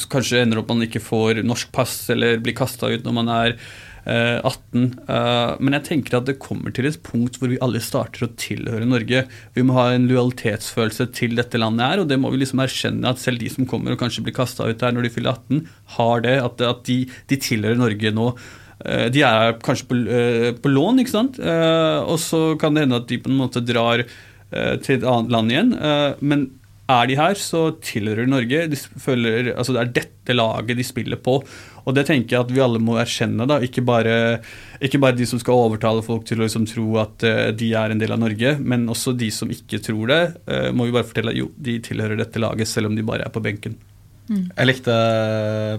kanskje 0.09 0.41
ender 0.41 0.63
opp 0.63 0.71
man 0.73 0.85
ikke 0.87 1.03
får 1.03 1.43
norsk 1.45 1.69
pass 1.75 1.99
eller 2.13 2.41
blir 2.41 2.57
kasta 2.57 2.89
ut 2.89 3.05
når 3.05 3.21
man 3.21 3.35
er 3.41 3.59
18. 4.07 4.93
Men 5.59 5.75
jeg 5.75 5.83
tenker 5.83 6.13
at 6.15 6.29
det 6.29 6.37
kommer 6.39 6.71
til 6.71 6.85
et 6.87 6.95
punkt 7.03 7.35
hvor 7.41 7.49
vi 7.51 7.57
alle 7.59 7.81
starter 7.83 8.23
å 8.23 8.29
tilhøre 8.39 8.87
Norge. 8.87 9.25
Vi 9.51 9.65
må 9.67 9.75
ha 9.75 9.89
en 9.91 10.05
lojalitetsfølelse 10.07 11.09
til 11.17 11.35
dette 11.35 11.59
landet 11.59 11.83
her, 11.83 11.99
og 11.99 12.07
det 12.07 12.15
må 12.15 12.31
vi 12.31 12.39
liksom 12.39 12.61
erkjenne 12.63 13.11
at 13.11 13.19
selv 13.19 13.43
de 13.43 13.51
som 13.51 13.67
kommer 13.67 13.91
og 13.91 13.99
kanskje 13.99 14.23
blir 14.23 14.37
kasta 14.37 14.69
ut 14.69 14.79
der 14.79 14.95
når 14.95 15.09
de 15.09 15.11
fyller 15.11 15.35
18, 15.35 15.67
har 15.97 16.23
det. 16.23 16.37
At, 16.39 16.87
de, 16.87 17.01
de 17.27 17.41
tilhører 17.49 17.83
Norge 17.83 18.13
nå. 18.15 18.29
Eh, 18.87 19.07
de 19.11 19.23
er 19.25 19.57
kanskje 19.63 19.89
på, 19.89 19.97
eh, 20.07 20.51
på, 20.55 20.71
lån, 20.71 21.03
ikke 21.03 21.15
sant. 21.15 21.39
Eh, 21.39 21.99
og 22.07 22.19
så 22.23 22.57
kan 22.59 22.73
det 22.73 22.85
hende 22.85 23.01
at 23.01 23.09
de 23.09 23.19
på 23.19 23.31
en 23.31 23.41
måte 23.43 23.65
drar 23.65 24.07
til 24.47 24.93
et 24.95 25.03
annet 25.03 25.27
land 25.27 25.51
igjen. 25.51 25.71
Men 26.23 26.45
er 26.87 27.07
de 27.09 27.17
her, 27.19 27.33
så 27.35 27.75
tilhører 27.83 28.29
Norge. 28.31 28.61
De 28.71 28.77
føler, 28.79 29.49
altså 29.57 29.73
det 29.75 29.81
er 29.81 29.89
dette 29.97 30.35
laget 30.37 30.77
de 30.79 30.85
spiller 30.87 31.19
på. 31.19 31.41
Og 31.83 31.91
det 31.97 32.05
tenker 32.07 32.37
jeg 32.37 32.45
at 32.45 32.53
vi 32.55 32.61
alle 32.63 32.79
må 32.79 32.95
erkjenne. 32.95 33.43
da, 33.43 33.59
Ikke 33.59 33.83
bare, 33.83 34.39
ikke 34.79 35.01
bare 35.03 35.17
de 35.19 35.27
som 35.27 35.41
skal 35.41 35.59
overtale 35.65 35.99
folk 35.99 36.23
til 36.23 36.39
å 36.39 36.45
liksom 36.45 36.63
tro 36.63 36.95
at 37.03 37.27
de 37.59 37.73
er 37.75 37.91
en 37.91 37.99
del 37.99 38.15
av 38.15 38.23
Norge, 38.23 38.55
men 38.63 38.87
også 38.87 39.11
de 39.19 39.27
som 39.35 39.51
ikke 39.51 39.83
tror 39.83 40.07
det, 40.07 40.23
må 40.71 40.87
vi 40.87 40.95
bare 40.95 41.09
fortelle 41.11 41.35
at 41.35 41.41
jo, 41.43 41.51
de 41.59 41.81
tilhører 41.83 42.23
dette 42.23 42.39
laget, 42.39 42.71
selv 42.71 42.87
om 42.87 42.95
de 42.95 43.03
bare 43.03 43.27
er 43.27 43.35
på 43.35 43.43
benken. 43.43 43.75
Mm. 44.27 44.49
Jeg 44.51 44.67
likte 44.67 44.95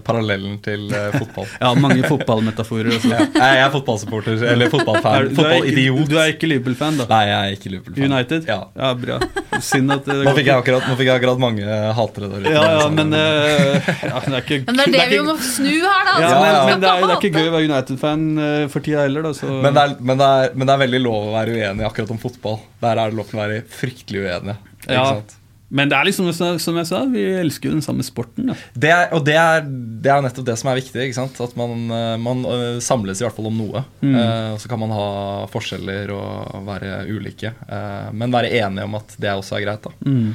parallellen 0.07 0.55
til 0.65 0.87
uh, 0.89 1.11
fotball. 1.21 1.45
ja, 1.53 1.69
mange 1.77 2.01
fotballmetaforer. 2.09 2.95
ja, 3.05 3.19
jeg 3.29 3.61
er 3.61 3.73
fotballsupporter, 3.75 4.41
eller 4.53 4.71
fotballfan. 4.73 5.29
Fotballidiot. 5.37 6.09
Du 6.09 6.17
er 6.17 6.33
ikke 6.33 6.49
Liverpool-fan, 6.49 6.97
da? 7.01 7.05
Nei, 7.11 7.21
jeg 7.29 7.37
er 7.39 7.57
ikke 7.57 7.73
Liverpool-fan. 7.75 8.09
United? 8.09 8.49
Ja. 8.49 8.59
ja 8.81 8.91
bra. 8.97 9.19
Synd 9.59 9.93
at 9.93 10.09
nå, 10.09 10.33
fikk 10.37 10.49
jeg 10.49 10.55
akkurat, 10.55 10.87
nå 10.89 10.97
fikk 10.97 11.11
jeg 11.11 11.21
akkurat 11.21 11.43
mange 11.43 11.79
hatere 11.99 12.31
der 12.31 12.45
ute. 12.47 12.55
Ja, 12.55 12.65
ja, 12.79 12.89
men, 12.95 13.13
uh, 13.13 13.91
ja, 14.09 14.23
det 14.25 14.33
er 14.33 14.45
ikke 14.45 14.61
Men 14.65 14.79
det 14.79 14.87
er 14.87 14.93
det, 14.93 14.97
det 14.97 15.03
er 15.05 15.13
vi 15.13 15.21
må 15.27 15.37
snu 15.43 15.73
her, 15.73 16.05
da. 16.09 16.15
Ja, 16.23 16.31
men, 16.39 16.59
men 16.71 16.83
det, 16.83 16.91
er, 16.91 17.03
det, 17.03 17.11
er, 17.11 17.17
ikke 17.19 17.33
gøy 17.35 17.51
å 17.51 17.55
være 17.57 17.69
United-fan 17.69 18.27
uh, 18.39 18.63
for 18.73 18.85
tida 18.85 19.05
heller, 19.05 19.29
da. 19.29 19.33
Men 19.49 19.75
det, 19.77 19.83
er, 19.83 19.97
men, 19.99 20.23
er, 20.25 20.55
men, 20.55 20.65
det 20.65 20.75
er, 20.75 20.83
veldig 20.87 21.03
lov 21.05 21.29
å 21.29 21.35
være 21.35 21.57
uenig 21.57 21.89
akkurat 21.89 22.15
om 22.15 22.21
fotball. 22.21 22.63
Der 22.81 22.95
er 22.95 23.11
det 23.11 23.19
lov 23.19 23.29
til 23.29 23.39
å 23.39 23.43
være 23.43 23.61
fryktelig 23.69 24.25
uenig. 24.25 24.57
Ikke 24.79 24.95
ja. 24.97 25.05
sant? 25.13 25.38
Men 25.69 25.89
det 25.89 25.97
er 25.97 26.07
liksom 26.07 26.29
som 26.33 26.77
jeg 26.79 26.87
sa, 26.89 27.03
vi 27.11 27.23
elsker 27.39 27.69
jo 27.69 27.75
den 27.75 27.85
samme 27.85 28.05
sporten. 28.05 28.49
Det 28.73 28.89
er, 28.89 29.11
og 29.13 29.21
det 29.27 29.35
er, 29.37 29.65
det 29.65 30.09
er, 30.09 30.23
nettopp 30.25 30.47
det 30.47 30.55
som 30.57 30.71
er 30.71 30.79
viktig. 30.79 31.09
At 31.45 31.57
man, 31.59 31.83
eh, 31.93 32.15
man, 32.21 32.41
eh, 32.49 32.79
samles 32.81 33.21
i 33.21 33.27
hvert 33.27 33.37
fall 33.37 33.51
om 33.51 33.59
noe. 33.61 33.83
Mm. 34.01 34.15
Eh, 34.17 34.53
så 34.61 34.71
kan 34.71 34.81
man 34.81 34.93
ha 34.95 35.09
forskjeller 35.53 36.13
og 36.15 36.63
være 36.65 37.03
ulike. 37.09 37.53
Eh, 37.69 38.09
men 38.17 38.33
være 38.33 38.53
enige 38.63 38.87
om 38.89 38.97
at 38.97 39.13
det 39.21 39.35
også 39.35 39.59
er 39.59 39.67
greit. 39.67 39.85
Da. 39.85 39.93
Mm. 40.09 40.33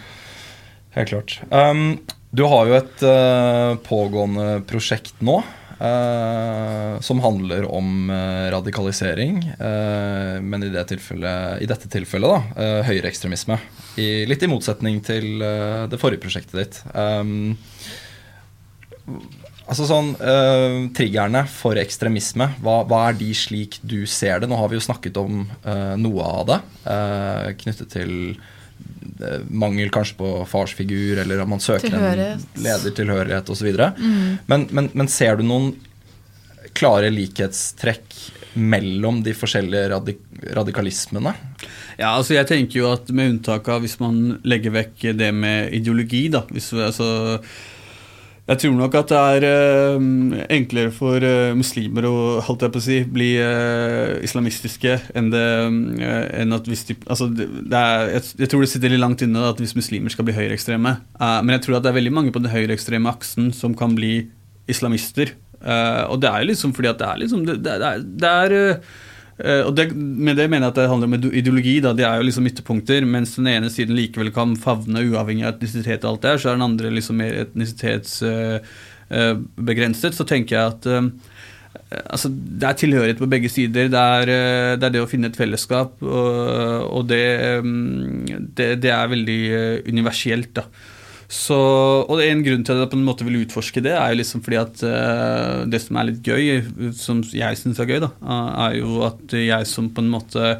Helt 0.95 1.11
klart. 1.11 1.41
Um, 1.51 1.99
du 2.35 2.45
har 2.51 2.71
jo 2.71 2.79
et 2.79 3.03
uh, 3.07 3.75
pågående 3.83 4.63
prosjekt 4.71 5.19
nå. 5.27 5.41
Uh, 5.85 7.01
som 7.01 7.19
handler 7.21 7.67
om 7.69 8.09
uh, 8.09 8.49
radikalisering, 8.55 9.43
uh, 9.59 10.41
men 10.41 10.63
i, 10.65 10.71
det 10.73 10.85
i, 11.61 11.67
dette 11.69 11.91
tilfellet 11.93 12.31
da, 12.31 12.69
høyreekstremisme. 12.87 13.59
I, 14.01 14.07
litt 14.31 14.47
i 14.47 14.49
motsetning 14.49 15.03
til 15.05 15.45
det 15.91 16.01
forrige 16.01 16.23
prosjektet 16.23 16.57
ditt. 16.57 16.79
Um, 16.95 17.53
altså 19.67 19.89
sånn, 19.91 20.15
Triggerne 20.97 21.45
for 21.53 21.77
ekstremisme, 21.81 22.49
hva, 22.65 22.81
hva, 22.89 23.05
er 23.11 23.21
de 23.21 23.31
slik 23.37 23.77
du 23.83 24.07
ser 24.09 24.41
det? 24.41 24.49
Nå 24.49 24.57
har 24.61 24.73
vi 24.73 24.79
jo 24.79 24.87
snakket 24.87 25.21
om 25.21 25.45
noe 26.01 26.31
av 26.31 26.49
det 26.49 26.61
knyttet 27.61 27.93
til 27.93 28.15
mangel 29.49 29.91
kanskje 29.95 30.19
på 30.21 30.31
farsfigur, 30.51 31.19
eller 31.23 31.43
at 31.43 31.51
man 31.51 31.63
søker 31.63 31.95
en 31.95 32.45
ledertilhørighet 32.57 33.51
osv. 33.51 33.71
Mm. 33.99 34.39
Men, 34.51 34.69
men, 34.71 34.91
men 34.95 35.11
ser 35.13 35.39
du 35.39 35.45
noen 35.47 35.75
klare 36.75 37.11
likhetstrekk 37.15 38.17
mellom 38.55 39.23
de 39.27 39.35
forskjellige 39.37 39.91
radik 39.93 40.23
radikalismene? 40.55 41.33
Ja, 41.97 42.11
altså 42.17 42.35
jeg 42.35 42.49
tenker 42.51 42.81
jo 42.81 42.89
at 42.93 43.09
Med 43.15 43.31
unntak 43.31 43.69
av 43.73 43.85
hvis 43.85 43.97
man 44.01 44.41
legger 44.45 44.75
vekk 44.75 45.07
det 45.17 45.31
med 45.33 45.73
ideologi, 45.77 46.27
da, 46.33 46.43
hvis, 46.53 46.73
altså, 46.75 47.39
jeg 48.45 48.61
tror 48.61 48.75
nok 48.77 48.97
at 48.99 49.09
det 49.09 49.19
er 49.19 49.45
uh, 49.97 50.35
enklere 50.53 50.91
for 50.93 51.25
uh, 51.25 51.55
muslimer 51.57 52.05
å 52.05 52.17
holdt 52.45 52.67
jeg 52.67 52.75
på 52.75 52.81
å 52.83 52.85
si, 52.85 52.99
bli 53.09 53.29
uh, 53.41 54.21
islamistiske 54.25 54.99
enn, 55.17 55.31
det, 55.33 55.45
enn 56.43 56.53
at 56.53 56.69
hvis 56.69 56.85
de 56.91 56.99
altså 57.09 57.31
det, 57.33 57.55
er, 57.73 58.11
jeg, 58.19 58.51
tror 58.53 58.61
det 58.61 58.69
sitter 58.75 58.93
litt 58.93 59.01
langt 59.01 59.25
inne 59.25 59.47
at 59.49 59.63
hvis 59.63 59.77
muslimer 59.79 60.13
skal 60.13 60.29
bli 60.29 60.37
høyreekstreme. 60.37 60.93
men 61.17 61.55
jeg 61.57 61.65
tror 61.65 61.79
at 61.79 61.87
det 61.87 61.95
er 61.95 61.99
veldig 62.01 62.13
mange 62.19 62.35
på 62.37 62.45
den 62.45 62.53
høyreekstreme 62.53 63.09
aksen 63.09 63.49
som 63.57 63.73
kan 63.79 63.97
bli 63.97 64.27
islamister. 64.69 65.33
og 65.65 66.21
det 66.21 66.29
er 66.29 66.45
jo 66.45 66.51
liksom 66.53 66.77
fordi 66.77 66.93
at 66.93 67.01
det 67.01 67.09
er 67.09 67.19
liksom 67.25 67.45
Det, 67.49 67.57
det 67.65 67.75
er, 67.81 68.05
det 68.05 68.31
er 68.45 68.57
eh, 68.59 68.95
og 69.35 69.75
det, 69.75 69.91
Med 69.95 70.37
det 70.39 70.51
mener 70.51 70.67
jeg 70.69 70.73
at 70.73 70.77
det 70.79 70.91
handler 70.91 71.09
om 71.09 71.15
ideologi. 71.33 71.81
da, 71.81 71.93
Det 71.93 72.05
er 72.07 72.17
jo 72.17 72.23
liksom 72.29 72.47
ytterpunkter. 72.47 73.05
Mens 73.05 73.37
den 73.37 73.47
ene 73.51 73.71
siden 73.71 73.97
likevel 73.97 74.33
kan 74.33 74.57
favne 74.57 75.01
uavhengig 75.11 75.45
av 75.45 75.55
etnisitet, 75.57 76.05
og 76.05 76.11
alt 76.13 76.23
det 76.23 76.31
her, 76.31 76.39
så 76.39 76.49
er 76.51 76.55
den 76.59 76.71
andre 76.71 76.91
liksom 76.95 77.17
mer 77.19 77.33
etnisitetsbegrenset. 77.43 80.15
så 80.15 80.25
tenker 80.25 80.57
jeg 80.57 80.67
at 80.71 80.87
altså, 82.11 82.29
Det 82.31 82.69
er 82.69 82.73
tilhørighet 82.79 83.19
på 83.19 83.31
begge 83.31 83.49
sider. 83.49 83.89
Det 83.89 83.99
er 83.99 84.25
det, 84.79 84.87
er 84.87 84.93
det 84.95 85.03
å 85.03 85.11
finne 85.11 85.27
et 85.31 85.37
fellesskap. 85.37 86.03
Og, 86.03 86.91
og 86.91 87.09
det, 87.11 87.25
det, 88.55 88.83
det, 88.83 88.91
er 88.91 89.13
veldig 89.13 89.41
universelt. 89.91 90.55
da. 90.55 90.63
Så, 91.35 91.57
og 92.07 92.23
En 92.23 92.43
grunn 92.47 92.63
til 92.65 92.77
at 92.77 92.85
jeg 92.85 92.93
på 92.93 92.99
en 93.01 93.07
måte 93.07 93.27
vil 93.27 93.41
utforske 93.43 93.83
det, 93.85 93.95
er 93.99 94.13
jo 94.13 94.21
liksom 94.21 94.43
fordi 94.45 94.61
at 94.61 94.83
uh, 94.87 95.65
det 95.67 95.81
som 95.83 95.99
er 95.99 96.11
litt 96.11 96.23
gøy, 96.25 96.93
som 96.97 97.23
jeg 97.35 97.59
syns 97.59 97.81
er 97.83 97.91
gøy, 97.91 98.03
da, 98.05 98.11
er 98.69 98.77
jo 98.79 99.01
at 99.09 99.35
jeg 99.35 99.71
som 99.71 99.91
på 99.95 100.05
en 100.05 100.13
måte 100.15 100.57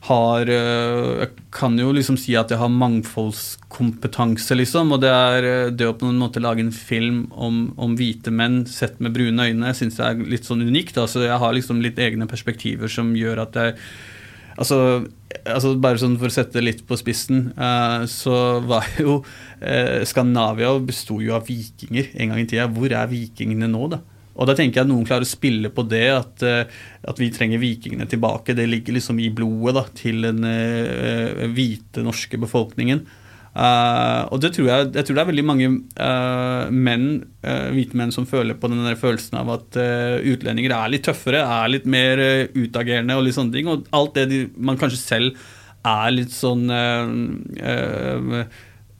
har 0.00 0.48
uh, 0.48 1.20
Jeg 1.20 1.32
kan 1.52 1.74
jo 1.76 1.90
liksom 1.92 2.16
si 2.20 2.32
at 2.38 2.52
jeg 2.52 2.60
har 2.60 2.70
mangfoldskompetanse, 2.72 4.56
liksom. 4.56 4.94
Og 4.96 5.02
det 5.02 5.10
er 5.12 5.48
uh, 5.48 5.72
det 5.72 5.88
å 5.88 5.96
på 5.96 6.08
en 6.08 6.20
måte 6.20 6.40
lage 6.40 6.64
en 6.64 6.72
film 6.72 7.26
om, 7.32 7.66
om 7.80 7.96
hvite 7.98 8.32
menn 8.32 8.62
sett 8.68 9.00
med 9.00 9.12
brune 9.16 9.50
øyne, 9.50 9.74
syns 9.76 10.00
jeg 10.00 10.06
er 10.06 10.32
litt 10.36 10.48
sånn 10.48 10.64
unikt. 10.64 10.96
Da. 10.96 11.04
Så 11.08 11.24
jeg 11.26 11.40
har 11.42 11.56
liksom 11.56 11.82
litt 11.84 12.00
egne 12.00 12.28
perspektiver 12.30 12.92
som 12.92 13.12
gjør 13.16 13.44
at 13.44 13.60
jeg 13.60 13.76
Altså, 14.60 14.78
altså, 15.48 15.74
Bare 15.80 16.00
sånn 16.00 16.18
for 16.20 16.28
å 16.28 16.34
sette 16.34 16.58
det 16.58 16.66
litt 16.66 16.84
på 16.88 16.98
spissen, 17.00 17.50
uh, 17.56 18.04
så 18.10 18.60
var 18.66 18.88
jo 19.00 19.20
uh, 19.22 20.00
Skandinavia 20.08 20.74
besto 20.84 21.20
jo 21.24 21.34
av 21.38 21.48
vikinger 21.48 22.12
en 22.16 22.32
gang 22.32 22.42
i 22.42 22.48
tida. 22.48 22.68
Hvor 22.72 22.92
er 22.92 23.10
vikingene 23.10 23.70
nå, 23.70 23.86
da? 23.94 24.02
Og 24.40 24.46
da 24.48 24.54
tenker 24.56 24.80
jeg 24.80 24.86
at 24.86 24.90
noen 24.92 25.04
klarer 25.08 25.26
å 25.26 25.28
spille 25.28 25.72
på 25.74 25.84
det, 25.88 26.06
at, 26.12 26.44
uh, 26.44 26.84
at 27.08 27.20
vi 27.20 27.30
trenger 27.34 27.62
vikingene 27.62 28.08
tilbake. 28.10 28.56
Det 28.56 28.68
ligger 28.68 28.98
liksom 28.98 29.20
i 29.20 29.32
blodet 29.32 29.76
da, 29.78 29.86
til 29.96 30.28
den 30.28 30.44
hvite 31.56 32.04
norske 32.04 32.40
befolkningen. 32.40 33.04
Uh, 33.50 34.30
og 34.30 34.38
det 34.44 34.52
tror 34.54 34.68
jeg, 34.68 34.90
jeg 34.94 35.06
tror 35.06 35.16
det 35.16 35.22
er 35.24 35.28
veldig 35.32 35.44
mange 35.48 35.68
uh, 35.98 36.70
menn, 36.70 37.06
uh, 37.42 37.66
hvite 37.74 37.98
menn 37.98 38.14
som 38.14 38.28
føler 38.30 38.54
på 38.54 38.70
den 38.70 38.84
der 38.86 38.98
følelsen 39.00 39.40
av 39.40 39.50
at 39.56 39.80
utlendinger 40.22 40.76
er 40.76 40.92
litt 40.92 41.04
tøffere, 41.08 41.42
er 41.42 41.72
litt 41.72 41.88
mer 41.90 42.22
utagerende 42.54 43.18
og 43.18 43.26
litt 43.26 43.38
sånne 43.38 43.56
ting. 43.56 43.70
Og 43.70 43.90
alt 43.96 44.14
det 44.18 44.28
de, 44.30 44.40
man 44.54 44.78
kanskje 44.80 45.02
selv 45.02 45.50
er 45.80 46.10
litt 46.14 46.34
sånn 46.34 46.68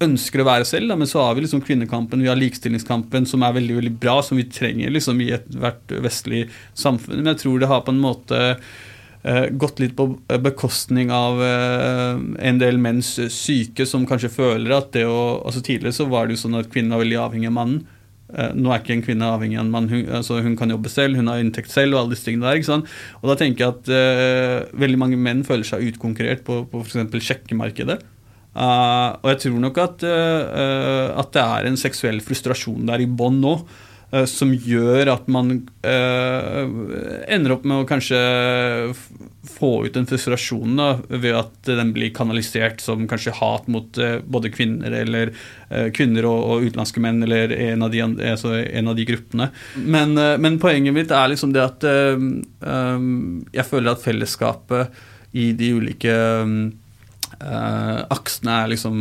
ønsker 0.00 0.40
å 0.40 0.46
være 0.48 0.64
selv, 0.64 0.88
da, 0.88 0.96
men 0.96 1.08
så 1.08 1.20
har 1.22 1.34
vi 1.36 1.44
liksom 1.44 1.60
kvinnekampen, 1.64 2.22
vi 2.24 2.30
har 2.30 2.38
likestillingskampen, 2.40 3.26
som 3.28 3.42
er 3.44 3.58
veldig 3.58 3.74
veldig 3.76 3.92
bra, 4.00 4.16
som 4.24 4.40
vi 4.40 4.46
trenger 4.48 4.92
liksom 4.94 5.20
i 5.20 5.28
ethvert 5.36 5.92
vestlig 6.00 6.46
samfunn. 6.72 7.20
Men 7.20 7.34
jeg 7.34 7.42
tror 7.42 7.60
det 7.60 7.68
har 7.68 7.84
på 7.84 7.92
en 7.92 8.00
måte 8.00 8.40
gått 9.60 9.82
litt 9.82 9.92
på 9.98 10.06
bekostning 10.40 11.10
av 11.12 11.42
eh, 11.44 12.20
en 12.48 12.60
del 12.60 12.78
menns 12.80 13.18
syke 13.28 13.84
som 13.84 14.06
kanskje 14.08 14.30
føler 14.32 14.72
at 14.72 14.94
det 14.96 15.02
å 15.04 15.42
altså 15.44 15.60
Tidligere 15.60 15.92
så 15.92 16.06
var 16.08 16.26
det 16.26 16.38
jo 16.38 16.44
sånn 16.46 16.56
at 16.56 16.70
kvinnen 16.72 16.94
var 16.94 17.02
veldig 17.04 17.18
avhengig 17.20 17.50
av 17.50 17.56
mannen. 17.58 17.82
Eh, 18.30 18.52
nå 18.54 18.70
er 18.70 18.82
ikke 18.82 18.94
en 18.94 19.04
kvinne 19.04 19.28
avhengig 19.34 19.58
av 19.58 19.64
en 19.64 19.72
mann. 19.74 19.90
Hun, 19.90 20.06
altså 20.20 20.38
hun 20.44 20.56
kan 20.58 20.70
jobbe 20.70 20.92
selv, 20.92 21.18
hun 21.18 21.30
har 21.30 21.42
inntekt 21.42 21.72
selv 21.72 21.96
og 21.96 22.02
alle 22.02 22.14
disse 22.14 22.28
tingene 22.28 22.46
der. 22.46 22.60
ikke 22.60 22.70
sant? 22.70 22.90
Og 23.20 23.30
da 23.32 23.36
tenker 23.40 23.64
jeg 23.64 23.74
at 23.74 23.90
uh, 23.90 24.80
veldig 24.84 25.00
mange 25.00 25.20
menn 25.20 25.44
føler 25.46 25.66
seg 25.66 25.86
utkonkurrert 25.90 26.44
på, 26.46 26.62
på 26.70 26.82
f.eks. 26.84 27.18
sjekkemarkedet. 27.26 28.00
Uh, 28.50 29.18
og 29.20 29.28
jeg 29.32 29.42
tror 29.44 29.60
nok 29.62 29.78
at, 29.82 30.06
uh, 30.06 31.06
at 31.22 31.32
det 31.36 31.44
er 31.44 31.68
en 31.68 31.78
seksuell 31.80 32.22
frustrasjon 32.24 32.88
der 32.90 33.02
i 33.02 33.10
bånn 33.10 33.40
nå. 33.42 33.56
Eh, 34.10 34.24
som 34.26 34.50
gjør 34.50 35.06
at 35.12 35.28
man 35.30 35.52
eh, 35.86 36.62
ender 37.30 37.54
opp 37.54 37.66
med 37.68 37.84
å 37.84 37.86
kanskje 37.86 38.18
få 39.46 39.70
ut 39.86 39.94
den 39.94 40.08
frustrasjonen 40.10 40.80
da, 40.80 40.88
ved 41.12 41.36
at 41.38 41.70
den 41.70 41.92
blir 41.94 42.10
kanalisert 42.14 42.82
som 42.82 43.06
kanskje 43.10 43.36
hat 43.38 43.68
mot 43.70 44.00
eh, 44.02 44.18
både 44.26 44.50
kvinner 44.54 44.96
eller 45.02 45.34
kvinner 45.94 46.26
og, 46.26 46.40
og, 46.42 46.64
utenlandske 46.66 46.98
menn, 47.02 47.22
eller 47.22 47.52
en 47.54 47.84
av 47.86 47.92
de, 47.92 48.00
altså 48.02 48.56
en 48.58 48.90
av 48.90 48.96
de 48.98 49.04
gruppene. 49.06 49.46
Men, 49.78 50.18
men, 50.18 50.56
poenget 50.58 50.96
mitt 50.96 51.12
er 51.14 51.30
liksom 51.30 51.52
det 51.54 51.62
at 51.62 51.86
jeg 51.86 53.66
føler 53.68 53.92
at 53.92 54.02
fellesskapet 54.02 54.98
i 55.38 55.52
de 55.54 55.68
ulike 55.78 56.16
aksene 57.38 58.56
er 58.64 58.72
liksom 58.74 58.98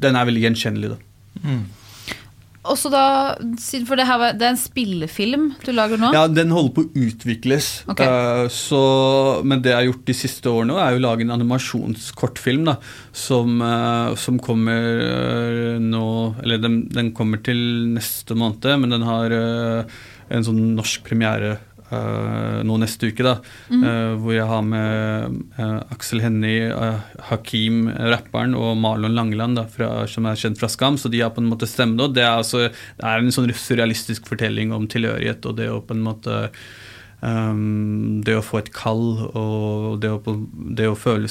Den 0.00 0.16
er 0.16 0.30
veldig 0.30 0.46
gjenkjennelig, 0.46 0.94
da. 0.94 1.44
Mm. 1.44 1.60
Også 2.68 2.90
da, 2.92 3.02
for 3.88 3.98
det, 3.98 4.06
her, 4.08 4.24
det 4.38 4.46
er 4.46 4.52
en 4.54 4.60
spillefilm 4.60 5.46
du 5.64 5.70
lager 5.74 6.00
nå? 6.00 6.10
Ja, 6.14 6.26
den 6.30 6.52
holder 6.54 6.74
på 6.76 6.84
å 6.86 7.04
utvikles. 7.06 7.70
Okay. 7.90 8.08
Uh, 8.08 8.44
så, 8.52 8.82
men 9.44 9.62
det 9.64 9.72
jeg 9.72 9.80
har 9.80 9.88
gjort 9.88 10.04
de 10.10 10.16
siste 10.16 10.52
årene, 10.52 10.76
er 10.82 10.96
å 10.96 11.02
lage 11.02 11.26
en 11.26 11.34
animasjonskortfilm 11.38 12.68
da, 12.68 12.76
som, 13.16 13.58
uh, 13.62 14.14
som 14.20 14.38
kommer 14.42 15.02
uh, 15.02 15.78
nå 15.82 16.04
Eller 16.42 16.60
den, 16.62 16.82
den, 16.92 17.12
kommer 17.16 17.40
til 17.44 17.58
neste 17.94 18.36
måned, 18.38 18.68
men 18.82 18.92
den 18.92 19.06
har 19.06 19.32
en 19.32 20.44
sånn 20.44 20.60
norsk 20.76 21.02
premiere 21.06 21.56
nå 21.90 22.76
neste 22.82 23.08
uke, 23.08 23.24
da, 23.24 23.36
mm. 23.72 23.84
uh, 23.84 24.12
hvor 24.20 24.34
jeg 24.34 24.48
har 24.50 24.64
med 24.66 25.38
uh, 25.56 25.78
Aksel 25.94 26.20
Hennie, 26.24 26.68
Hakim, 27.30 27.86
rapperen, 28.12 28.56
og 28.58 28.76
Marlon 28.80 29.16
Langeland, 29.16 29.56
da, 29.58 29.64
fra, 29.72 29.90
som 30.10 30.28
er 30.28 30.38
kjent 30.38 30.60
fra 30.60 30.70
Skam. 30.72 30.98
Så 31.00 31.10
de 31.12 31.22
har 31.24 31.32
på 31.34 31.42
en 31.44 31.50
måte 31.50 31.68
stemme 31.70 31.96
nå. 31.98 32.10
det 32.12 32.26
er, 32.26 32.36
altså, 32.42 32.68
det 32.68 33.08
er 33.08 33.22
en 33.22 33.34
sånn 33.34 33.48
surrealistisk 33.54 34.28
fortelling 34.28 34.74
om 34.76 34.88
tilhørighet 34.90 35.48
og 35.48 35.58
det 35.58 35.70
å 35.72 35.80
på 35.84 35.96
en 35.96 36.04
måte 36.04 36.36
um, 37.20 38.20
Det 38.24 38.36
å 38.36 38.44
få 38.44 38.62
et 38.62 38.70
kall 38.74 39.04
og 39.32 39.98
det 40.02 40.12
å, 40.12 40.38
det 40.78 40.88
å 40.90 40.98
føle 40.98 41.30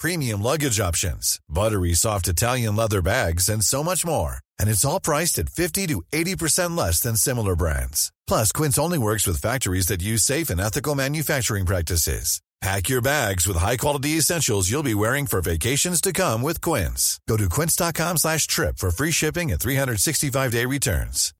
premium 0.00 0.42
luggage 0.42 0.80
options, 0.80 1.38
buttery 1.48 1.94
soft 1.94 2.26
Italian 2.26 2.74
leather 2.74 3.02
bags, 3.02 3.48
and 3.48 3.62
so 3.64 3.84
much 3.84 4.04
more 4.04 4.40
and 4.60 4.68
it's 4.68 4.84
all 4.84 5.00
priced 5.00 5.38
at 5.38 5.48
50 5.48 5.86
to 5.86 6.02
80% 6.12 6.76
less 6.76 7.00
than 7.00 7.16
similar 7.16 7.56
brands. 7.56 8.12
Plus, 8.26 8.52
Quince 8.52 8.78
only 8.78 8.98
works 8.98 9.26
with 9.26 9.40
factories 9.40 9.86
that 9.86 10.02
use 10.02 10.22
safe 10.22 10.50
and 10.50 10.60
ethical 10.60 10.94
manufacturing 10.94 11.64
practices. 11.64 12.42
Pack 12.60 12.90
your 12.90 13.00
bags 13.00 13.48
with 13.48 13.56
high-quality 13.56 14.18
essentials 14.18 14.70
you'll 14.70 14.82
be 14.82 14.94
wearing 14.94 15.24
for 15.24 15.40
vacations 15.40 15.98
to 16.02 16.12
come 16.12 16.42
with 16.42 16.60
Quince. 16.60 17.18
Go 17.26 17.38
to 17.38 17.48
quince.com 17.48 18.18
slash 18.18 18.46
trip 18.46 18.76
for 18.76 18.90
free 18.90 19.12
shipping 19.12 19.50
and 19.50 19.58
365-day 19.58 20.66
returns. 20.66 21.32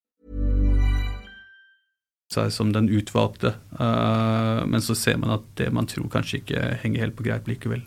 Som 2.48 2.72
den 2.72 2.88
utvalgte, 2.88 3.54
uh, 3.72 4.66
men 4.66 4.82
så 4.82 4.94
ser 4.94 5.16
man 5.16 5.30
at 5.30 5.40
det 5.58 5.72
man 5.72 5.86
tror 5.86 6.08
kanskje 6.08 6.38
ikke 6.38 6.76
henger 6.82 7.00
helt 7.04 7.16
på 7.16 7.26
greip 7.26 7.48
likevel. 7.48 7.82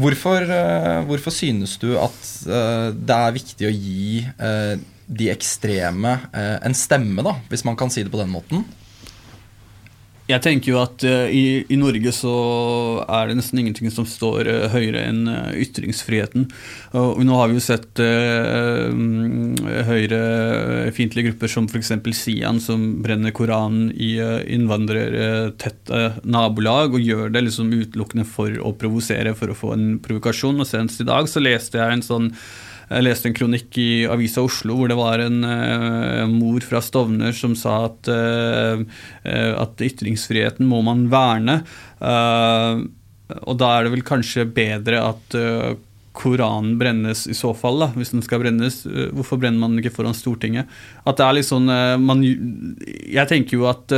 Hvorfor, 0.00 0.46
uh, 0.46 1.02
hvorfor, 1.08 1.34
synes 1.34 1.76
du 1.82 1.92
at 1.98 2.20
uh, 2.46 2.90
det 2.94 3.16
er 3.16 3.36
viktig 3.36 3.68
å 3.68 3.74
gi 3.74 4.24
uh, 4.40 4.74
de 5.10 5.26
ekstreme 5.32 6.12
en 6.30 6.76
stemme, 6.78 7.24
da, 7.26 7.32
hvis 7.50 7.64
man 7.66 7.74
kan 7.74 7.90
si 7.90 8.04
det 8.06 8.12
på 8.12 8.20
den 8.20 8.30
måten? 8.30 8.62
Jeg 10.30 10.42
tenker 10.44 10.72
jo 10.72 10.78
at 10.80 11.02
uh, 11.06 11.26
i, 11.26 11.64
i, 11.66 11.76
Norge 11.80 12.12
så 12.14 12.32
er 13.04 13.28
det 13.28 13.36
nesten 13.38 13.58
ingenting 13.62 13.90
som 13.92 14.06
står 14.08 14.48
uh, 14.48 14.68
høyere 14.72 15.02
enn 15.08 15.28
uh, 15.28 15.50
ytringsfriheten. 15.58 16.46
Og 17.00 17.22
nå 17.26 17.36
har 17.38 17.50
vi 17.50 17.54
jo 17.58 17.62
sett 17.62 18.00
høyrefiendtlige 19.86 21.26
grupper 21.28 21.48
som 21.52 21.68
f.eks. 21.70 21.92
Sian, 22.18 22.58
som 22.62 23.02
brenner 23.04 23.30
Koranen 23.36 23.92
i 23.94 24.18
innvandrertette 24.50 26.00
nabolag, 26.26 26.94
og 26.96 27.04
gjør 27.04 27.30
det 27.34 27.44
liksom 27.46 27.70
utelukkende 27.70 28.26
for 28.26 28.50
å 28.58 28.74
provosere, 28.78 29.36
for 29.38 29.48
å 29.52 29.58
få 29.58 29.68
en 29.76 29.86
provokasjon. 30.02 30.60
Og 30.60 30.66
senest 30.68 31.04
i 31.04 31.08
dag 31.08 31.30
så 31.30 31.38
leste 31.44 31.78
jeg 31.78 31.90
en 31.94 32.06
sånn 32.06 32.28
jeg 32.90 33.06
leste 33.06 33.28
en 33.30 33.36
kronikk 33.36 33.76
i 33.78 33.90
Avisa 34.10 34.42
Oslo 34.42 34.74
hvor 34.78 34.90
det 34.90 34.96
var 34.98 35.22
en 35.22 35.44
uh, 35.46 36.24
mor 36.30 36.64
fra 36.66 36.80
Stovner 36.82 37.34
som 37.36 37.54
sa 37.58 37.84
at, 37.86 38.10
uh, 38.10 38.82
at 39.62 39.84
ytringsfriheten 39.86 40.66
må 40.66 40.80
man 40.86 41.06
verne. 41.12 41.60
Uh, 42.02 42.82
og 43.46 43.60
da 43.62 43.76
er 43.76 43.86
det 43.86 43.94
vel 43.94 44.02
kanskje 44.06 44.48
bedre 44.50 45.04
at 45.06 45.34
Koranen 46.18 46.72
brennes 46.80 47.28
i 47.30 47.36
så 47.38 47.52
fall, 47.54 47.78
da, 47.78 47.86
hvis 47.94 48.10
den 48.10 48.24
skal 48.26 48.40
brennes. 48.42 48.80
Hvorfor 49.14 49.38
brenner 49.38 49.62
man 49.62 49.76
den 49.76 49.84
ikke 49.84 49.94
foran 50.00 50.16
Stortinget? 50.18 50.66
At 51.06 51.20
det 51.20 51.28
er 51.28 51.36
litt 51.36 51.46
sånn 51.46 51.70
man, 52.02 52.24
Jeg 52.26 53.30
tenker 53.30 53.54
jo 53.54 53.68
at 53.70 53.94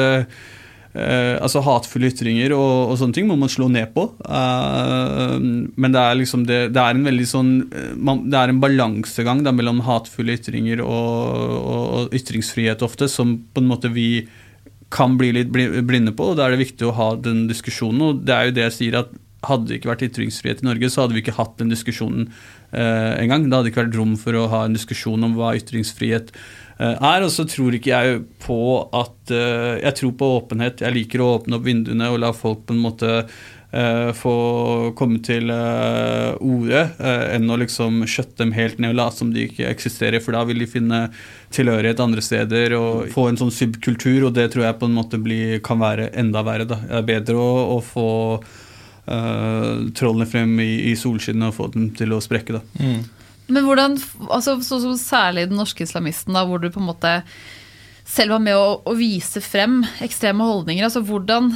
Uh, 0.93 1.41
altså 1.41 1.63
Hatefulle 1.65 2.11
ytringer 2.13 2.53
og, 2.53 2.91
og, 2.91 2.99
sånne 3.01 3.17
ting 3.17 3.25
må 3.25 3.39
man 3.41 3.49
slå 3.49 3.71
ned 3.73 3.95
på. 3.95 4.05
Uh, 4.27 5.39
men 5.41 5.95
det 5.95 6.03
er 6.03 6.19
liksom 6.21 6.45
det, 6.49 6.59
det, 6.75 6.83
er 6.83 6.99
en 6.99 7.07
veldig 7.07 7.29
sånn 7.31 7.53
eh, 7.73 7.95
man, 7.97 8.27
Det 8.29 8.37
er 8.37 8.53
en 8.53 8.61
balansegang 8.61 9.41
mellom 9.57 9.81
hatefulle 9.87 10.37
ytringer 10.37 10.83
og, 10.85 11.33
og, 11.63 12.13
ytringsfrihet 12.13 12.85
ofte, 12.85 13.09
som 13.09 13.39
på 13.55 13.65
en 13.65 13.71
måte 13.71 13.89
vi 13.93 14.27
kan 14.93 15.17
bli 15.17 15.31
litt 15.33 15.49
blinde 15.49 16.13
på. 16.13 16.33
og 16.33 16.37
Da 16.37 16.45
er 16.45 16.55
det 16.55 16.67
viktig 16.67 16.85
å 16.91 16.97
ha 16.99 17.09
den 17.17 17.47
diskusjonen. 17.49 18.03
og 18.11 18.25
det 18.29 18.37
er 18.37 18.51
jo 18.51 18.57
det 18.59 18.67
jeg 18.67 18.77
sier 18.77 19.01
at 19.01 19.17
Hadde 19.43 19.69
det 19.69 19.81
ikke 19.81 19.93
vært 19.93 20.05
ytringsfrihet 20.07 20.63
i 20.63 20.69
Norge, 20.69 20.91
så 20.93 21.05
hadde 21.05 21.17
vi 21.17 21.23
ikke 21.25 21.39
hatt 21.39 21.57
den 21.59 21.73
diskusjonen 21.73 22.29
uh, 22.31 23.13
engang. 23.19 23.49
Det 23.49 23.59
hadde 23.59 23.73
ikke 23.73 23.85
vært 23.85 23.97
rom 23.99 24.19
for 24.21 24.39
å 24.39 24.49
ha 24.53 24.67
en 24.67 24.77
diskusjon 24.77 25.27
om 25.27 25.39
hva 25.39 25.55
ytringsfrihet 25.59 26.31
Eh, 26.83 26.99
er. 26.99 27.25
Og 27.25 27.33
så 27.33 27.47
tror 27.49 27.77
ikke 27.77 27.93
jeg 27.93 28.21
på 28.43 28.61
at 28.97 29.33
eh, 29.33 29.81
Jeg 29.83 29.99
tror 30.01 30.15
på 30.19 30.31
åpenhet. 30.41 30.85
Jeg 30.85 30.97
liker 30.99 31.23
å 31.23 31.35
åpne 31.39 31.59
opp 31.59 31.67
vinduene 31.67 32.13
og 32.13 32.23
la 32.23 32.33
folk 32.37 32.67
på 32.69 32.77
en 32.77 32.87
måte 32.87 33.19
Uh, 33.73 34.11
få 34.13 34.33
komme 34.93 35.23
til 35.25 35.49
uh, 35.49 36.37
orde, 36.45 36.83
uh, 36.99 37.23
enn 37.33 37.49
å 37.49 37.57
liksom 37.57 38.03
skjøtte 38.05 38.43
dem 38.43 38.51
helt 38.53 38.77
ned 38.77 38.93
og 38.93 38.99
late 38.99 39.17
som 39.17 39.31
de 39.33 39.47
ikke 39.47 39.65
eksisterer. 39.65 40.21
For 40.21 40.37
da 40.37 40.43
vil 40.45 40.61
de 40.61 40.69
finne 40.69 40.99
tilhørighet 41.57 42.03
andre 42.05 42.21
steder 42.21 42.75
og 42.77 43.09
få 43.15 43.31
en 43.31 43.41
sånn 43.41 43.55
subkultur, 43.57 44.27
og 44.29 44.35
det 44.37 44.51
tror 44.53 44.67
jeg 44.67 44.77
på 44.77 44.91
en 44.91 44.99
måte 44.99 45.23
blir, 45.25 45.55
kan 45.65 45.81
være 45.81 46.11
enda 46.21 46.45
verre. 46.45 46.69
Da. 46.69 46.83
Det 46.85 46.99
er 47.01 47.09
bedre 47.15 47.41
å, 47.41 47.49
å 47.79 47.81
få 47.81 48.11
trollene 49.05 50.29
frem 50.31 50.53
i, 50.63 50.93
i 50.93 50.95
solskinnet 50.99 51.51
og 51.51 51.57
få 51.57 51.67
dem 51.75 51.89
til 51.99 52.15
å 52.15 52.21
sprekke. 52.23 52.61
Da. 52.61 52.63
Mm. 52.79 53.01
Men 53.53 53.67
hvordan, 53.67 53.97
altså, 54.29 54.57
så, 54.63 54.79
så 54.83 54.95
Særlig 55.01 55.49
den 55.51 55.59
norske 55.61 55.85
islamisten, 55.85 56.37
da, 56.37 56.45
hvor 56.47 56.63
du 56.63 56.71
på 56.71 56.81
en 56.81 56.89
måte 56.93 57.17
selv 58.09 58.35
var 58.37 58.43
med 58.45 58.59
å, 58.59 58.81
å 58.87 58.95
vise 58.99 59.41
frem 59.45 59.81
ekstreme 60.05 60.45
holdninger. 60.47 60.85
altså 60.87 61.03
Hvordan 61.07 61.53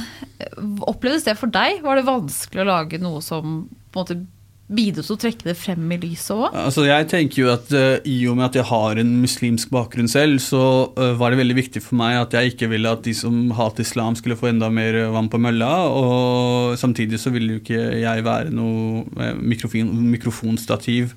opplevdes 0.87 1.27
det 1.27 1.37
for 1.39 1.51
deg? 1.53 1.81
Var 1.83 1.99
det 1.99 2.07
vanskelig 2.07 2.63
å 2.63 2.69
lage 2.69 3.01
noe 3.01 3.21
som 3.25 3.61
på 3.67 3.99
en 3.99 4.03
måte 4.03 4.19
bidro 4.67 5.03
til 5.05 5.15
å 5.15 5.19
trekke 5.21 5.47
det 5.47 5.55
frem 5.55 5.85
i 5.95 5.97
lyset 6.01 6.33
òg? 6.35 6.51
Altså, 6.59 6.83
jeg 6.87 7.07
tenker 7.11 7.39
jo 7.39 7.51
at 7.53 7.71
uh, 7.71 8.03
I 8.03 8.17
og 8.27 8.35
med 8.35 8.49
at 8.49 8.59
jeg 8.59 8.67
har 8.67 8.99
en 8.99 9.13
muslimsk 9.23 9.71
bakgrunn 9.71 10.11
selv, 10.11 10.41
så 10.43 10.61
uh, 10.97 11.13
var 11.19 11.31
det 11.31 11.39
veldig 11.41 11.57
viktig 11.61 11.83
for 11.85 11.99
meg 11.99 12.19
at 12.19 12.35
jeg 12.35 12.53
ikke 12.53 12.71
ville 12.73 12.91
at 12.91 13.05
de 13.07 13.15
som 13.15 13.47
hater 13.55 13.87
islam, 13.87 14.17
skulle 14.19 14.37
få 14.39 14.51
enda 14.51 14.69
mer 14.73 14.99
vann 15.15 15.31
på 15.31 15.39
mølla. 15.39 15.71
Og 15.87 16.77
samtidig 16.79 17.21
så 17.23 17.31
ville 17.33 17.57
jo 17.57 17.63
ikke 17.63 17.81
jeg 18.03 18.27
være 18.27 18.53
noe 18.53 19.33
mikrofon, 19.39 19.93
mikrofonstativ 20.13 21.15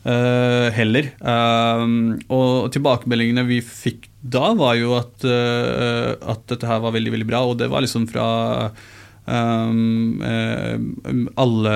Uh, 0.00 0.72
heller. 0.72 1.10
Uh, 1.20 2.16
og 2.32 2.70
tilbakemeldingene 2.72 3.42
vi 3.44 3.58
fikk 3.60 4.06
da, 4.24 4.54
var 4.56 4.78
jo 4.78 4.94
at, 4.96 5.26
at, 5.28 6.40
dette 6.48 6.68
her 6.68 6.80
var 6.80 6.94
veldig 6.96 7.12
veldig 7.12 7.28
bra, 7.28 7.42
og 7.44 7.58
det 7.60 7.68
var 7.72 7.84
liksom 7.84 8.06
fra 8.08 8.24
um, 9.30 11.30
alle, 11.40 11.74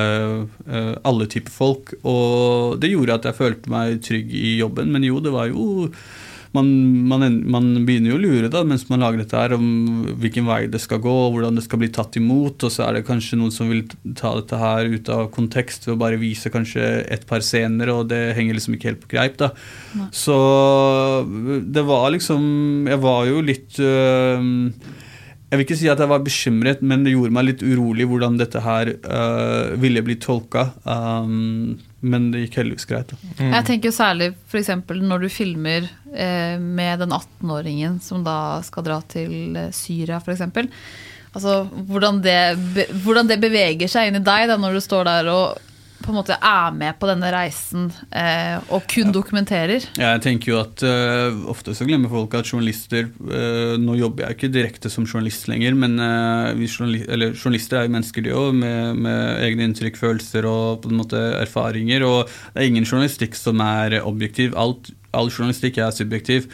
alle 1.06 1.30
typer 1.30 1.54
folk. 1.54 1.94
Og 2.02 2.76
det 2.82 2.92
gjorde 2.92 3.20
at 3.20 3.30
jeg 3.30 3.40
følte 3.40 3.72
meg 3.72 4.02
trygg 4.04 4.34
i 4.34 4.56
jobben, 4.58 4.92
men 4.94 5.06
jo, 5.06 5.22
det 5.22 5.34
var 5.34 5.50
jo 5.52 5.84
man, 6.54 6.68
man, 7.08 7.24
man, 7.50 7.64
begynner 7.86 8.12
jo 8.12 8.18
å 8.18 8.22
lure 8.22 8.48
da, 8.52 8.60
mens 8.66 8.84
man 8.86 9.02
lager 9.02 9.24
dette 9.24 9.38
her, 9.38 9.56
om 9.56 10.04
hvilken 10.22 10.46
vei 10.46 10.60
det 10.70 10.78
skal 10.84 11.00
gå, 11.02 11.14
hvordan 11.34 11.58
det 11.58 11.64
skal 11.66 11.80
bli 11.82 11.88
tatt 11.94 12.14
imot. 12.20 12.62
Og 12.62 12.70
så 12.70 12.84
er 12.86 12.94
det 12.94 13.06
kanskje 13.08 13.40
noen 13.40 13.50
som 13.54 13.72
vil 13.72 13.82
ta 14.14 14.36
dette 14.38 14.60
her 14.60 14.92
ut 14.92 15.10
av 15.10 15.32
kontekst 15.34 15.88
ved 15.88 15.96
å 15.96 16.00
bare 16.04 16.20
vise 16.20 16.52
kanskje 16.54 16.84
et 17.10 17.26
par 17.26 17.42
scener, 17.42 17.90
og 17.90 18.06
det 18.12 18.36
henger 18.38 18.54
liksom 18.54 18.78
ikke 18.78 18.92
helt 18.92 19.02
på 19.02 19.10
greip. 19.16 19.34
da. 19.42 19.50
Nei. 19.98 20.06
Så 20.14 20.36
det 21.74 21.82
var 21.86 22.12
liksom 22.14 22.86
Jeg 22.86 23.00
var 23.02 23.26
jo 23.26 23.40
litt 23.42 23.80
øh, 23.82 24.46
jeg 25.54 25.60
vil 25.60 25.66
ikke 25.68 25.78
si 25.78 25.86
at 25.92 26.00
jeg 26.02 26.10
var 26.10 26.22
bekymret, 26.26 26.80
men 26.82 27.04
det 27.06 27.12
gjorde 27.14 27.34
meg 27.36 27.44
litt 27.46 27.60
urolig 27.62 28.08
hvordan 28.10 28.38
dette 28.40 28.58
her 28.64 28.88
uh, 29.06 29.74
ville 29.78 30.02
bli 30.02 30.16
tolka. 30.18 30.64
Um, 30.82 31.76
men 32.02 32.26
det 32.32 32.42
gikk 32.42 32.58
heldigvis 32.58 32.88
greit. 32.90 33.12
Mm. 33.38 33.52
Jeg 33.52 33.66
tenker 33.68 33.88
jo 33.88 33.94
særlig 33.94 34.32
f.eks. 34.50 34.72
når 34.90 35.22
du 35.22 35.28
filmer 35.32 35.86
eh, 36.12 36.58
med 36.60 37.00
den 37.00 37.14
18-åringen 37.14 38.00
som 38.04 38.26
da 38.26 38.58
skal 38.66 38.84
dra 38.84 38.98
til 39.08 39.56
eh, 39.56 39.70
Syria, 39.72 40.18
f.eks. 40.20 40.42
Altså, 41.34 41.54
hvordan 41.88 42.20
det, 42.24 42.36
hvordan 43.06 43.30
det 43.30 43.40
beveger 43.40 43.88
seg 43.90 44.10
inni 44.10 44.20
deg 44.26 44.50
da, 44.50 44.58
når 44.60 44.76
du 44.76 44.82
står 44.84 45.08
der 45.08 45.30
og 45.32 45.70
på 46.04 46.12
en 46.12 46.18
måte 46.18 46.36
er 46.36 46.74
med 46.76 46.98
på 47.00 47.08
denne 47.08 47.30
reisen 47.32 47.88
eh, 48.14 48.56
og 48.68 48.84
kun 48.90 49.08
ja. 49.08 49.14
dokumenterer? 49.14 49.86
Ja, 49.96 50.12
jeg 50.14 50.24
tenker 50.26 50.52
jo 50.52 50.58
at 50.60 50.84
uh, 50.84 51.44
Ofte 51.50 51.74
så 51.76 51.86
glemmer 51.88 52.12
folk 52.12 52.36
at 52.36 52.50
journalister 52.50 53.08
uh, 53.08 53.74
Nå 53.80 53.96
jobber 53.98 54.26
jeg 54.26 54.36
ikke 54.36 54.52
direkte 54.54 54.92
som 54.92 55.06
journalist 55.08 55.48
lenger, 55.50 55.76
men 55.78 55.96
uh, 56.00 56.52
journali 56.68 57.02
journalister 57.32 57.80
er 57.80 57.88
jo 57.88 57.94
mennesker, 57.94 58.24
de 58.24 58.34
òg, 58.36 58.52
med, 58.58 59.00
med, 59.04 59.20
egne 59.44 59.68
inntrykk, 59.68 59.98
følelser 60.00 60.46
og 60.48 60.84
på 60.84 60.90
en 60.90 60.98
måte 61.00 61.20
erfaringer. 61.40 62.04
Og 62.06 62.30
det 62.54 62.62
er 62.62 62.70
ingen 62.70 62.86
journalistikk 62.86 63.36
som 63.38 63.60
er 63.64 64.00
objektiv. 64.02 64.54
Alt, 64.60 64.90
all 65.16 65.30
journalistikk 65.32 65.80
er 65.82 65.94
subjektiv. 65.94 66.48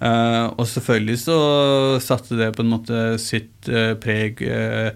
og 0.00 0.66
selvfølgelig 0.68 1.18
så 1.18 1.36
satte 2.04 2.36
det 2.36 2.50
på 2.56 2.64
en 2.64 2.72
måte 2.74 3.04
sitt 3.22 3.70
preg 4.02 4.42
Eh, 4.44 4.92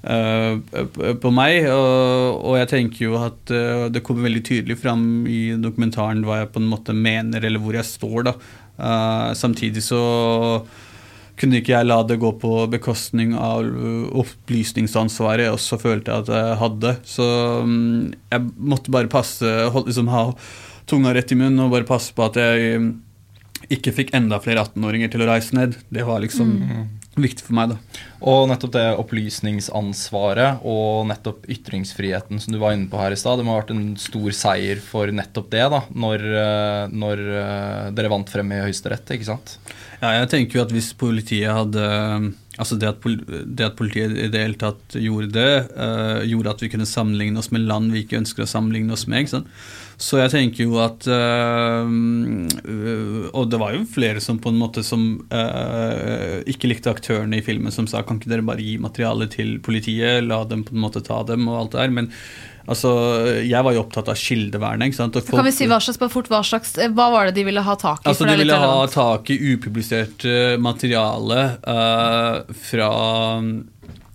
på 0.00 1.32
meg. 1.34 1.66
Og, 1.70 2.54
jeg 2.60 2.70
tenker 2.70 3.06
jo 3.06 3.16
at 3.20 3.52
uh, 3.52 3.88
det 3.92 4.02
kommer 4.06 4.28
veldig 4.28 4.44
tydelig 4.46 4.78
fram 4.80 5.26
i 5.28 5.50
dokumentaren 5.60 6.24
hva 6.24 6.42
jeg 6.42 6.52
på 6.54 6.62
en 6.62 6.70
måte 6.70 6.96
mener, 6.96 7.44
eller 7.44 7.62
hvor 7.62 7.76
jeg 7.76 7.88
står. 7.88 8.30
da. 8.30 8.36
Uh, 8.80 9.32
samtidig 9.36 9.84
så 9.84 10.00
kunne 11.40 11.60
ikke 11.60 11.72
jeg 11.72 11.88
la 11.88 12.02
det 12.04 12.18
gå 12.20 12.34
på 12.36 12.66
bekostning 12.68 13.30
av 13.32 13.64
opplysningsansvaret 14.20 15.46
jeg 15.46 15.54
også 15.56 15.78
følte 15.80 16.18
at 16.20 16.28
jeg 16.28 16.58
hadde. 16.60 16.96
Så 17.08 17.28
um, 17.64 18.10
jeg 18.32 18.50
måtte 18.60 18.92
bare 18.92 19.08
passe, 19.08 19.48
liksom 19.72 20.10
ha 20.12 20.26
tunga 20.90 21.14
rett 21.16 21.32
i 21.32 21.38
munnen 21.38 21.62
og 21.64 21.72
bare 21.72 21.88
passe 21.88 22.12
på 22.12 22.26
at 22.26 22.36
jeg 22.40 22.90
ikke 23.72 23.92
fikk 23.94 24.14
enda 24.16 24.40
flere 24.42 24.66
18-åringer 24.66 25.12
til 25.12 25.24
å 25.24 25.30
reise 25.30 25.56
ned. 25.56 25.78
Det 25.92 26.04
var 26.08 26.20
liksom 26.24 26.56
mm 26.60 26.99
viktig 27.18 27.42
for 27.46 27.56
meg. 27.58 27.72
da. 27.72 28.02
Og 28.30 28.44
nettopp 28.50 28.74
det 28.76 28.84
opplysningsansvaret 29.00 30.62
og 30.68 31.08
nettopp 31.10 31.48
ytringsfriheten 31.50 32.42
som 32.42 32.54
du 32.54 32.60
var 32.62 32.76
inne 32.76 32.90
på 32.90 33.00
her 33.00 33.14
i 33.14 33.18
stad, 33.18 33.40
det 33.40 33.46
må 33.46 33.56
ha 33.56 33.62
vært 33.62 33.72
en 33.74 33.96
stor 34.00 34.36
seier 34.36 34.82
for 34.84 35.10
nettopp 35.14 35.50
det 35.52 35.66
da, 35.72 35.82
når, 35.90 36.26
eh, 36.42 36.84
når 36.92 37.24
eh, 37.40 37.88
dere 37.96 38.12
vant 38.12 38.30
frem 38.30 38.54
i 38.54 38.62
Høyesterett, 38.66 39.16
ikke 39.16 39.30
sant? 39.32 39.56
Ja, 40.00 40.14
jeg 40.20 40.30
tenker 40.32 40.60
jo 40.60 40.64
at 40.64 40.76
hvis 40.76 40.94
politiet 40.96 41.52
hadde 41.52 42.36
Altså 42.60 42.76
det 42.76 42.90
at, 42.90 43.04
det 43.56 43.64
at, 43.64 43.76
politiet 43.78 44.12
i 44.20 44.26
det 44.28 44.40
hele 44.42 44.58
tatt 44.60 44.96
gjorde 45.00 45.30
det, 45.32 45.52
uh, 45.72 46.20
gjorde 46.28 46.52
at 46.52 46.60
vi 46.60 46.68
kunne 46.68 46.84
sammenligne 46.84 47.40
oss 47.40 47.48
med 47.54 47.64
land 47.64 47.88
vi 47.94 48.02
ikke 48.04 48.18
ønsker 48.18 48.44
å 48.44 48.50
sammenligne 48.50 48.92
oss 48.92 49.06
med. 49.08 49.22
ikke 49.22 49.32
sant? 49.38 49.54
Så 50.00 50.16
jeg 50.16 50.32
tenker 50.32 50.64
jo 50.64 50.78
at 50.80 51.04
øh, 51.12 51.88
Og 53.36 53.50
det 53.52 53.58
var 53.60 53.74
jo 53.76 53.82
flere 53.84 54.22
som 54.24 54.38
på 54.40 54.48
en 54.52 54.60
måte 54.60 54.82
som 54.86 55.02
øh, 55.28 56.40
ikke 56.48 56.70
likte 56.70 56.92
aktørene 56.92 57.40
i 57.40 57.44
filmen, 57.44 57.72
som 57.74 57.88
sa 57.90 58.00
kan 58.06 58.16
ikke 58.20 58.30
dere 58.32 58.46
bare 58.46 58.64
gi 58.64 58.78
materiale 58.80 59.28
til 59.30 59.58
politiet, 59.64 60.24
la 60.24 60.42
dem 60.48 60.64
på 60.64 60.72
en 60.74 60.84
måte 60.86 61.04
ta 61.04 61.20
dem 61.28 61.48
og 61.50 61.58
alt 61.58 61.74
det 61.74 61.82
der. 61.82 61.92
Men 61.98 62.08
altså, 62.70 62.90
jeg 63.44 63.66
var 63.66 63.76
jo 63.76 63.82
opptatt 63.84 64.08
av 64.12 64.18
kildevernet. 64.20 64.88
ikke 64.88 65.00
sant? 65.02 65.18
Folk, 65.20 65.36
kan 65.36 65.48
vi 65.48 65.54
si 65.54 65.68
hva 65.70 65.80
slags, 65.84 66.00
fort, 66.12 66.30
hva 66.32 66.40
slags, 66.46 66.76
hva 66.96 67.10
var 67.12 67.28
det 67.28 67.36
de 67.40 67.44
ville 67.50 67.64
ha 67.66 67.76
tak 67.76 68.00
i? 68.04 68.08
Altså, 68.12 68.28
De 68.28 68.38
ville 68.40 68.60
ha 68.64 68.86
tak 68.92 69.30
i 69.34 69.38
upublisert 69.52 70.24
materiale 70.60 71.42
øh, 71.60 72.56
fra 72.70 72.90
eh, 73.40 73.52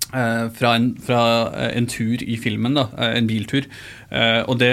fra, 0.10 0.70
en, 0.78 0.92
fra 1.02 1.22
en 1.66 1.88
tur 1.92 2.22
i 2.24 2.38
filmen, 2.40 2.78
da, 2.78 2.86
en 3.04 3.28
biltur. 3.28 3.66
Og 4.48 4.60
det, 4.62 4.70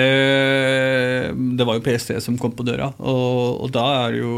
det 1.59 1.67
var 1.67 1.79
jo 1.79 1.85
PST 1.87 2.13
som 2.23 2.37
kom 2.39 2.53
på 2.55 2.67
døra. 2.69 2.91
Og, 3.01 3.63
og 3.65 3.73
da 3.75 3.87
er 4.05 4.15
det 4.15 4.21
jo 4.21 4.35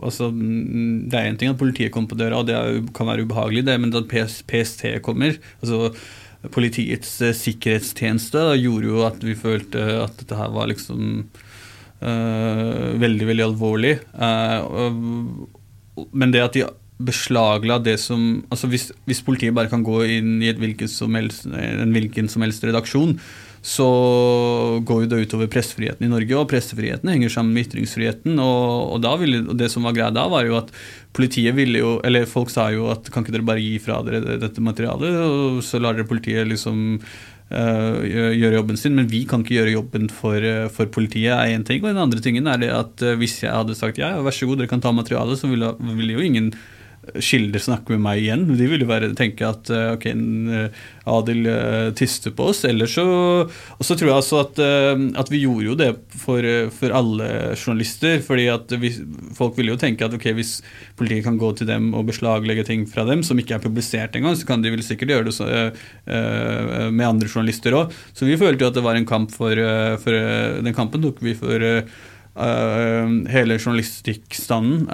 altså, 0.00 0.30
Det 0.32 1.18
er 1.18 1.28
én 1.28 1.36
ting 1.36 1.52
at 1.52 1.60
politiet 1.60 1.92
kom 1.92 2.06
på 2.08 2.16
døra, 2.16 2.38
og 2.40 2.48
det 2.48 2.56
er, 2.56 2.78
kan 2.96 3.10
være 3.10 3.26
ubehagelig, 3.26 3.66
det, 3.66 3.76
men 3.82 3.92
at 3.92 4.08
PST 4.48 4.86
kommer 5.04 5.36
altså 5.60 5.92
Politiets 6.52 7.18
sikkerhetstjeneste 7.40 8.42
gjorde 8.60 8.90
jo 8.90 9.04
at 9.06 9.22
vi 9.24 9.34
følte 9.38 9.82
at 10.04 10.16
dette 10.20 10.38
her 10.38 10.52
var 10.54 10.68
liksom 10.70 11.24
uh, 12.02 12.88
veldig, 13.00 13.28
veldig 13.30 13.46
alvorlig. 13.46 13.94
Uh, 14.14 15.46
men 16.12 16.34
det 16.34 16.44
at 16.44 16.58
de 16.58 16.66
beslagla 16.96 17.76
det 17.84 17.98
som 18.00 18.20
altså 18.48 18.70
hvis, 18.72 18.88
hvis, 19.04 19.20
politiet 19.24 19.56
bare 19.56 19.68
kan 19.68 19.84
gå 19.84 20.00
inn 20.16 20.38
i 20.40 20.48
helst, 20.48 21.44
en 21.46 21.92
hvilken 21.92 22.30
som 22.32 22.44
helst 22.46 22.64
redaksjon, 22.64 23.18
så 23.66 23.86
går 24.86 25.02
jo 25.02 25.08
det 25.10 25.20
utover 25.26 25.48
pressefriheten 25.50 26.06
i 26.06 26.10
Norge, 26.10 26.36
og 26.38 26.48
pressefriheten 26.48 27.10
henger 27.10 27.32
sammen 27.34 27.56
med 27.56 27.66
ytringsfriheten. 27.66 28.38
Og, 28.38 28.94
og, 28.94 29.08
ville, 29.20 29.42
og, 29.42 29.56
det 29.58 29.68
som 29.72 29.88
var 29.88 29.96
greia 29.96 30.12
da, 30.14 30.28
var 30.30 30.46
jo 30.46 30.56
at 30.60 30.70
politiet 31.16 31.56
ville 31.56 31.80
jo 31.80 31.96
Eller 32.06 32.28
folk 32.30 32.52
sa 32.52 32.68
jo 32.70 32.86
at 32.92 33.08
kan 33.10 33.24
ikke 33.24 33.34
dere 33.34 33.48
bare 33.48 33.64
gi 33.64 33.80
fra 33.82 34.02
dere 34.06 34.38
dette 34.38 34.62
materialet, 34.62 35.18
og 35.18 35.64
så 35.66 35.82
lar 35.82 35.98
dere 35.98 36.08
politiet 36.08 36.48
liksom 36.48 37.00
Uh, 37.46 38.02
gjøre 38.02 38.56
jobben 38.56 38.78
sin, 38.80 38.96
men 38.98 39.06
vi 39.06 39.20
kan 39.30 39.44
ikke 39.44 39.54
gjøre 39.54 39.74
jobben 39.76 40.08
for, 40.10 40.42
uh, 40.42 40.64
for 40.66 40.90
politiet, 40.90 41.30
er 41.30 41.52
én 41.54 41.62
ting. 41.62 41.78
Og 41.78 41.92
den 41.92 42.00
andre 42.02 42.18
tingen 42.18 42.48
er 42.50 42.58
det 42.58 42.72
at 42.74 43.04
uh, 43.06 43.12
hvis 43.20 43.36
jeg 43.44 43.54
hadde 43.54 43.76
sagt 43.78 44.00
ja, 44.02 44.16
vær 44.18 44.34
så 44.34 44.48
god, 44.50 44.58
dere 44.58 44.72
kan 44.72 44.82
ta 44.82 44.90
materialet, 44.90 45.38
så 45.38 45.46
ville, 45.46 45.68
ville 45.78 46.16
jo 46.16 46.24
ingen 46.26 46.48
kilder 47.14 47.62
snakke 47.62 47.94
med 47.94 48.02
meg 48.02 48.20
igjen. 48.22 48.44
De 48.58 48.68
ville 48.68 48.86
bare 48.88 49.12
tenke 49.16 49.46
at 49.46 49.70
eh, 49.72 49.92
ok, 49.94 50.06
eh, 50.10 50.84
Adil 51.06 51.46
tyster 51.94 52.32
på 52.34 52.48
oss. 52.50 52.64
Eller 52.66 52.90
så 52.90 53.04
Og 53.46 53.82
så 53.86 53.94
tror 53.94 54.10
jeg 54.10 54.16
altså 54.16 54.40
at, 54.42 54.58
at 55.22 55.28
vi 55.30 55.44
gjorde 55.44 55.68
jo 55.68 55.76
det 55.78 55.90
for, 56.18 56.42
for 56.74 56.94
alle 56.98 57.28
journalister. 57.54 58.18
fordi 58.26 58.48
at 58.50 58.74
vi, 58.82 58.90
folk 59.36 59.54
ville 59.58 59.74
jo 59.74 59.78
tenke 59.78 60.04
at 60.04 60.16
ok, 60.16 60.26
hvis 60.34 60.56
politiet 60.98 61.22
kan 61.24 61.38
gå 61.38 61.52
til 61.54 61.70
dem 61.70 61.92
og 61.94 62.08
beslaglegge 62.10 62.66
ting 62.66 62.86
fra 62.90 63.06
dem 63.06 63.22
som 63.22 63.38
ikke 63.38 63.54
er 63.54 63.62
publisert 63.62 64.18
engang, 64.18 64.34
så 64.34 64.48
kan 64.48 64.64
de 64.64 64.74
vel 64.74 64.82
sikkert 64.82 65.14
gjøre 65.14 65.28
det 65.28 65.36
så, 65.36 65.46
med 66.06 67.06
andre 67.06 67.30
journalister 67.30 67.76
òg. 67.78 67.94
Så 68.16 68.26
vi 68.26 68.38
følte 68.40 68.66
jo 68.66 68.72
at 68.72 68.78
det 68.80 68.84
var 68.86 68.98
en 68.98 69.06
kamp 69.06 69.30
for, 69.30 69.54
for 70.02 70.26
Den 70.66 70.74
kampen 70.74 71.06
tok 71.06 71.22
vi 71.22 71.36
for 71.38 71.62
hele 72.36 73.60
journalistikkstanden. 73.62 74.86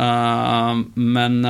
men 0.94 1.42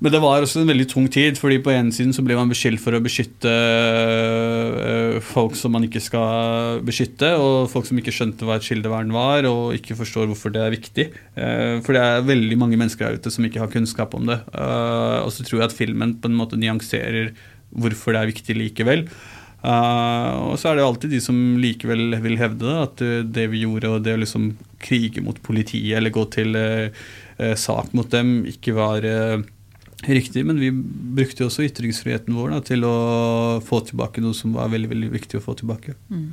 men 0.00 0.14
det 0.14 0.20
var 0.22 0.40
også 0.40 0.62
en 0.62 0.70
veldig 0.70 0.86
tung 0.88 1.06
tid, 1.12 1.36
fordi 1.36 1.58
på 1.60 1.74
ene 1.74 1.92
siden 1.92 2.14
så 2.16 2.22
ble 2.24 2.32
man 2.38 2.48
beskyldt 2.48 2.80
for 2.80 2.96
å 2.96 3.02
beskytte 3.04 3.50
øh, 3.52 5.18
folk 5.20 5.58
som 5.60 5.74
man 5.76 5.84
ikke 5.84 6.00
skal 6.00 6.80
beskytte, 6.86 7.34
og 7.36 7.68
folk 7.68 7.84
som 7.88 8.00
ikke 8.00 8.14
skjønte 8.16 8.48
hva 8.48 8.56
et 8.56 8.64
kildevern 8.64 9.12
var, 9.12 9.44
og 9.50 9.76
ikke 9.76 9.98
forstår 9.98 10.30
hvorfor 10.30 10.54
det 10.54 10.62
er 10.64 10.72
viktig. 10.72 11.06
Uh, 11.36 11.84
for 11.84 11.96
det 11.96 12.04
er 12.06 12.24
veldig 12.30 12.58
mange 12.62 12.80
mennesker 12.80 13.10
der 13.10 13.20
ute 13.20 13.34
som 13.34 13.44
ikke 13.44 13.60
har 13.60 13.72
kunnskap 13.72 14.16
om 14.16 14.24
det. 14.30 14.40
Uh, 14.54 15.20
og 15.26 15.34
så 15.36 15.44
tror 15.44 15.60
jeg 15.60 15.68
at 15.68 15.76
filmen 15.76 16.16
på 16.16 16.32
en 16.32 16.40
måte 16.40 16.56
nyanserer 16.60 17.34
hvorfor 17.68 18.16
det 18.16 18.22
er 18.24 18.32
viktig 18.32 18.56
likevel. 18.56 19.06
Uh, 19.60 20.48
og 20.48 20.56
så 20.56 20.70
er 20.70 20.80
det 20.80 20.88
alltid 20.88 21.12
de 21.12 21.20
som 21.20 21.36
likevel 21.60 22.16
vil 22.24 22.40
hevde 22.40 22.64
det, 22.64 22.80
at 22.88 23.06
det 23.36 23.48
vi 23.52 23.66
gjorde, 23.66 23.92
og 23.92 24.08
det 24.08 24.16
å 24.16 24.24
liksom 24.24 24.54
krige 24.80 25.20
mot 25.20 25.36
politiet 25.44 26.00
eller 26.00 26.14
gå 26.14 26.24
til 26.32 26.56
sak 27.56 27.92
mot 27.96 28.08
dem, 28.12 28.40
ikke 28.48 28.72
var 28.76 29.04
Riktig, 30.06 30.46
men 30.48 30.60
vi 30.60 30.70
brukte 30.72 31.44
også 31.44 31.66
ytringsfriheten 31.66 32.36
vår 32.36 32.54
da, 32.54 32.60
til 32.64 32.86
å 32.88 32.94
få 33.64 33.82
tilbake 33.84 34.22
noe 34.24 34.36
som 34.36 34.54
var 34.56 34.70
veldig 34.72 34.88
veldig 34.94 35.10
viktig 35.12 35.40
å 35.40 35.44
få 35.44 35.56
tilbake. 35.60 35.96
Mm. 36.08 36.30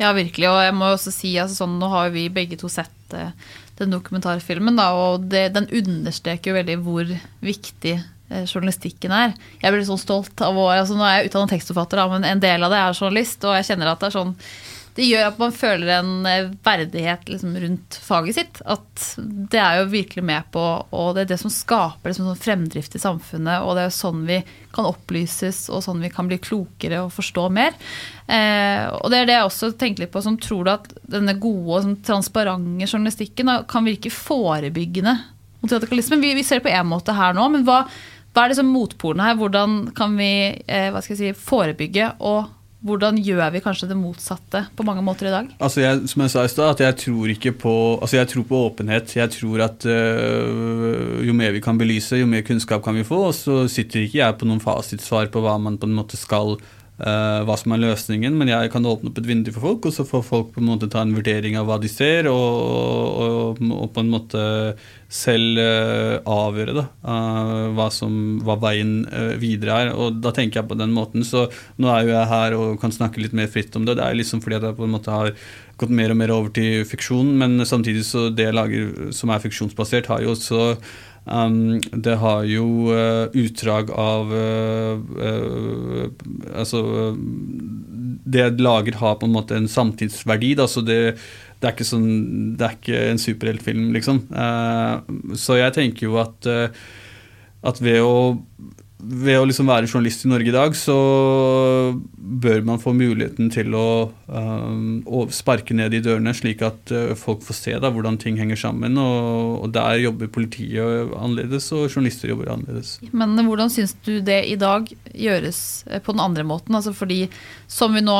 Ja, 0.00 0.12
virkelig. 0.16 0.48
Og 0.48 0.60
jeg 0.64 0.76
må 0.76 0.90
også 0.92 1.12
si, 1.12 1.34
altså, 1.40 1.62
sånn, 1.62 1.78
nå 1.80 1.88
har 1.92 2.12
vi 2.12 2.28
begge 2.32 2.58
to 2.60 2.68
sett 2.72 3.16
eh, 3.16 3.32
den 3.80 3.92
dokumentarfilmen, 3.92 4.76
da, 4.80 4.90
og 4.96 5.28
det, 5.32 5.50
den 5.56 5.68
understreker 5.80 6.52
jo 6.52 6.58
veldig 6.58 6.76
hvor 6.84 7.14
viktig 7.44 7.94
eh, 7.96 8.44
journalistikken 8.44 9.12
er. 9.16 9.32
Jeg 9.62 9.72
blir 9.72 9.86
sånn 9.88 10.00
stolt 10.00 10.44
av 10.44 10.56
å 10.60 10.68
altså, 10.72 10.96
Nå 10.96 11.06
er 11.06 11.18
jeg 11.18 11.30
utdannet 11.30 11.56
tekstforfatter, 11.56 12.00
da, 12.00 12.08
men 12.12 12.28
en 12.28 12.44
del 12.44 12.64
av 12.64 12.72
det 12.72 12.80
er 12.80 12.96
journalist, 12.96 13.44
og 13.44 13.56
jeg 13.56 13.70
kjenner 13.72 13.92
at 13.92 14.04
det 14.04 14.10
er 14.10 14.18
sånn 14.18 14.36
det 14.96 15.06
gjør 15.06 15.28
at 15.28 15.38
man 15.38 15.52
føler 15.54 15.90
en 15.94 16.26
eh, 16.26 16.50
verdighet 16.66 17.28
liksom, 17.30 17.54
rundt 17.62 17.98
faget 18.02 18.36
sitt. 18.36 18.60
At 18.66 19.04
det 19.20 19.60
er 19.62 19.80
jo 19.80 19.90
virkelig 19.92 20.24
med 20.26 20.48
på 20.52 20.62
Og 20.96 21.14
det 21.14 21.24
er 21.24 21.30
det 21.32 21.40
som 21.42 21.52
skaper 21.52 22.10
liksom, 22.10 22.26
sånn 22.30 22.42
fremdrift 22.42 22.96
i 22.98 23.02
samfunnet. 23.02 23.62
Og 23.62 23.76
det 23.76 23.84
er 23.84 23.90
jo 23.90 23.96
sånn 24.00 24.26
vi 24.28 24.40
kan 24.74 24.88
opplyses, 24.90 25.64
og 25.70 25.84
sånn 25.86 26.02
vi 26.02 26.10
kan 26.12 26.28
bli 26.30 26.40
klokere 26.42 27.04
og 27.04 27.14
forstå 27.14 27.46
mer. 27.54 27.78
Eh, 28.26 28.86
og 28.98 29.10
det 29.12 29.22
er 29.22 29.30
det 29.30 29.38
jeg 29.38 29.48
også 29.48 29.72
tenker 29.78 30.04
litt 30.04 30.14
på. 30.14 30.24
Som 30.26 30.38
tror 30.42 30.66
du 30.66 30.74
at 30.74 30.92
denne 31.16 31.38
gode, 31.38 31.84
sånn, 31.86 31.98
transparente 32.06 32.90
journalistikken 32.90 33.54
kan 33.70 33.86
virke 33.86 34.12
forebyggende? 34.14 35.16
Vi, 35.60 36.34
vi 36.34 36.44
ser 36.46 36.58
det 36.58 36.66
på 36.66 36.72
én 36.72 36.88
måte 36.88 37.14
her 37.14 37.34
nå, 37.36 37.44
men 37.52 37.66
hva, 37.66 37.82
hva 38.32 38.44
er 38.44 38.52
liksom 38.52 38.70
motpolene 38.72 39.26
her? 39.28 39.36
Hvordan 39.38 39.82
kan 39.96 40.16
vi 40.18 40.32
eh, 40.66 40.96
si, 41.04 41.34
forebygge 41.36 42.14
og 42.18 42.48
hvordan 42.80 43.18
gjør 43.20 43.50
vi 43.52 43.60
kanskje 43.60 43.90
det 43.90 43.96
motsatte 43.98 44.62
på 44.76 44.84
mange 44.88 45.02
måter 45.04 45.28
i 45.28 45.34
dag? 45.34 45.50
Altså 45.60 45.82
jeg, 45.82 46.00
som 46.08 46.24
jeg 46.24 46.32
sa 46.32 46.44
i 46.46 46.52
stad, 46.52 46.70
at 46.74 46.82
jeg 46.86 46.96
tror 47.02 47.32
ikke 47.34 47.52
på 47.60 47.74
altså 48.00 48.16
jeg 48.16 48.30
tror 48.32 48.46
på 48.48 48.60
åpenhet. 48.70 49.16
Jeg 49.16 49.32
tror 49.36 49.64
at 49.66 49.84
øh, 49.84 51.20
jo 51.26 51.36
mer 51.36 51.52
vi 51.52 51.60
kan 51.64 51.78
belyse, 51.80 52.22
jo 52.22 52.28
mer 52.30 52.44
kunnskap 52.46 52.84
kan 52.84 52.96
vi 52.96 53.04
få. 53.04 53.26
Og 53.28 53.36
så 53.36 53.66
sitter 53.68 54.06
ikke 54.06 54.22
jeg 54.22 54.38
på 54.40 54.48
noen 54.48 54.64
fasitsvar 54.64 55.28
på 55.32 55.44
hva 55.44 55.58
man 55.60 55.76
på 55.80 55.90
en 55.90 55.98
måte 55.98 56.20
skal 56.20 56.56
uh, 57.00 57.40
hva 57.48 57.56
som 57.58 57.74
er 57.74 57.82
løsningen, 57.82 58.36
men 58.36 58.50
jeg 58.52 58.70
kan 58.72 58.86
åpne 58.86 59.10
opp 59.10 59.20
et 59.20 59.28
vindu 59.28 59.50
for 59.54 59.64
folk, 59.64 59.88
og 59.88 59.96
så 59.96 60.06
får 60.08 60.24
folk 60.26 60.52
på 60.54 60.62
en 60.62 60.68
måte 60.68 60.88
ta 60.92 61.02
en 61.04 61.14
vurdering 61.16 61.58
av 61.60 61.68
hva 61.68 61.78
de 61.82 61.90
ser, 61.90 62.28
og, 62.30 63.20
og, 63.24 63.62
og 63.76 63.88
på 63.94 64.04
en 64.04 64.12
måte 64.12 64.44
selv 65.10 65.58
uh, 65.58 66.20
avgjøre 66.28 66.76
da, 66.76 66.86
uh, 67.06 67.66
hva, 67.76 67.88
som, 67.94 68.14
hva 68.46 68.58
veien 68.62 69.00
videre 69.40 69.80
er. 69.84 69.94
Og 69.96 70.20
da 70.22 70.34
tenker 70.36 70.60
jeg 70.60 70.70
på 70.70 70.78
den 70.78 70.94
måten. 70.94 71.24
Så 71.26 71.48
nå 71.80 71.90
er 71.90 72.04
jo 72.04 72.14
jeg 72.14 72.30
her 72.30 72.56
og 72.58 72.78
kan 72.82 72.94
snakke 72.94 73.22
litt 73.22 73.34
mer 73.36 73.50
fritt 73.50 73.74
om 73.78 73.88
det. 73.88 73.98
Det 73.98 74.06
er 74.06 74.16
liksom 74.18 74.44
fordi 74.44 74.60
at 74.60 74.68
jeg 74.68 74.78
på 74.78 74.86
en 74.86 74.94
måte 74.94 75.14
har 75.14 75.34
gått 75.80 75.92
mer 75.96 76.12
og 76.12 76.18
mer 76.20 76.32
over 76.34 76.52
til 76.54 76.84
fiksjon, 76.88 77.32
men 77.40 77.64
samtidig 77.66 78.04
så 78.06 78.28
det 78.34 78.50
jeg 78.50 78.56
lager 78.56 79.14
som 79.16 79.32
er 79.32 79.42
fiksjonsbasert, 79.42 80.10
har 80.12 80.24
jo 80.24 80.34
også 80.34 80.74
Um, 81.26 81.78
det 81.92 82.16
har 82.18 82.46
jo 82.48 82.88
uh, 82.90 83.28
utdrag 83.36 83.90
av 83.92 84.32
uh, 84.32 84.96
uh, 85.20 86.06
Altså 86.56 86.80
Det 88.24 88.46
lager, 88.58 88.96
har 89.02 89.18
på 89.20 89.28
en 89.28 89.36
måte 89.36 89.58
en 89.58 89.68
samtidsverdi. 89.68 90.54
Da, 90.58 90.66
så 90.70 90.82
det, 90.84 90.98
det 91.60 91.68
er 91.68 91.76
ikke, 91.76 91.88
sånn, 91.88 92.10
det 92.58 92.66
er 92.66 92.76
ikke 92.78 93.04
en 93.10 93.20
superheltfilm, 93.20 93.88
liksom. 93.96 94.20
Så 95.36 95.56
jeg 95.58 95.74
tenker 95.76 96.06
jo 96.06 96.18
at, 96.22 96.46
at 97.66 97.80
ved 97.82 98.00
å, 98.04 98.14
ved 99.00 99.38
å 99.40 99.46
liksom 99.48 99.68
være 99.70 99.88
journalist 99.88 100.24
i 100.26 100.30
Norge 100.30 100.50
i 100.50 100.54
dag, 100.54 100.74
så 100.76 100.96
bør 102.16 102.60
man 102.66 102.80
få 102.82 102.92
muligheten 102.96 103.50
til 103.52 103.74
å, 103.76 104.10
um, 104.28 105.00
å 105.08 105.24
sparke 105.34 105.76
ned 105.76 105.96
i 105.96 106.02
dørene, 106.04 106.34
slik 106.36 106.62
at 106.66 106.92
uh, 106.94 107.14
folk 107.18 107.42
får 107.46 107.58
se 107.58 107.74
da, 107.82 107.90
hvordan 107.94 108.20
ting 108.20 108.38
henger 108.40 108.60
sammen. 108.60 108.98
Og, 109.00 109.64
og, 109.64 109.66
der 109.74 110.02
jobber 110.04 110.30
politiet 110.32 111.12
annerledes, 111.16 111.70
og 111.76 111.88
journalister 111.88 112.32
jobber 112.32 112.52
annerledes. 112.54 112.98
Men 113.10 113.38
hvordan 113.46 113.72
syns 113.72 113.96
du 114.06 114.18
det 114.24 114.42
i 114.50 114.56
dag 114.60 114.88
gjøres 115.10 115.60
på 116.04 116.16
den 116.16 116.24
andre 116.24 116.46
måten? 116.46 116.76
Altså 116.78 116.94
fordi, 116.96 117.24
som 117.70 117.96
vi 117.96 118.04
nå 118.04 118.18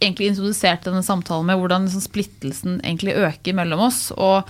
egentlig 0.00 0.30
introduserte 0.30 0.88
denne 0.88 1.04
samtalen 1.04 1.48
med 1.50 1.60
hvordan 1.60 1.86
liksom 1.86 2.04
splittelsen 2.04 2.80
egentlig 2.80 3.18
øker 3.20 3.56
mellom 3.56 3.88
oss. 3.90 4.08
og 4.16 4.48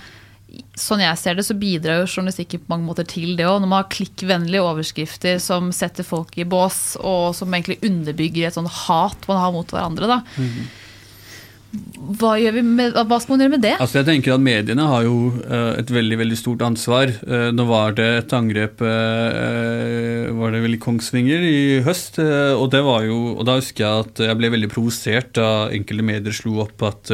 Sånn 0.79 1.03
jeg 1.03 1.19
ser 1.19 1.37
det, 1.37 1.45
så 1.47 1.55
bidrar 1.57 2.01
jo 2.01 2.09
journalistikken 2.09 2.63
på 2.63 2.73
mange 2.73 2.87
måter 2.89 3.07
til 3.07 3.35
det 3.39 3.47
òg. 3.47 3.61
Når 3.61 3.71
man 3.71 3.83
har 3.83 3.91
klikkvennlige 3.93 4.65
overskrifter 4.65 5.39
som 5.43 5.71
setter 5.75 6.07
folk 6.07 6.35
i 6.39 6.47
bås, 6.47 6.97
og 6.99 7.31
som 7.37 7.51
egentlig 7.53 7.81
underbygger 7.87 8.49
et 8.49 8.57
sånn 8.57 8.69
hat 8.69 9.27
man 9.29 9.41
har 9.43 9.55
mot 9.55 9.75
hverandre. 9.75 10.09
da. 10.11 10.21
Mm. 10.37 10.69
Hva, 11.71 12.33
med, 12.51 12.97
hva, 12.97 13.17
skal 13.23 13.37
man 13.37 13.43
gjøre 13.45 13.53
med 13.53 13.61
det? 13.63 13.75
Altså 13.79 14.01
jeg 14.01 14.07
tenker 14.09 14.33
at 14.33 14.43
Mediene 14.43 14.83
har 14.91 15.05
jo 15.05 15.29
uh, 15.39 15.77
et 15.79 15.91
veldig 15.93 16.17
veldig 16.19 16.39
stort 16.39 16.65
ansvar. 16.67 17.13
Uh, 17.23 17.47
nå 17.55 17.63
var 17.69 17.95
det 17.95 18.07
et 18.17 18.35
angrep 18.35 18.83
uh, 18.83 20.27
var 20.35 20.51
det 20.51 20.63
vel 20.65 20.75
i 20.75 20.81
Kongsvinger 20.81 21.45
i 21.47 21.61
høst. 21.85 22.19
og, 22.19 22.65
det 22.73 22.81
var 22.83 23.05
jo, 23.07 23.37
og 23.37 23.47
da 23.47 23.55
husker 23.61 23.85
jeg 23.85 24.07
at 24.07 24.23
jeg 24.27 24.39
ble 24.41 24.51
veldig 24.51 24.71
provosert 24.73 25.31
da 25.37 25.69
enkelte 25.71 26.07
medier 26.11 26.35
slo 26.35 26.59
opp 26.65 26.83
at, 26.89 27.13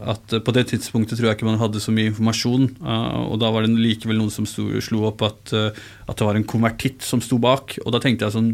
at 0.00 0.32
på 0.42 0.54
det 0.56 0.64
tidspunktet 0.72 1.18
tror 1.18 1.28
jeg 1.28 1.38
ikke 1.38 1.46
man 1.46 1.60
hadde 1.60 1.82
så 1.82 1.92
mye 1.94 2.10
informasjon. 2.10 2.66
og 2.80 3.36
da 3.38 3.52
var 3.54 3.62
det 3.62 3.76
likevel 3.78 4.18
noen 4.18 4.32
som 4.34 4.48
slo 4.48 5.04
opp 5.06 5.22
at, 5.22 5.52
at 5.54 6.16
det 6.18 6.26
var 6.26 6.38
en 6.38 6.48
konvertitt 6.48 7.06
som 7.06 7.22
sto 7.22 7.38
bak. 7.38 7.76
Og 7.84 7.94
da 7.94 8.02
tenkte 8.02 8.26
jeg 8.26 8.36
sånn 8.38 8.50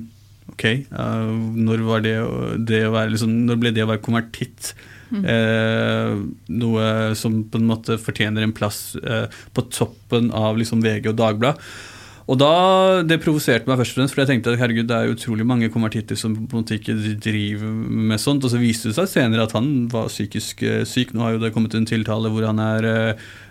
Ok, 0.47 0.63
når, 0.95 1.81
det, 2.05 2.13
det 2.69 2.85
liksom, 3.11 3.33
når, 3.49 3.59
ble 3.59 3.73
det 3.75 3.83
å 3.83 3.89
være 3.91 4.03
konvertitt 4.05 4.69
mm. 5.11 5.25
eh, 5.27 6.13
noe 6.55 6.85
som 7.19 7.41
på 7.51 7.59
en 7.59 7.67
måte 7.67 7.97
fortjener 7.99 8.47
en 8.47 8.55
plass 8.55 8.95
eh, 9.01 9.27
på 9.27 9.67
toppen 9.75 10.31
av 10.31 10.55
liksom 10.61 10.85
VG 10.87 11.11
og 11.11 11.19
Dagbladet? 11.19 11.67
Og 12.27 12.39
da, 12.41 12.53
Det 13.07 13.21
provoserte 13.23 13.71
meg 13.71 13.79
først 13.79 13.95
og 13.95 14.01
fremst, 14.01 14.17
for 14.17 14.25
jeg 14.25 14.31
tenkte 14.33 14.55
at 14.55 14.61
herregud, 14.61 14.89
det 14.91 14.97
er 14.97 15.13
utrolig 15.15 15.47
mange 15.47 15.71
konvertitter 15.71 16.19
som 16.19 16.35
på 16.35 16.57
en 16.57 16.65
måte 16.65 16.79
ikke 16.79 16.97
driver 17.23 17.71
med 18.11 18.23
sånt. 18.23 18.45
Og 18.45 18.51
så 18.51 18.59
viste 18.59 18.91
det 18.91 18.99
seg 18.99 19.11
senere 19.13 19.47
at 19.47 19.55
han 19.55 19.87
var 19.93 20.11
psykisk 20.11 20.65
eh, 20.67 20.83
syk. 20.89 21.15
Nå 21.15 21.23
har 21.23 21.37
jo 21.37 21.43
det 21.45 21.53
kommet 21.55 21.77
en 21.79 21.87
tiltale 21.87 22.33
hvor, 22.33 22.49
han 22.49 22.63
er, 22.63 22.91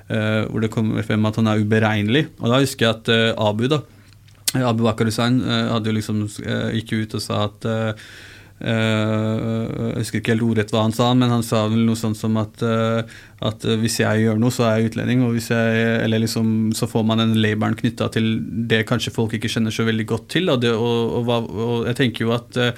eh, 0.09 0.43
hvor 0.51 0.63
det 0.63 0.73
kommer 0.75 1.07
frem 1.07 1.23
at 1.29 1.39
han 1.39 1.51
er 1.51 1.63
uberegnelig. 1.63 2.27
Og 2.41 2.51
da 2.51 2.59
husker 2.59 2.89
jeg 2.89 2.97
at 2.97 3.13
eh, 3.15 3.31
Abu 3.47 3.69
da, 3.71 3.79
Abu 4.55 4.83
Bakar 4.83 5.07
jo 5.07 5.95
liksom, 5.95 6.25
gikk 6.75 6.93
ut 6.95 7.15
og 7.15 7.23
sa 7.23 7.45
at 7.47 7.67
jeg 8.55 9.97
husker 9.99 10.21
ikke 10.21 10.31
helt 10.31 10.45
ordrett 10.45 10.69
hva 10.71 10.85
han 10.85 10.93
sa, 10.95 11.09
men 11.17 11.31
han 11.31 11.43
sa 11.43 11.65
vel 11.67 11.81
noe 11.83 11.99
sånt 11.99 12.15
som 12.15 12.37
at, 12.39 12.61
uh, 12.63 13.03
at 13.43 13.65
hvis 13.81 13.99
jeg 13.99 14.21
gjør 14.23 14.39
noe, 14.39 14.53
så 14.53 14.69
er 14.69 14.77
jeg 14.79 14.93
utlending. 14.93 15.25
Og 15.27 15.35
jeg, 15.41 15.81
eller 16.05 16.23
liksom, 16.23 16.71
så 16.77 16.87
får 16.87 17.03
man 17.07 17.19
den 17.23 17.35
laboren 17.43 17.75
knytta 17.75 18.07
til 18.15 18.37
det 18.69 18.85
kanskje 18.87 19.13
folk 19.15 19.35
ikke 19.35 19.51
kjenner 19.51 19.75
så 19.75 19.83
veldig 19.87 20.07
godt 20.07 20.29
til. 20.37 20.47
Og, 20.53 20.61
det, 20.63 20.71
og, 20.71 21.19
og, 21.19 21.51
og 21.51 21.75
jeg 21.89 21.99
tenker 21.99 22.27
jo 22.27 22.31
at 22.35 22.61
uh, 22.61 22.71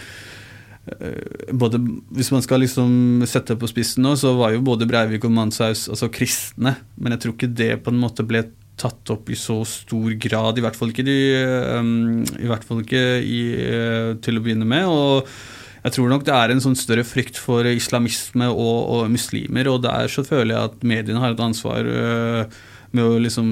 både, 1.51 1.81
Hvis 2.15 2.31
man 2.31 2.41
skal 2.45 2.61
liksom 2.63 3.25
sette 3.27 3.53
det 3.53 3.59
på 3.61 3.69
spissen 3.69 4.05
nå, 4.07 4.15
så 4.17 4.31
var 4.39 4.55
jo 4.55 4.63
både 4.65 4.87
Breivik 4.89 5.27
og 5.27 5.35
Manshaus 5.35 5.85
altså 5.91 6.09
kristne. 6.09 6.73
Men 6.97 7.13
jeg 7.13 7.25
tror 7.25 7.35
ikke 7.37 7.53
det 7.59 7.75
på 7.85 7.93
en 7.93 8.01
måte 8.01 8.25
ble 8.25 8.47
tatt 8.77 9.09
opp 9.13 9.29
i 9.33 9.37
så 9.37 9.59
stor 9.65 10.09
grad. 10.21 10.57
I 10.57 10.65
hvert 10.65 10.77
fall 10.77 10.89
ikke, 10.93 11.05
de, 11.05 11.19
um, 11.77 12.25
i 12.37 12.49
hvert 12.49 12.65
fall 12.65 12.81
ikke 12.81 13.05
i, 13.21 13.39
til 14.25 14.41
å 14.41 14.43
begynne 14.45 14.65
med. 14.69 14.89
og 14.89 15.29
jeg 15.87 15.95
tror 15.95 16.09
nok 16.11 16.25
det 16.27 16.33
er 16.35 16.51
en 16.51 16.63
sånn 16.63 16.75
større 16.75 17.05
frykt 17.07 17.37
for 17.39 17.67
islamisme 17.69 18.49
og, 18.51 18.79
og 18.91 19.11
muslimer, 19.11 19.69
og 19.71 19.85
der 19.85 20.09
så 20.11 20.25
føler 20.27 20.53
jeg 20.53 20.71
at 20.71 20.81
mediene 20.87 21.21
har 21.23 21.35
et 21.35 21.43
ansvar 21.43 21.87
uh, 21.87 22.57
med 22.95 23.05
å 23.05 23.21
liksom 23.23 23.47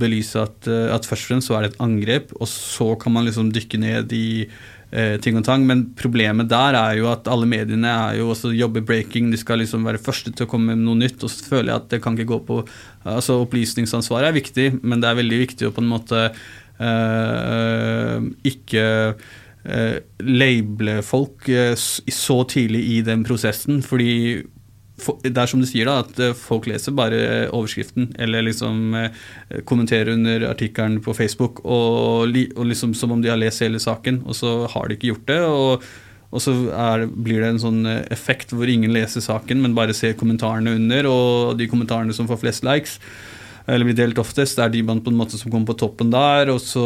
belyse 0.00 0.40
at, 0.40 0.66
uh, 0.66 0.90
at, 0.94 1.06
først 1.06 1.26
og 1.26 1.30
fremst 1.30 1.50
så 1.50 1.58
er 1.58 1.66
det 1.66 1.74
et 1.74 1.84
angrep, 1.86 2.34
og 2.40 2.50
så 2.50 2.90
kan 2.98 3.14
man 3.14 3.28
liksom 3.28 3.52
dykke 3.54 3.80
ned 3.84 4.16
i 4.18 4.26
uh, 4.48 5.14
ting 5.22 5.38
og 5.38 5.46
tang. 5.46 5.68
Men 5.68 5.86
problemet 6.00 6.50
der 6.50 6.80
er 6.80 6.98
jo 6.98 7.06
at 7.12 7.30
alle 7.30 7.46
mediene 7.50 7.92
er 7.92 8.18
jo 8.18 8.32
også 8.34 8.50
jobber 8.56 8.82
breaking, 8.90 9.30
de 9.30 9.38
skal 9.38 9.62
liksom 9.62 9.86
være 9.86 10.02
første 10.02 10.34
til 10.34 10.48
å 10.48 10.50
komme 10.50 10.74
med 10.74 10.82
noe 10.88 10.98
nytt, 11.04 11.22
og 11.22 11.30
så 11.30 11.52
føler 11.52 11.70
jeg 11.70 11.84
at 11.84 11.90
det 11.94 12.02
kan 12.02 12.18
ikke 12.18 12.32
gå 12.34 12.42
på 12.50 12.62
Altså 13.06 13.38
Opplysningsansvaret 13.44 14.32
er 14.32 14.40
viktig, 14.40 14.70
men 14.82 14.98
det 14.98 15.06
er 15.06 15.20
veldig 15.20 15.42
viktig 15.44 15.68
å 15.68 15.74
på 15.76 15.84
en 15.84 15.92
måte 15.92 16.30
ikke 18.50 18.82
eh, 19.68 19.96
labele 20.22 21.00
folk 21.02 21.48
eh, 21.48 21.74
så 21.76 22.42
tidlig 22.48 22.84
i 22.96 23.00
den 23.06 23.24
prosessen. 23.26 23.82
fordi 23.82 24.44
det 24.96 25.36
er 25.36 25.48
som 25.50 25.60
du 25.60 25.66
sier, 25.68 25.84
da, 25.84 25.98
at 26.00 26.18
eh, 26.22 26.32
folk 26.36 26.68
leser 26.70 26.94
bare 26.96 27.20
overskriften, 27.50 28.14
eller 28.18 28.46
liksom 28.46 28.96
kommenterer 29.68 30.14
under 30.14 30.48
artikkelen 30.48 31.02
på 31.04 31.14
Facebook, 31.14 31.60
og, 31.64 32.32
og, 32.56 32.64
liksom 32.64 32.94
som 32.96 33.12
om 33.12 33.22
de 33.22 33.28
har 33.28 33.40
lest 33.40 33.60
hele 33.64 33.82
saken, 33.82 34.22
og 34.24 34.38
så 34.38 34.58
har 34.72 34.88
de 34.88 34.96
ikke 34.96 35.12
gjort 35.12 35.28
det. 35.28 35.40
og, 35.44 35.86
og 36.36 36.42
så 36.42 36.52
er, 36.74 37.06
blir 37.06 37.40
det 37.40 37.52
en 37.52 37.62
sånn 37.62 37.86
effekt 38.10 38.50
hvor 38.52 38.68
ingen 38.68 38.92
leser 38.92 39.22
saken, 39.24 39.60
men 39.62 39.76
bare 39.76 39.94
ser 39.94 40.16
kommentarene 40.18 40.74
under, 40.74 41.06
og 41.06 41.56
de 41.60 41.68
kommentarene 41.70 42.16
som 42.16 42.28
får 42.28 42.40
flest 42.42 42.66
likes 42.66 42.98
eller 43.66 43.88
blir 43.88 43.96
delt 43.98 44.18
oftest, 44.22 44.60
er 44.62 44.70
de 44.70 44.82
man 44.86 45.00
på 45.02 45.10
en 45.10 45.18
måte 45.18 45.38
som 45.38 45.50
kommer 45.50 45.72
på 45.72 45.78
toppen 45.80 46.12
der. 46.12 46.52
og 46.52 46.60
så 46.62 46.84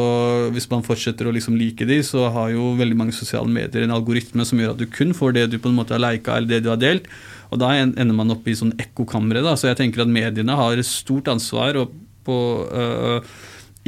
Hvis 0.55 0.71
man 0.71 0.85
fortsetter 0.87 1.29
å 1.29 1.35
liksom 1.37 1.59
like 1.61 1.85
de, 1.85 2.01
så 2.07 2.31
har 2.33 2.55
jo 2.55 2.73
veldig 2.79 2.97
mange 2.97 3.17
sosiale 3.17 3.49
medier 3.53 3.85
en 3.85 3.97
algoritme 3.97 4.47
som 4.49 4.59
gjør 4.59 4.73
at 4.73 4.81
du 4.81 4.87
kun 4.89 5.13
får 5.17 5.37
det 5.37 5.51
du 5.53 5.59
på 5.61 5.69
en 5.69 5.77
måte 5.77 5.93
har 5.93 6.01
lika 6.01 6.37
eller 6.37 6.49
det 6.49 6.65
du 6.65 6.71
har 6.73 6.81
delt. 6.81 7.11
Og 7.53 7.61
da 7.61 7.75
ender 7.77 8.17
man 8.17 8.33
opp 8.33 8.49
i 8.49 8.57
sånn 8.57 8.73
ekkokamre. 8.81 9.43
Så 9.59 9.69
jeg 9.69 9.81
tenker 9.81 10.07
at 10.07 10.13
mediene 10.13 10.57
har 10.57 10.79
et 10.79 10.89
stort 10.89 11.29
ansvar 11.29 11.77
på 12.25 12.37
øh, 12.73 13.21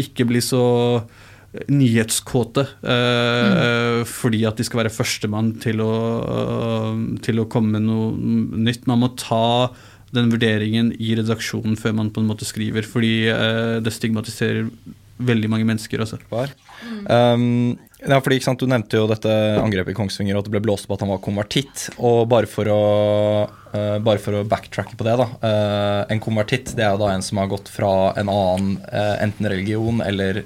ikke 0.02 0.26
bli 0.28 0.42
så 0.44 0.64
nyhetskåte. 1.68 2.66
Øh, 2.82 3.52
mm. 3.52 4.04
Fordi 4.08 4.44
at 4.48 4.58
de 4.58 4.66
skal 4.68 4.82
være 4.82 4.92
førstemann 4.92 5.54
til 5.62 5.80
å, 5.84 5.94
øh, 6.36 7.00
til 7.24 7.40
å 7.40 7.48
komme 7.48 7.78
med 7.78 7.88
noe 7.88 8.60
nytt. 8.68 8.88
Man 8.90 9.04
må 9.04 9.12
ta 9.20 9.70
den 10.12 10.32
vurderingen 10.32 10.92
i 11.00 11.14
redaksjonen 11.18 11.78
før 11.80 11.96
man 12.00 12.10
på 12.12 12.22
en 12.22 12.28
måte 12.28 12.48
skriver, 12.48 12.86
fordi 12.88 13.14
eh, 13.32 13.78
det 13.84 13.94
stigmatiserer 13.94 14.66
veldig 15.22 15.48
mange 15.50 15.66
mennesker. 15.68 16.02
Også. 16.02 16.18
Um, 17.06 17.78
ja, 18.02 18.18
fordi 18.18 18.40
sant, 18.42 18.58
Du 18.58 18.66
nevnte 18.70 18.98
jo 18.98 19.06
dette 19.10 19.30
angrepet 19.60 19.94
i 19.94 19.96
Kongsvinger, 19.96 20.34
og 20.34 20.42
at 20.42 20.48
det 20.48 20.54
ble 20.56 20.62
blåst 20.64 20.88
på 20.88 20.96
at 20.96 21.04
han 21.04 21.12
var 21.12 21.22
konvertitt. 21.22 21.86
og 21.98 22.26
Bare 22.32 22.50
for 22.50 22.68
å, 22.72 22.80
uh, 23.46 23.98
bare 24.02 24.22
for 24.22 24.40
å 24.40 24.44
backtracke 24.48 24.98
på 24.98 25.06
det, 25.06 25.14
da. 25.20 25.28
Uh, 25.44 26.02
en 26.12 26.22
konvertitt 26.22 26.74
det 26.78 26.86
er 26.86 26.96
jo 26.96 27.02
da 27.04 27.12
en 27.14 27.24
som 27.24 27.40
har 27.42 27.50
gått 27.52 27.70
fra 27.72 28.12
en 28.18 28.32
annen 28.32 28.76
uh, 28.88 29.16
enten 29.22 29.48
religion 29.52 30.02
eller 30.04 30.42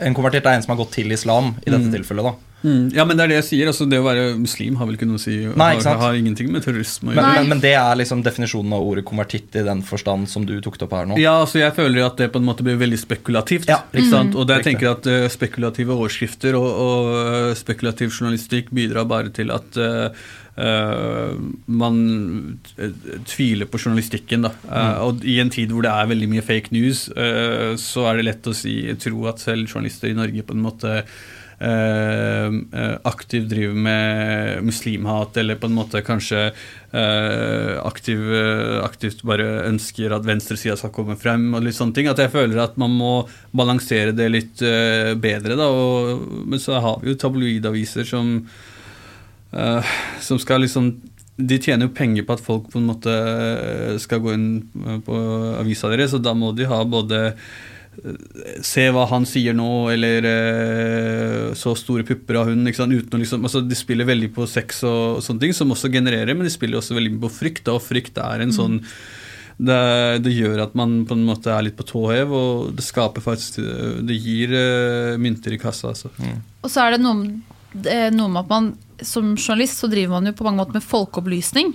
En 0.00 0.16
konvertitt 0.16 0.46
er 0.46 0.56
en 0.56 0.64
som 0.64 0.74
har 0.74 0.82
gått 0.82 0.96
til 0.98 1.12
islam, 1.12 1.54
i 1.64 1.70
dette 1.70 1.90
mm. 1.90 1.94
tilfellet. 1.98 2.32
da. 2.32 2.45
Mm, 2.62 2.88
ja, 2.94 3.04
men 3.04 3.18
det 3.18 3.26
er 3.26 3.30
det 3.30 3.36
jeg 3.36 3.46
sier. 3.50 3.70
Altså, 3.70 3.86
det 3.88 3.98
å 4.00 4.06
være 4.06 4.30
muslim 4.40 4.78
har 4.80 4.88
vel 4.88 4.96
ikke 4.96 5.08
noe 5.08 5.20
å 5.20 5.22
si. 5.22 5.36
Nei, 5.60 5.68
har, 5.76 5.98
har, 6.00 6.16
ingenting 6.18 6.48
med 6.52 6.64
terrorisme 6.64 7.12
å 7.12 7.14
gjøre. 7.14 7.26
Men, 7.26 7.36
men, 7.42 7.50
men, 7.52 7.62
det 7.62 7.74
er 7.78 7.98
liksom 8.00 8.24
definisjonen 8.26 8.72
av 8.76 8.86
ordet 8.86 9.04
konvertitt 9.06 9.58
i 9.60 9.66
den 9.66 9.84
forstand 9.86 10.30
som 10.32 10.46
du 10.48 10.56
tok 10.64 10.80
det 10.80 10.88
opp 10.88 10.96
her 10.96 11.10
nå? 11.10 11.20
Ja, 11.22 11.36
altså 11.44 11.60
jeg 11.60 11.76
føler 11.76 12.06
at 12.08 12.16
det 12.20 12.30
på 12.34 12.42
en 12.42 12.48
måte 12.48 12.66
blir 12.66 12.80
veldig 12.80 12.98
spekulativt. 13.02 13.68
Ja. 13.70 13.82
ikke 13.92 14.08
sant? 14.08 14.32
Mm. 14.32 14.40
Og 14.40 14.56
jeg 14.56 14.66
tenker 14.70 14.94
at 14.94 15.10
uh, 15.10 15.28
spekulative 15.32 15.94
overskrifter 15.94 16.58
og, 16.58 16.66
og 16.66 17.12
uh, 17.12 17.52
spekulativ 17.58 18.10
journalistikk 18.10 18.72
bidrar 18.74 19.08
bare 19.10 19.32
til 19.36 19.54
at 19.54 19.80
uh, 19.82 20.26
Uh, 20.56 21.36
man 21.68 21.96
tviler 23.28 23.68
på 23.68 23.76
journalistikken. 23.76 24.46
Da. 24.46 24.54
Uh, 24.64 24.70
mm. 24.72 24.92
Og 25.04 25.26
i 25.28 25.34
en 25.42 25.50
tid 25.52 25.68
hvor 25.68 25.84
det 25.84 25.90
er 25.92 26.08
veldig 26.08 26.30
mye 26.32 26.44
fake 26.46 26.72
news, 26.72 27.02
uh, 27.12 27.74
så 27.76 28.06
er 28.08 28.16
det 28.16 28.24
lett 28.30 28.48
å 28.48 28.54
si, 28.56 28.78
tro 28.96 29.26
at 29.28 29.44
selv 29.44 29.68
journalister 29.68 30.08
i 30.08 30.16
Norge 30.16 30.46
på 30.48 30.56
en 30.56 30.64
måte 30.64 30.94
Eh, 30.96 31.02
eh, 31.02 31.35
aktivt 31.56 33.48
driver 33.48 33.78
med 33.80 34.64
muslimhat, 34.66 35.36
eller 35.40 35.56
på 35.56 35.70
en 35.70 35.76
måte 35.78 36.02
kanskje 36.04 36.42
eh, 36.50 37.72
aktiv, 37.80 38.20
aktivt 38.84 39.22
bare 39.24 39.64
ønsker 39.70 40.12
at 40.12 40.26
venstresida 40.28 40.76
skal 40.76 40.92
komme 40.92 41.16
frem, 41.16 41.48
og 41.56 41.64
litt 41.64 41.78
sånne 41.78 41.96
ting. 41.96 42.10
At 42.12 42.20
jeg 42.20 42.34
føler 42.34 42.60
at 42.60 42.76
man 42.76 42.92
må 42.92 43.14
balansere 43.56 44.12
det 44.16 44.28
litt 44.34 44.60
bedre. 45.22 45.56
Da, 45.56 45.70
og, 45.72 46.26
men 46.44 46.60
så 46.60 46.76
har 46.84 47.00
vi 47.00 47.14
jo 47.14 47.20
tabloidaviser 47.24 48.04
som, 48.04 48.40
som 49.50 50.42
skal 50.42 50.66
liksom 50.66 50.92
de 51.36 51.58
tjener 51.60 51.88
jo 51.88 51.96
penger 51.96 52.24
på 52.24 52.36
at 52.36 52.44
folk 52.44 52.70
på 52.72 52.80
en 52.80 52.88
måte 52.88 53.14
skal 54.00 54.22
gå 54.24 54.32
inn 54.32 54.48
på 55.04 55.16
avisa 55.60 55.90
deres, 55.92 56.14
og 56.16 56.24
da 56.24 56.32
må 56.36 56.52
de 56.56 56.68
ha 56.68 56.80
både 56.88 57.20
Se 58.64 58.86
hva 58.92 59.06
han 59.10 59.24
sier 59.28 59.56
nå, 59.56 59.68
eller 59.92 60.26
eh, 60.30 61.54
så 61.58 61.74
store 61.78 62.04
pupper 62.06 62.40
av 62.40 62.50
hun. 62.50 62.66
Uten 62.66 63.16
å 63.16 63.20
liksom, 63.22 63.46
altså, 63.46 63.62
de 63.64 63.78
spiller 63.78 64.08
veldig 64.08 64.30
på 64.36 64.46
sex 64.50 64.82
og, 64.86 65.18
og, 65.18 65.22
sånne 65.24 65.46
ting, 65.46 65.54
som 65.56 65.72
også 65.72 65.90
genererer, 65.92 66.34
men 66.34 66.46
de 66.46 66.52
spiller 66.52 66.80
også 66.80 66.96
veldig 66.98 67.16
på 67.24 67.32
frykt. 67.38 67.70
Og 67.72 67.82
frykt 67.84 68.20
er 68.22 68.44
en 68.44 68.52
mm. 68.52 68.56
sånn 68.56 68.80
det, 69.56 69.80
det, 70.26 70.34
gjør 70.36 70.66
at 70.66 70.74
man 70.76 70.98
på 71.08 71.16
en 71.16 71.24
måte 71.24 71.48
er 71.48 71.64
litt 71.64 71.78
på 71.78 71.86
tå 71.88 72.02
hev, 72.10 72.32
og 72.36 72.74
det 72.76 72.84
skaper 72.84 73.24
faktisk 73.24 73.62
Det 74.04 74.16
gir 74.20 74.52
uh, 74.52 75.14
mynter 75.16 75.56
i 75.56 75.60
kassa. 75.60 75.94
Altså. 75.94 76.12
Mm. 76.20 76.42
Og 76.60 76.72
så 76.72 76.84
er 76.84 76.96
det 76.96 77.04
noe, 77.06 77.30
noe, 78.12 78.28
med 78.28 78.42
at 78.42 78.52
man 78.52 78.74
som 79.04 79.32
journalist 79.36 79.80
så 79.80 79.88
driver 79.92 80.18
man 80.18 80.28
jo 80.28 80.36
på 80.36 80.44
mange 80.44 80.60
måter 80.60 80.76
med 80.76 80.84
folkeopplysning. 80.84 81.72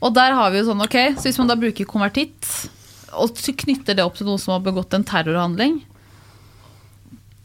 Og 0.00 0.14
der 0.16 0.36
har 0.38 0.52
vi 0.52 0.62
jo 0.62 0.70
sånn, 0.70 0.82
ok, 0.86 0.96
så 1.18 1.28
hvis 1.28 1.38
man 1.42 1.50
da 1.50 1.58
bruker 1.60 1.88
konvertitt 1.88 2.46
og 3.16 3.38
knytter 3.62 3.96
det 3.96 4.04
opp 4.04 4.18
til 4.18 4.28
noen 4.28 4.40
som 4.40 4.54
har 4.56 4.64
begått 4.64 4.94
en 4.96 5.06
terrorhandling, 5.06 5.80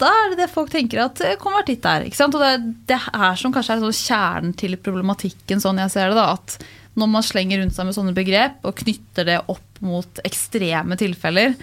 da 0.01 0.09
er 0.11 0.34
det 0.34 0.41
det 0.41 0.51
folk 0.51 0.72
tenker 0.74 1.05
at 1.05 1.22
konvertitt 1.39 1.86
er. 1.88 2.03
Ikke 2.07 2.20
sant? 2.20 2.36
Og 2.36 2.43
det, 2.43 2.74
det 2.89 2.97
er 2.99 3.38
som 3.39 3.53
kanskje 3.55 3.78
er 3.78 3.95
kjernen 3.95 4.55
til 4.59 4.76
problematikken, 4.84 5.61
sånn 5.63 5.80
jeg 5.80 5.93
ser 5.93 6.11
det. 6.11 6.20
da, 6.20 6.34
at 6.36 6.57
når 6.99 7.11
man 7.11 7.26
slenger 7.28 7.61
rundt 7.61 7.76
seg 7.76 7.88
med 7.88 7.95
sånne 7.95 8.16
begrep 8.16 8.68
og 8.68 8.76
knytter 8.82 9.28
det 9.28 9.39
opp 9.51 9.82
mot 9.84 10.22
ekstreme 10.28 10.97
tilfeller, 10.99 11.55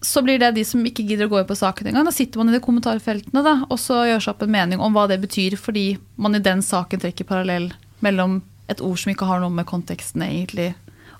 så 0.00 0.22
blir 0.24 0.40
det 0.40 0.54
de 0.56 0.64
som 0.64 0.84
ikke 0.84 1.04
gidder 1.04 1.28
å 1.28 1.32
gå 1.32 1.40
inn 1.40 1.48
på 1.48 1.58
saken 1.60 1.90
engang. 1.90 2.06
Da 2.08 2.14
sitter 2.16 2.40
man 2.40 2.52
i 2.52 2.56
de 2.56 2.62
kommentarfeltene 2.64 3.42
da, 3.44 3.56
og 3.68 3.80
så 3.80 4.02
gjør 4.08 4.22
seg 4.24 4.32
opp 4.34 4.44
en 4.46 4.54
mening 4.54 4.80
om 4.80 4.96
hva 4.96 5.06
det 5.10 5.20
betyr, 5.20 5.58
fordi 5.60 5.84
man 6.20 6.36
i 6.36 6.44
den 6.44 6.64
saken 6.64 7.02
trekker 7.02 7.28
parallell 7.28 7.68
mellom 8.04 8.40
et 8.72 8.80
ord 8.84 9.00
som 9.02 9.12
ikke 9.12 9.28
har 9.28 9.42
noe 9.42 9.52
med 9.52 9.68
konteksten 9.68 10.24
egentlig 10.24 10.70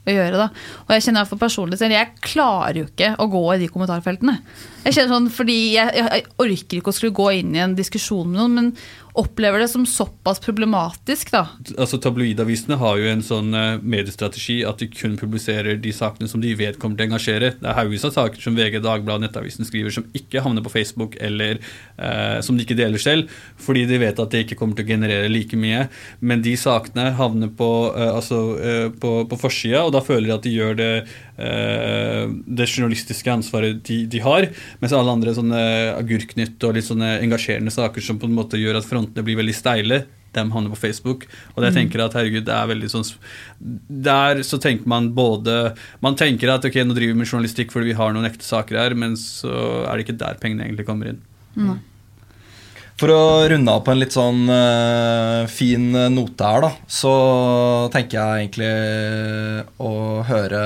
å 0.09 0.15
gjøre. 0.15 0.39
da. 0.41 0.49
Og 0.87 0.95
jeg 0.95 1.07
kjenner 1.07 1.29
for 1.29 1.41
personlig 1.41 1.81
selv, 1.81 1.97
jeg 1.97 2.15
klarer 2.25 2.83
jo 2.83 2.87
ikke 2.89 3.13
å 3.21 3.29
gå 3.31 3.43
i 3.55 3.61
de 3.63 3.69
kommentarfeltene. 3.73 4.39
Jeg 4.87 4.97
kjenner 4.97 5.15
sånn, 5.15 5.29
fordi 5.35 5.59
jeg, 5.77 5.93
jeg, 5.99 6.27
orker 6.41 6.81
ikke 6.81 6.93
å 6.93 6.97
skulle 6.97 7.17
gå 7.17 7.29
inn 7.41 7.55
i 7.57 7.65
en 7.65 7.77
diskusjon 7.79 8.29
med 8.31 8.41
noen, 8.41 8.57
men 8.57 8.73
opplever 9.21 9.63
det 9.63 9.69
som 9.69 9.85
såpass 9.87 10.41
problematisk. 10.41 11.31
da. 11.35 11.43
Altså 11.77 12.01
Tabloidavisene 12.01 12.79
har 12.81 12.99
jo 13.01 13.11
en 13.11 13.25
sånn 13.25 13.53
uh, 13.55 13.81
mediestrategi 13.83 14.61
at 14.67 14.81
de 14.81 14.89
kun 14.93 15.19
publiserer 15.21 15.79
de 15.81 15.93
sakene 15.95 16.29
som 16.31 16.43
de 16.43 16.55
vet 16.59 16.79
kommer 16.81 16.99
til 16.99 17.07
å 17.07 17.11
engasjere. 17.11 17.53
Det 17.61 17.69
er 17.69 17.77
haugevis 17.79 18.07
av 18.09 18.15
saker 18.17 18.43
som 18.43 18.57
VG, 18.59 18.81
Dagbladet, 18.85 19.27
Nettavisen 19.27 19.69
skriver 19.69 19.95
som 19.95 20.09
ikke 20.17 20.43
havner 20.45 20.65
på 20.65 20.73
Facebook, 20.73 21.19
eller 21.21 21.61
eh, 21.61 22.39
som 22.45 22.57
de 22.57 22.65
ikke 22.65 22.79
deler 22.79 23.03
selv, 23.03 23.31
fordi 23.61 23.87
de 23.91 24.01
vet 24.03 24.23
at 24.23 24.33
det 24.33 24.45
ikke 24.47 24.59
kommer 24.61 24.79
til 24.79 24.89
å 24.89 24.93
generere 24.95 25.31
like 25.31 25.59
mye. 25.61 25.87
Men 26.25 26.45
de 26.45 26.57
sakene 26.61 27.11
havner 27.19 27.53
på, 27.57 27.71
eh, 27.95 28.13
altså, 28.15 28.41
på, 29.01 29.15
på 29.29 29.41
forsida, 29.41 29.85
og 29.85 29.95
da 29.97 30.03
føler 30.05 30.31
de 30.31 30.37
at 30.37 30.47
de 30.47 30.55
gjør 30.55 30.79
det 30.81 30.93
eh, 31.01 31.19
det 31.41 32.67
journalistiske 32.69 33.33
ansvaret 33.33 33.81
de, 33.87 34.03
de, 34.11 34.21
har. 34.25 34.49
Mens 34.83 34.95
alle 34.97 35.15
andre 35.15 35.35
sånne 35.37 35.61
agurknytt 35.97 36.63
og 36.69 36.77
litt 36.77 36.89
sånne 36.89 37.17
engasjerende 37.25 37.73
saker 37.75 38.05
som 38.05 38.21
på 38.21 38.29
en 38.29 38.37
måte 38.37 38.61
gjør 38.61 38.81
at 38.81 38.89
frontene 38.89 39.25
blir 39.25 39.41
veldig 39.41 39.57
steile, 39.57 40.03
de 40.33 40.45
havner 40.53 40.71
på 40.71 40.79
Facebook. 40.79 41.27
Og 41.57 41.65
jeg 41.65 41.73
mm. 41.73 41.79
tenker 41.79 42.05
at 42.05 42.17
herregud, 42.19 42.47
det 42.47 42.55
er 42.55 42.71
veldig 42.71 42.91
sånn 42.93 43.07
Der 44.07 44.43
så 44.47 44.61
tenker 44.63 44.89
man 44.91 45.11
både 45.17 45.75
Man 46.05 46.19
tenker 46.19 46.53
at 46.55 46.67
ok, 46.67 46.83
nå 46.85 46.97
driver 46.97 47.17
vi 47.17 47.23
med 47.23 47.31
journalistikk 47.31 47.75
fordi 47.75 47.91
vi 47.91 47.99
har 47.99 48.15
noen 48.15 48.29
ekte 48.31 48.47
saker 48.47 48.79
her, 48.79 48.99
men 48.99 49.17
så 49.19 49.51
er 49.87 49.97
det 49.97 50.07
ikke 50.07 50.21
der 50.21 50.39
pengene 50.43 50.67
egentlig 50.67 50.87
kommer 50.89 51.11
inn. 51.13 51.23
Mm. 51.57 51.79
For 53.01 53.11
å 53.15 53.49
runde 53.49 53.73
av 53.73 53.83
på 53.85 53.95
en 53.95 54.01
litt 54.03 54.13
sånn 54.13 54.43
uh, 54.53 55.49
fin 55.49 55.89
note 56.13 56.45
her, 56.47 56.67
da, 56.67 56.71
så 56.85 57.13
tenker 57.95 58.19
jeg 58.19 58.43
egentlig 58.43 58.73
å 59.81 59.93
høre 60.29 60.65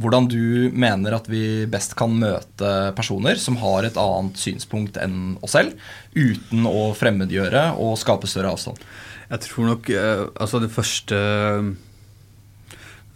hvordan 0.00 0.26
du 0.30 0.70
mener 0.72 1.16
at 1.16 1.28
vi 1.28 1.66
best 1.70 1.94
kan 1.98 2.14
møte 2.16 2.92
personer 2.96 3.36
som 3.40 3.58
har 3.60 3.84
et 3.84 3.98
annet 4.00 4.40
synspunkt 4.40 4.96
enn 5.00 5.36
oss 5.44 5.56
selv, 5.56 5.76
uten 6.16 6.64
å 6.68 6.92
fremmedgjøre 6.96 7.72
og 7.82 7.98
skape 8.00 8.30
større 8.30 8.54
avstand. 8.54 8.80
Jeg 9.32 9.44
tror 9.46 9.68
nok 9.68 9.90
uh, 9.92 10.24
altså 10.40 10.60
det 10.62 10.72
første, 10.72 11.18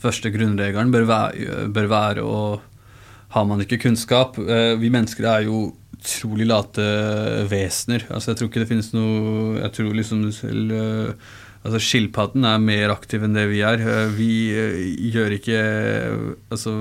første 0.00 0.32
grunnregelen 0.32 0.92
bør 0.92 1.08
være, 1.08 1.66
bør 1.72 1.92
være 1.92 2.24
å 2.24 2.38
Har 3.36 3.44
man 3.44 3.60
ikke 3.60 3.82
kunnskap 3.82 4.38
uh, 4.38 4.76
Vi 4.80 4.88
mennesker 4.88 5.26
er 5.28 5.42
jo 5.48 5.74
utrolig 5.96 6.46
late 6.46 6.84
vesener. 7.50 8.04
Altså, 8.08 8.30
jeg 8.30 8.38
tror 8.38 8.48
ikke 8.48 8.62
det 8.62 8.70
finnes 8.70 8.92
noe 8.94 9.58
Jeg 9.58 9.72
tror 9.76 9.96
liksom 9.96 10.22
selv 10.32 10.72
uh, 10.72 11.34
Altså, 11.66 11.82
Skilpadden 11.82 12.46
er 12.46 12.62
mer 12.62 12.94
aktiv 12.94 13.26
enn 13.26 13.36
det 13.36 13.48
vi 13.50 13.60
er. 13.66 13.82
Uh, 13.82 14.14
vi 14.14 14.30
uh, 14.54 14.80
gjør 15.12 15.36
ikke 15.36 15.60
Altså 16.54 16.76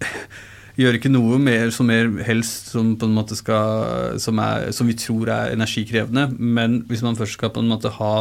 gjør 0.80 0.96
ikke 0.96 1.12
noe 1.12 1.36
mer 1.42 1.72
som 1.74 1.90
mer 1.90 2.08
helst 2.24 2.70
som 2.72 2.94
på 2.96 3.08
en 3.08 3.16
måte 3.16 3.36
skal 3.36 4.16
som, 4.22 4.38
er, 4.40 4.70
som 4.72 4.88
vi 4.88 4.96
tror 4.96 5.28
er 5.32 5.56
energikrevende. 5.56 6.30
Men 6.38 6.82
hvis 6.88 7.04
man 7.04 7.18
først 7.18 7.36
skal 7.36 7.52
på 7.52 7.64
en 7.64 7.68
måte 7.72 7.92
ha 7.98 8.14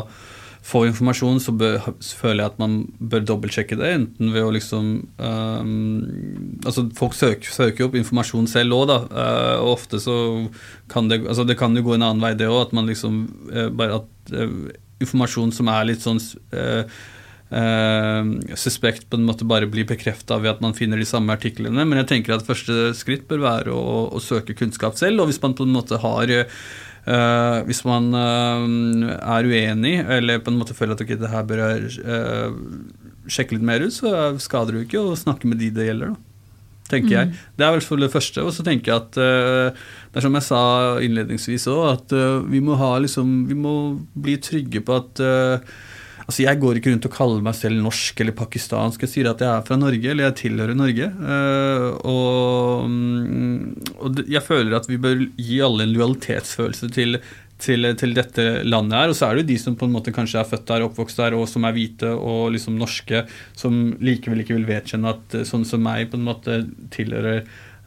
få 0.66 0.84
informasjon, 0.90 1.40
så, 1.42 1.54
bør, 1.56 1.80
så, 2.04 2.18
føler 2.20 2.44
jeg 2.44 2.52
at 2.52 2.60
man 2.62 2.76
bør 3.00 3.24
dobbeltsjekke 3.26 3.78
det. 3.80 3.94
Enten 3.96 4.34
ved 4.36 4.46
å 4.46 4.52
liksom 4.54 4.92
um, 5.18 6.58
Altså, 6.66 6.86
folk 6.98 7.16
søker, 7.18 7.50
søker 7.54 7.88
opp 7.88 7.96
informasjon 8.00 8.50
selv 8.52 8.76
òg, 8.76 8.86
da. 8.92 9.00
Uh, 9.08 9.56
og 9.64 9.74
ofte 9.78 10.02
så 10.04 10.18
kan 10.92 11.10
det 11.12 11.24
Altså, 11.26 11.48
det 11.48 11.58
kan 11.60 11.76
jo 11.78 11.86
gå 11.88 11.96
en 11.96 12.06
annen 12.10 12.24
vei, 12.24 12.36
det 12.38 12.50
òg. 12.52 12.68
At 12.68 12.76
man 12.78 12.90
liksom 12.90 13.24
uh, 13.54 13.70
Bare 13.72 14.02
at 14.02 14.36
uh, 14.36 14.70
informasjon 15.00 15.54
som 15.56 15.72
er 15.72 15.88
litt 15.90 16.04
sånn 16.06 16.20
suspekt 18.60 19.08
på 19.10 19.18
en 19.18 19.24
måte 19.26 19.48
bare 19.50 19.66
blir 19.66 19.88
bekrefta 19.90 20.36
ved 20.38 20.52
at 20.52 20.60
man 20.62 20.76
finner 20.78 21.02
de 21.02 21.08
samme 21.10 21.34
artiklene. 21.34 21.82
Men 21.82 21.98
jeg 22.04 22.10
tenker 22.12 22.36
at 22.36 22.46
første 22.46 22.92
skritt 22.94 23.26
bør 23.32 23.42
være 23.42 23.74
å, 23.74 24.04
å 24.14 24.22
søke 24.22 24.54
kunnskap 24.54 25.00
selv. 25.00 25.24
Og 25.24 25.32
hvis 25.32 25.42
man 25.42 25.56
på 25.58 25.66
en 25.66 25.74
måte 25.74 25.98
har 26.04 26.36
Uh, 27.10 27.64
hvis 27.66 27.80
man 27.88 28.12
uh, 28.14 28.66
er 29.18 29.48
uenig, 29.48 29.96
eller 30.04 30.42
på 30.44 30.52
en 30.52 30.60
måte 30.60 30.76
føler 30.78 30.94
at 30.94 31.02
okay, 31.02 31.18
det 31.18 31.32
her 31.32 31.46
bør 31.48 31.62
uh, 31.88 32.52
sjekke 33.32 33.56
litt 33.56 33.66
mer 33.66 33.82
ut, 33.82 33.96
så 33.96 34.36
skader 34.42 34.76
det 34.76 34.82
jo 34.82 34.88
ikke 34.88 35.04
å 35.08 35.18
snakke 35.18 35.50
med 35.50 35.62
de 35.62 35.72
det 35.74 35.88
gjelder. 35.88 36.14
da, 36.14 36.29
tenker 36.92 37.12
mm. 37.12 37.18
jeg. 37.18 37.46
Det 37.58 37.68
er 37.68 37.76
vel 37.76 37.86
for 37.86 38.02
det 38.02 38.12
første. 38.14 38.44
Og 38.46 38.56
så 38.56 38.66
tenker 38.66 38.94
jeg 38.94 39.04
at 39.04 39.20
det 39.20 40.20
er 40.20 40.26
som 40.26 40.36
jeg 40.38 40.48
sa 40.48 40.64
innledningsvis 41.06 41.70
òg, 41.72 41.86
at 41.94 42.18
vi 42.50 42.62
må 42.66 42.78
ha 42.80 42.96
liksom, 43.04 43.44
vi 43.50 43.58
må 43.58 43.76
bli 44.18 44.40
trygge 44.42 44.84
på 44.86 45.00
at 45.00 45.24
Altså, 46.30 46.44
Jeg 46.46 46.60
går 46.62 46.78
ikke 46.78 46.92
rundt 46.94 47.08
og 47.10 47.14
kaller 47.16 47.42
meg 47.42 47.56
selv 47.58 47.82
norsk 47.82 48.20
eller 48.22 48.36
pakistansk. 48.38 49.02
Jeg 49.02 49.10
sier 49.10 49.30
at 49.32 49.40
jeg 49.42 49.50
er 49.50 49.64
fra 49.66 49.80
Norge, 49.82 50.12
eller 50.12 50.28
jeg 50.28 50.36
tilhører 50.44 50.78
Norge. 50.78 51.08
Og, 52.06 52.86
mm, 52.86 53.64
og, 53.98 54.22
jeg 54.30 54.46
føler 54.46 54.76
at 54.78 54.86
vi 54.92 55.00
bør 55.02 55.24
gi 55.26 55.58
alle 55.66 55.88
en 55.88 55.96
lojalitetsfølelse 55.96 56.92
til, 56.94 57.18
til, 57.60 57.90
til, 58.00 58.14
dette 58.18 58.48
landet 58.66 58.98
her. 58.98 59.14
Og 59.14 59.18
så 59.20 59.28
er 59.30 59.38
det 59.38 59.46
jo 59.46 59.52
de 59.54 59.62
som 59.62 59.78
på 59.80 59.88
en 59.90 59.96
måte 59.96 60.14
kanskje 60.16 60.42
er 60.42 60.50
født 60.50 60.68
der, 60.72 60.86
oppvokst 60.88 61.22
der, 61.22 61.38
og 61.38 61.48
som 61.52 61.68
er 61.68 61.76
hvite 61.76 62.12
og 62.16 62.54
liksom 62.56 62.78
norske, 62.80 63.26
som 63.58 63.80
likevel 64.04 64.46
ikke 64.46 64.58
vil 64.58 64.70
vedkjenne 64.70 65.16
at 65.16 65.42
sånn 65.50 65.68
som 65.68 65.84
meg 65.84 66.10
på 66.12 66.20
en 66.20 66.30
måte 66.30 66.62
tilhører 66.96 67.44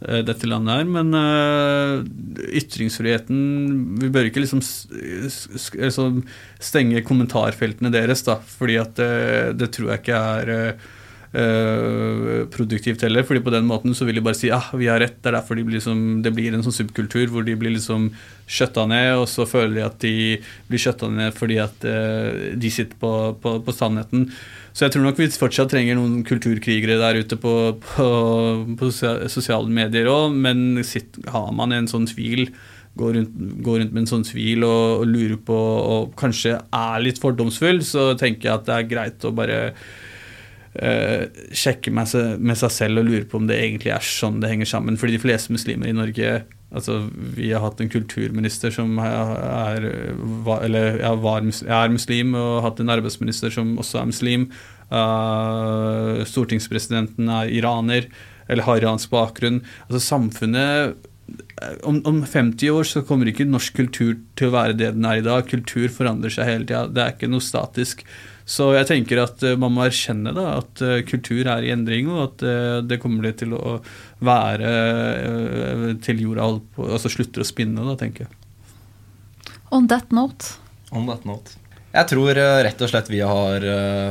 Eh, 0.08 0.22
dette 0.26 0.48
landet 0.50 0.80
her. 0.80 0.88
Men 0.88 1.12
uh, 1.14 2.02
ytringsfriheten 2.50 3.42
Vi 4.00 4.10
bør 4.12 4.26
ikke 4.28 4.42
liksom 4.42 4.62
liksom 4.62 6.24
stenge 6.62 7.04
kommentarfeltene 7.06 7.92
deres, 7.94 8.24
da, 8.26 8.38
fordi 8.40 8.80
at 8.80 8.98
eh, 9.02 9.52
det 9.54 9.70
tror 9.74 9.92
jeg 9.92 10.02
ikke 10.02 10.18
er 10.18 10.52
uh, 11.32 12.42
produktivt 12.52 13.04
heller. 13.06 13.26
fordi 13.26 13.44
på 13.44 13.54
den 13.54 13.68
måten 13.68 13.94
så 13.94 14.06
vil 14.08 14.18
de 14.18 14.24
bare 14.24 14.38
si 14.38 14.50
ja, 14.50 14.58
ah, 14.58 14.76
vi 14.76 14.90
har 14.90 15.00
rett. 15.02 15.20
Det 15.20 15.30
er 15.30 15.38
derfor 15.38 15.58
de 15.58 15.66
blir 15.66 15.78
liksom, 15.78 16.22
det 16.24 16.34
blir 16.34 16.54
en 16.54 16.64
sånn 16.66 16.80
subkultur 16.82 17.30
hvor 17.30 17.46
de 17.46 17.56
blir 17.58 17.76
liksom 17.76 18.10
skjøtta 18.52 18.84
ned, 18.90 19.10
og 19.22 19.28
så 19.30 19.46
føler 19.48 19.78
de 19.78 19.84
at 19.86 20.00
de 20.02 20.16
blir 20.68 20.82
skjøtta 20.82 21.08
ned 21.12 21.36
fordi 21.36 21.58
at 21.62 21.86
uh, 21.88 22.50
de 22.58 22.72
sitter 22.72 22.98
på, 23.00 23.12
på, 23.40 23.56
på 23.64 23.76
sannheten. 23.76 24.28
Så 24.72 24.86
jeg 24.86 24.94
tror 24.94 25.06
nok 25.06 25.20
vi 25.20 25.28
fortsatt 25.32 25.72
trenger 25.72 25.98
noen 25.98 26.22
kulturkrigere 26.24 26.98
der 27.00 27.20
ute 27.24 27.36
på, 27.40 27.54
på, 27.84 28.90
sosiale 28.92 29.72
medier 29.72 30.08
òg, 30.12 30.36
men 30.36 30.80
sitt, 30.86 31.18
har 31.32 31.50
man 31.56 31.74
en 31.76 31.90
sånn 31.90 32.08
tvil 32.08 32.46
går 32.98 33.14
rundt, 33.16 33.36
går 33.64 33.78
rundt, 33.80 33.92
med 33.92 34.04
en 34.04 34.10
sånn 34.10 34.24
tvil 34.28 34.64
og, 34.66 35.02
og, 35.02 35.04
lurer 35.08 35.38
på 35.40 35.58
og 35.58 36.14
kanskje 36.20 36.58
er 36.60 37.04
litt 37.04 37.20
fordomsfull, 37.22 37.80
så 37.84 38.12
tenker 38.20 38.48
jeg 38.48 38.58
at 38.58 38.66
det 38.68 38.78
er 38.78 38.88
greit 38.90 39.28
å 39.28 39.32
bare 39.36 39.60
uh, 39.72 41.22
sjekke 41.56 41.92
med 41.94 42.10
seg, 42.10 42.40
med 42.40 42.60
seg, 42.60 42.74
selv 42.74 43.02
og 43.02 43.08
lure 43.08 43.28
på 43.28 43.40
om 43.40 43.48
det 43.48 43.60
egentlig 43.60 43.94
er 43.96 44.04
sånn 44.04 44.40
det 44.44 44.52
henger 44.52 44.68
sammen. 44.74 45.00
Fordi 45.00 45.16
de 45.16 45.24
fleste 45.24 45.56
muslimer 45.56 45.88
i 45.88 45.96
Norge 45.96 46.34
Altså, 46.72 47.02
vi 47.36 47.50
har 47.52 47.60
hatt 47.60 47.80
en 47.84 47.90
kulturminister 47.92 48.72
som 48.72 48.96
er, 49.02 49.84
eller, 49.84 50.98
ja, 51.02 51.12
var, 51.20 51.44
er 51.44 51.92
muslim, 51.92 52.34
og 52.38 52.62
hatt 52.64 52.80
en 52.80 52.92
arbeidsminister 52.94 53.52
som 53.52 53.74
også 53.82 54.00
er 54.00 54.08
muslim. 54.08 54.48
Uh, 54.92 56.22
stortingspresidenten 56.28 57.28
er 57.32 57.52
iraner, 57.52 58.08
eller 58.48 58.68
har 58.68 58.80
iransk 58.80 59.12
bakgrunn. 59.12 59.60
Altså, 59.88 60.00
samfunnet 60.00 61.08
om, 61.86 62.00
om, 62.08 62.22
50 62.26 62.70
år 62.72 62.88
så 62.88 63.02
kommer 63.06 63.28
ikke 63.30 63.46
norsk 63.48 63.76
kultur 63.76 64.16
til 64.38 64.50
å 64.50 64.54
være 64.56 64.76
det 64.78 64.92
den 64.96 65.06
er 65.08 65.20
i 65.20 65.26
dag. 65.26 65.46
Kultur 65.48 65.88
forandrer 65.92 66.32
seg 66.34 66.48
hele 66.48 66.68
tida. 66.68 66.86
Det 66.90 67.04
er 67.04 67.14
ikke 67.14 67.30
noe 67.32 67.44
statisk. 67.44 68.04
Så 68.48 68.72
jeg 68.74 68.88
tenker 68.88 69.22
at 69.22 69.42
uh, 69.46 69.54
man 69.60 69.74
må 69.74 69.84
erkjenne 69.86 70.32
da, 70.34 70.58
at 70.60 70.82
uh, 70.82 70.98
kultur 71.06 71.46
er 71.46 71.64
i 71.66 71.72
endring, 71.74 72.10
og 72.10 72.22
at 72.24 72.44
uh, 72.46 72.78
det 72.84 72.98
kommer 73.02 73.28
det 73.28 73.36
til 73.44 73.54
å 73.56 73.78
være 74.22 74.70
til 76.02 76.20
jorda 76.22 76.44
altså 76.86 77.10
slutter 77.10 77.42
å 77.42 77.46
spinne, 77.46 77.82
da, 77.82 77.96
tenker 77.98 78.28
jeg. 78.28 78.36
On 79.74 79.88
that 79.90 80.12
note. 80.14 80.54
On 80.94 81.08
that 81.10 81.26
note. 81.26 81.56
Jeg 81.92 82.08
tror 82.08 82.38
rett 82.38 82.84
og 82.84 82.88
slett 82.88 83.10
vi 83.12 83.20
har 83.20 83.64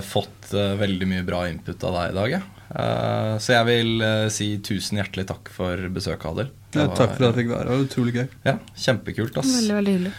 fått 0.06 0.52
veldig 0.52 1.08
mye 1.10 1.24
bra 1.26 1.46
input 1.50 1.82
av 1.88 1.96
deg 1.96 2.12
i 2.12 2.18
dag. 2.18 2.34
Ja. 2.36 3.38
Så 3.42 3.56
jeg 3.56 3.68
vil 3.70 4.04
si 4.36 4.50
tusen 4.62 5.00
hjertelig 5.00 5.26
takk 5.32 5.50
for 5.56 5.88
besøket, 5.96 6.28
Adel. 6.30 6.52
Ja, 6.76 6.90
takk 6.92 7.16
for 7.16 7.30
at 7.30 7.32
jeg 7.32 7.40
fikk 7.40 7.54
være 7.56 7.72
her. 7.72 7.86
Utrolig 7.88 8.14
gøy. 8.20 8.28
Ja, 8.46 8.58
Kjempekult. 8.84 9.40
ass. 9.42 9.56
Veldig, 9.62 9.78
veldig 9.80 9.96
hyggelig. 9.96 10.14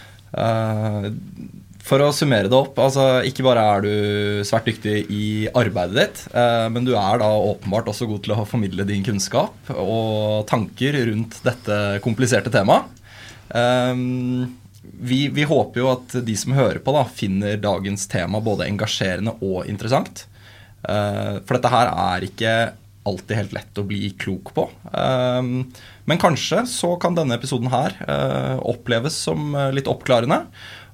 For 1.83 1.99
å 1.99 2.13
summere 2.15 2.47
det 2.47 2.55
opp, 2.55 2.77
altså 2.79 3.19
ikke 3.27 3.43
bare 3.43 3.63
er 3.73 3.83
du 3.83 3.93
svært 4.47 4.69
dyktig 4.69 5.01
i 5.11 5.23
arbeidet 5.51 5.97
ditt, 5.97 6.21
eh, 6.31 6.67
men 6.71 6.85
du 6.87 6.93
er 6.95 7.19
da 7.19 7.27
åpenbart 7.35 7.89
også 7.91 8.07
god 8.07 8.21
til 8.23 8.35
å 8.37 8.45
formidle 8.47 8.85
din 8.87 9.03
kunnskap 9.03 9.71
og 9.75 10.45
tanker 10.47 10.95
rundt 11.09 11.41
dette 11.43 11.79
kompliserte 12.05 12.53
temaet. 12.53 12.87
Eh, 13.51 13.91
vi, 15.03 15.25
vi, 15.35 15.43
håper 15.47 15.81
jo 15.81 15.89
at 15.91 16.15
de 16.23 16.35
som 16.39 16.55
hører 16.55 16.79
på, 16.83 16.93
da, 16.95 17.03
finner 17.03 17.59
dagens 17.59 18.07
tema 18.11 18.39
både 18.43 18.69
engasjerende 18.69 19.35
og 19.43 19.67
interessant. 19.67 20.23
Eh, 20.87 21.43
for 21.43 21.57
dette 21.57 21.73
her 21.73 21.91
er 21.91 22.27
ikke 22.29 22.53
alltid 23.03 23.35
helt 23.35 23.57
lett 23.57 23.81
å 23.81 23.83
bli 23.83 24.13
klok 24.15 24.53
på. 24.55 24.63
Men 24.95 26.19
kanskje 26.21 26.61
så 26.71 26.93
kan 27.03 27.17
denne 27.17 27.35
episoden 27.35 27.67
her 27.67 27.97
oppleves 28.63 29.17
som 29.25 29.51
litt 29.75 29.89
oppklarende. 29.91 30.37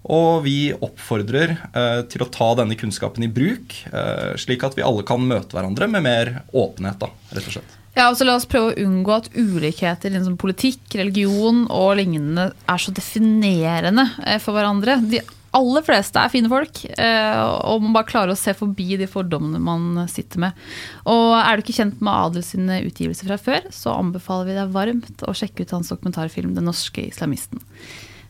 Og 0.08 0.46
vi 0.46 0.72
oppfordrer 0.74 1.58
eh, 1.74 2.02
til 2.12 2.24
å 2.24 2.30
ta 2.32 2.54
denne 2.60 2.78
kunnskapen 2.80 3.26
i 3.26 3.32
bruk, 3.32 3.76
eh, 3.92 4.38
slik 4.40 4.64
at 4.64 4.78
vi 4.78 4.86
alle 4.86 5.04
kan 5.08 5.26
møte 5.28 5.58
hverandre 5.58 5.90
med 5.92 6.06
mer 6.06 6.32
åpenhet. 6.54 7.02
da, 7.02 7.12
rett 7.36 7.50
og 7.50 7.58
slett. 7.58 7.76
Ja, 7.98 8.06
altså 8.06 8.24
La 8.24 8.38
oss 8.38 8.48
prøve 8.48 8.72
å 8.72 8.86
unngå 8.86 9.12
at 9.12 9.28
ulikheter 9.36 10.14
innen 10.14 10.38
politikk, 10.40 10.86
religion 10.96 11.66
og 11.74 11.98
lignende 12.00 12.52
er 12.70 12.80
så 12.80 12.94
definerende 12.96 14.06
eh, 14.24 14.40
for 14.40 14.56
hverandre. 14.56 15.02
De 15.10 15.20
aller 15.58 15.84
fleste 15.84 16.22
er 16.22 16.32
fine 16.32 16.52
folk, 16.52 16.84
eh, 16.94 17.40
og 17.42 17.82
man 17.84 17.96
bare 17.98 18.08
klarer 18.08 18.36
å 18.36 18.40
se 18.40 18.54
forbi 18.56 18.94
de 19.02 19.08
fordommene 19.10 19.60
man 19.60 20.06
sitter 20.12 20.46
med. 20.46 20.68
Og 21.10 21.34
Er 21.40 21.58
du 21.58 21.66
ikke 21.66 21.80
kjent 21.82 22.00
med 22.00 22.14
Adel 22.14 22.46
sine 22.46 22.80
utgivelser 22.86 23.32
fra 23.32 23.40
før, 23.42 23.68
så 23.74 23.98
anbefaler 23.98 24.48
vi 24.48 24.60
deg 24.62 24.78
varmt 24.78 25.26
å 25.26 25.36
sjekke 25.36 25.66
ut 25.66 25.76
hans 25.76 25.92
dokumentarfilm 25.92 26.54
'Den 26.56 26.70
norske 26.70 27.04
islamisten'. 27.10 27.66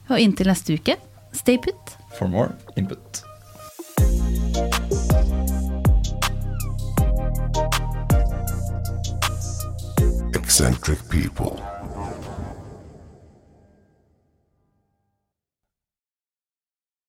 Og 0.09 0.17
inntil 0.17 0.49
neste 0.49 0.73
uke 0.73 0.95
Stay 1.31 1.57
put. 1.57 1.75
For 2.17 2.27
more 2.27 2.55
input. 2.75 3.23
eccentric 10.59 10.99
people. 11.09 11.61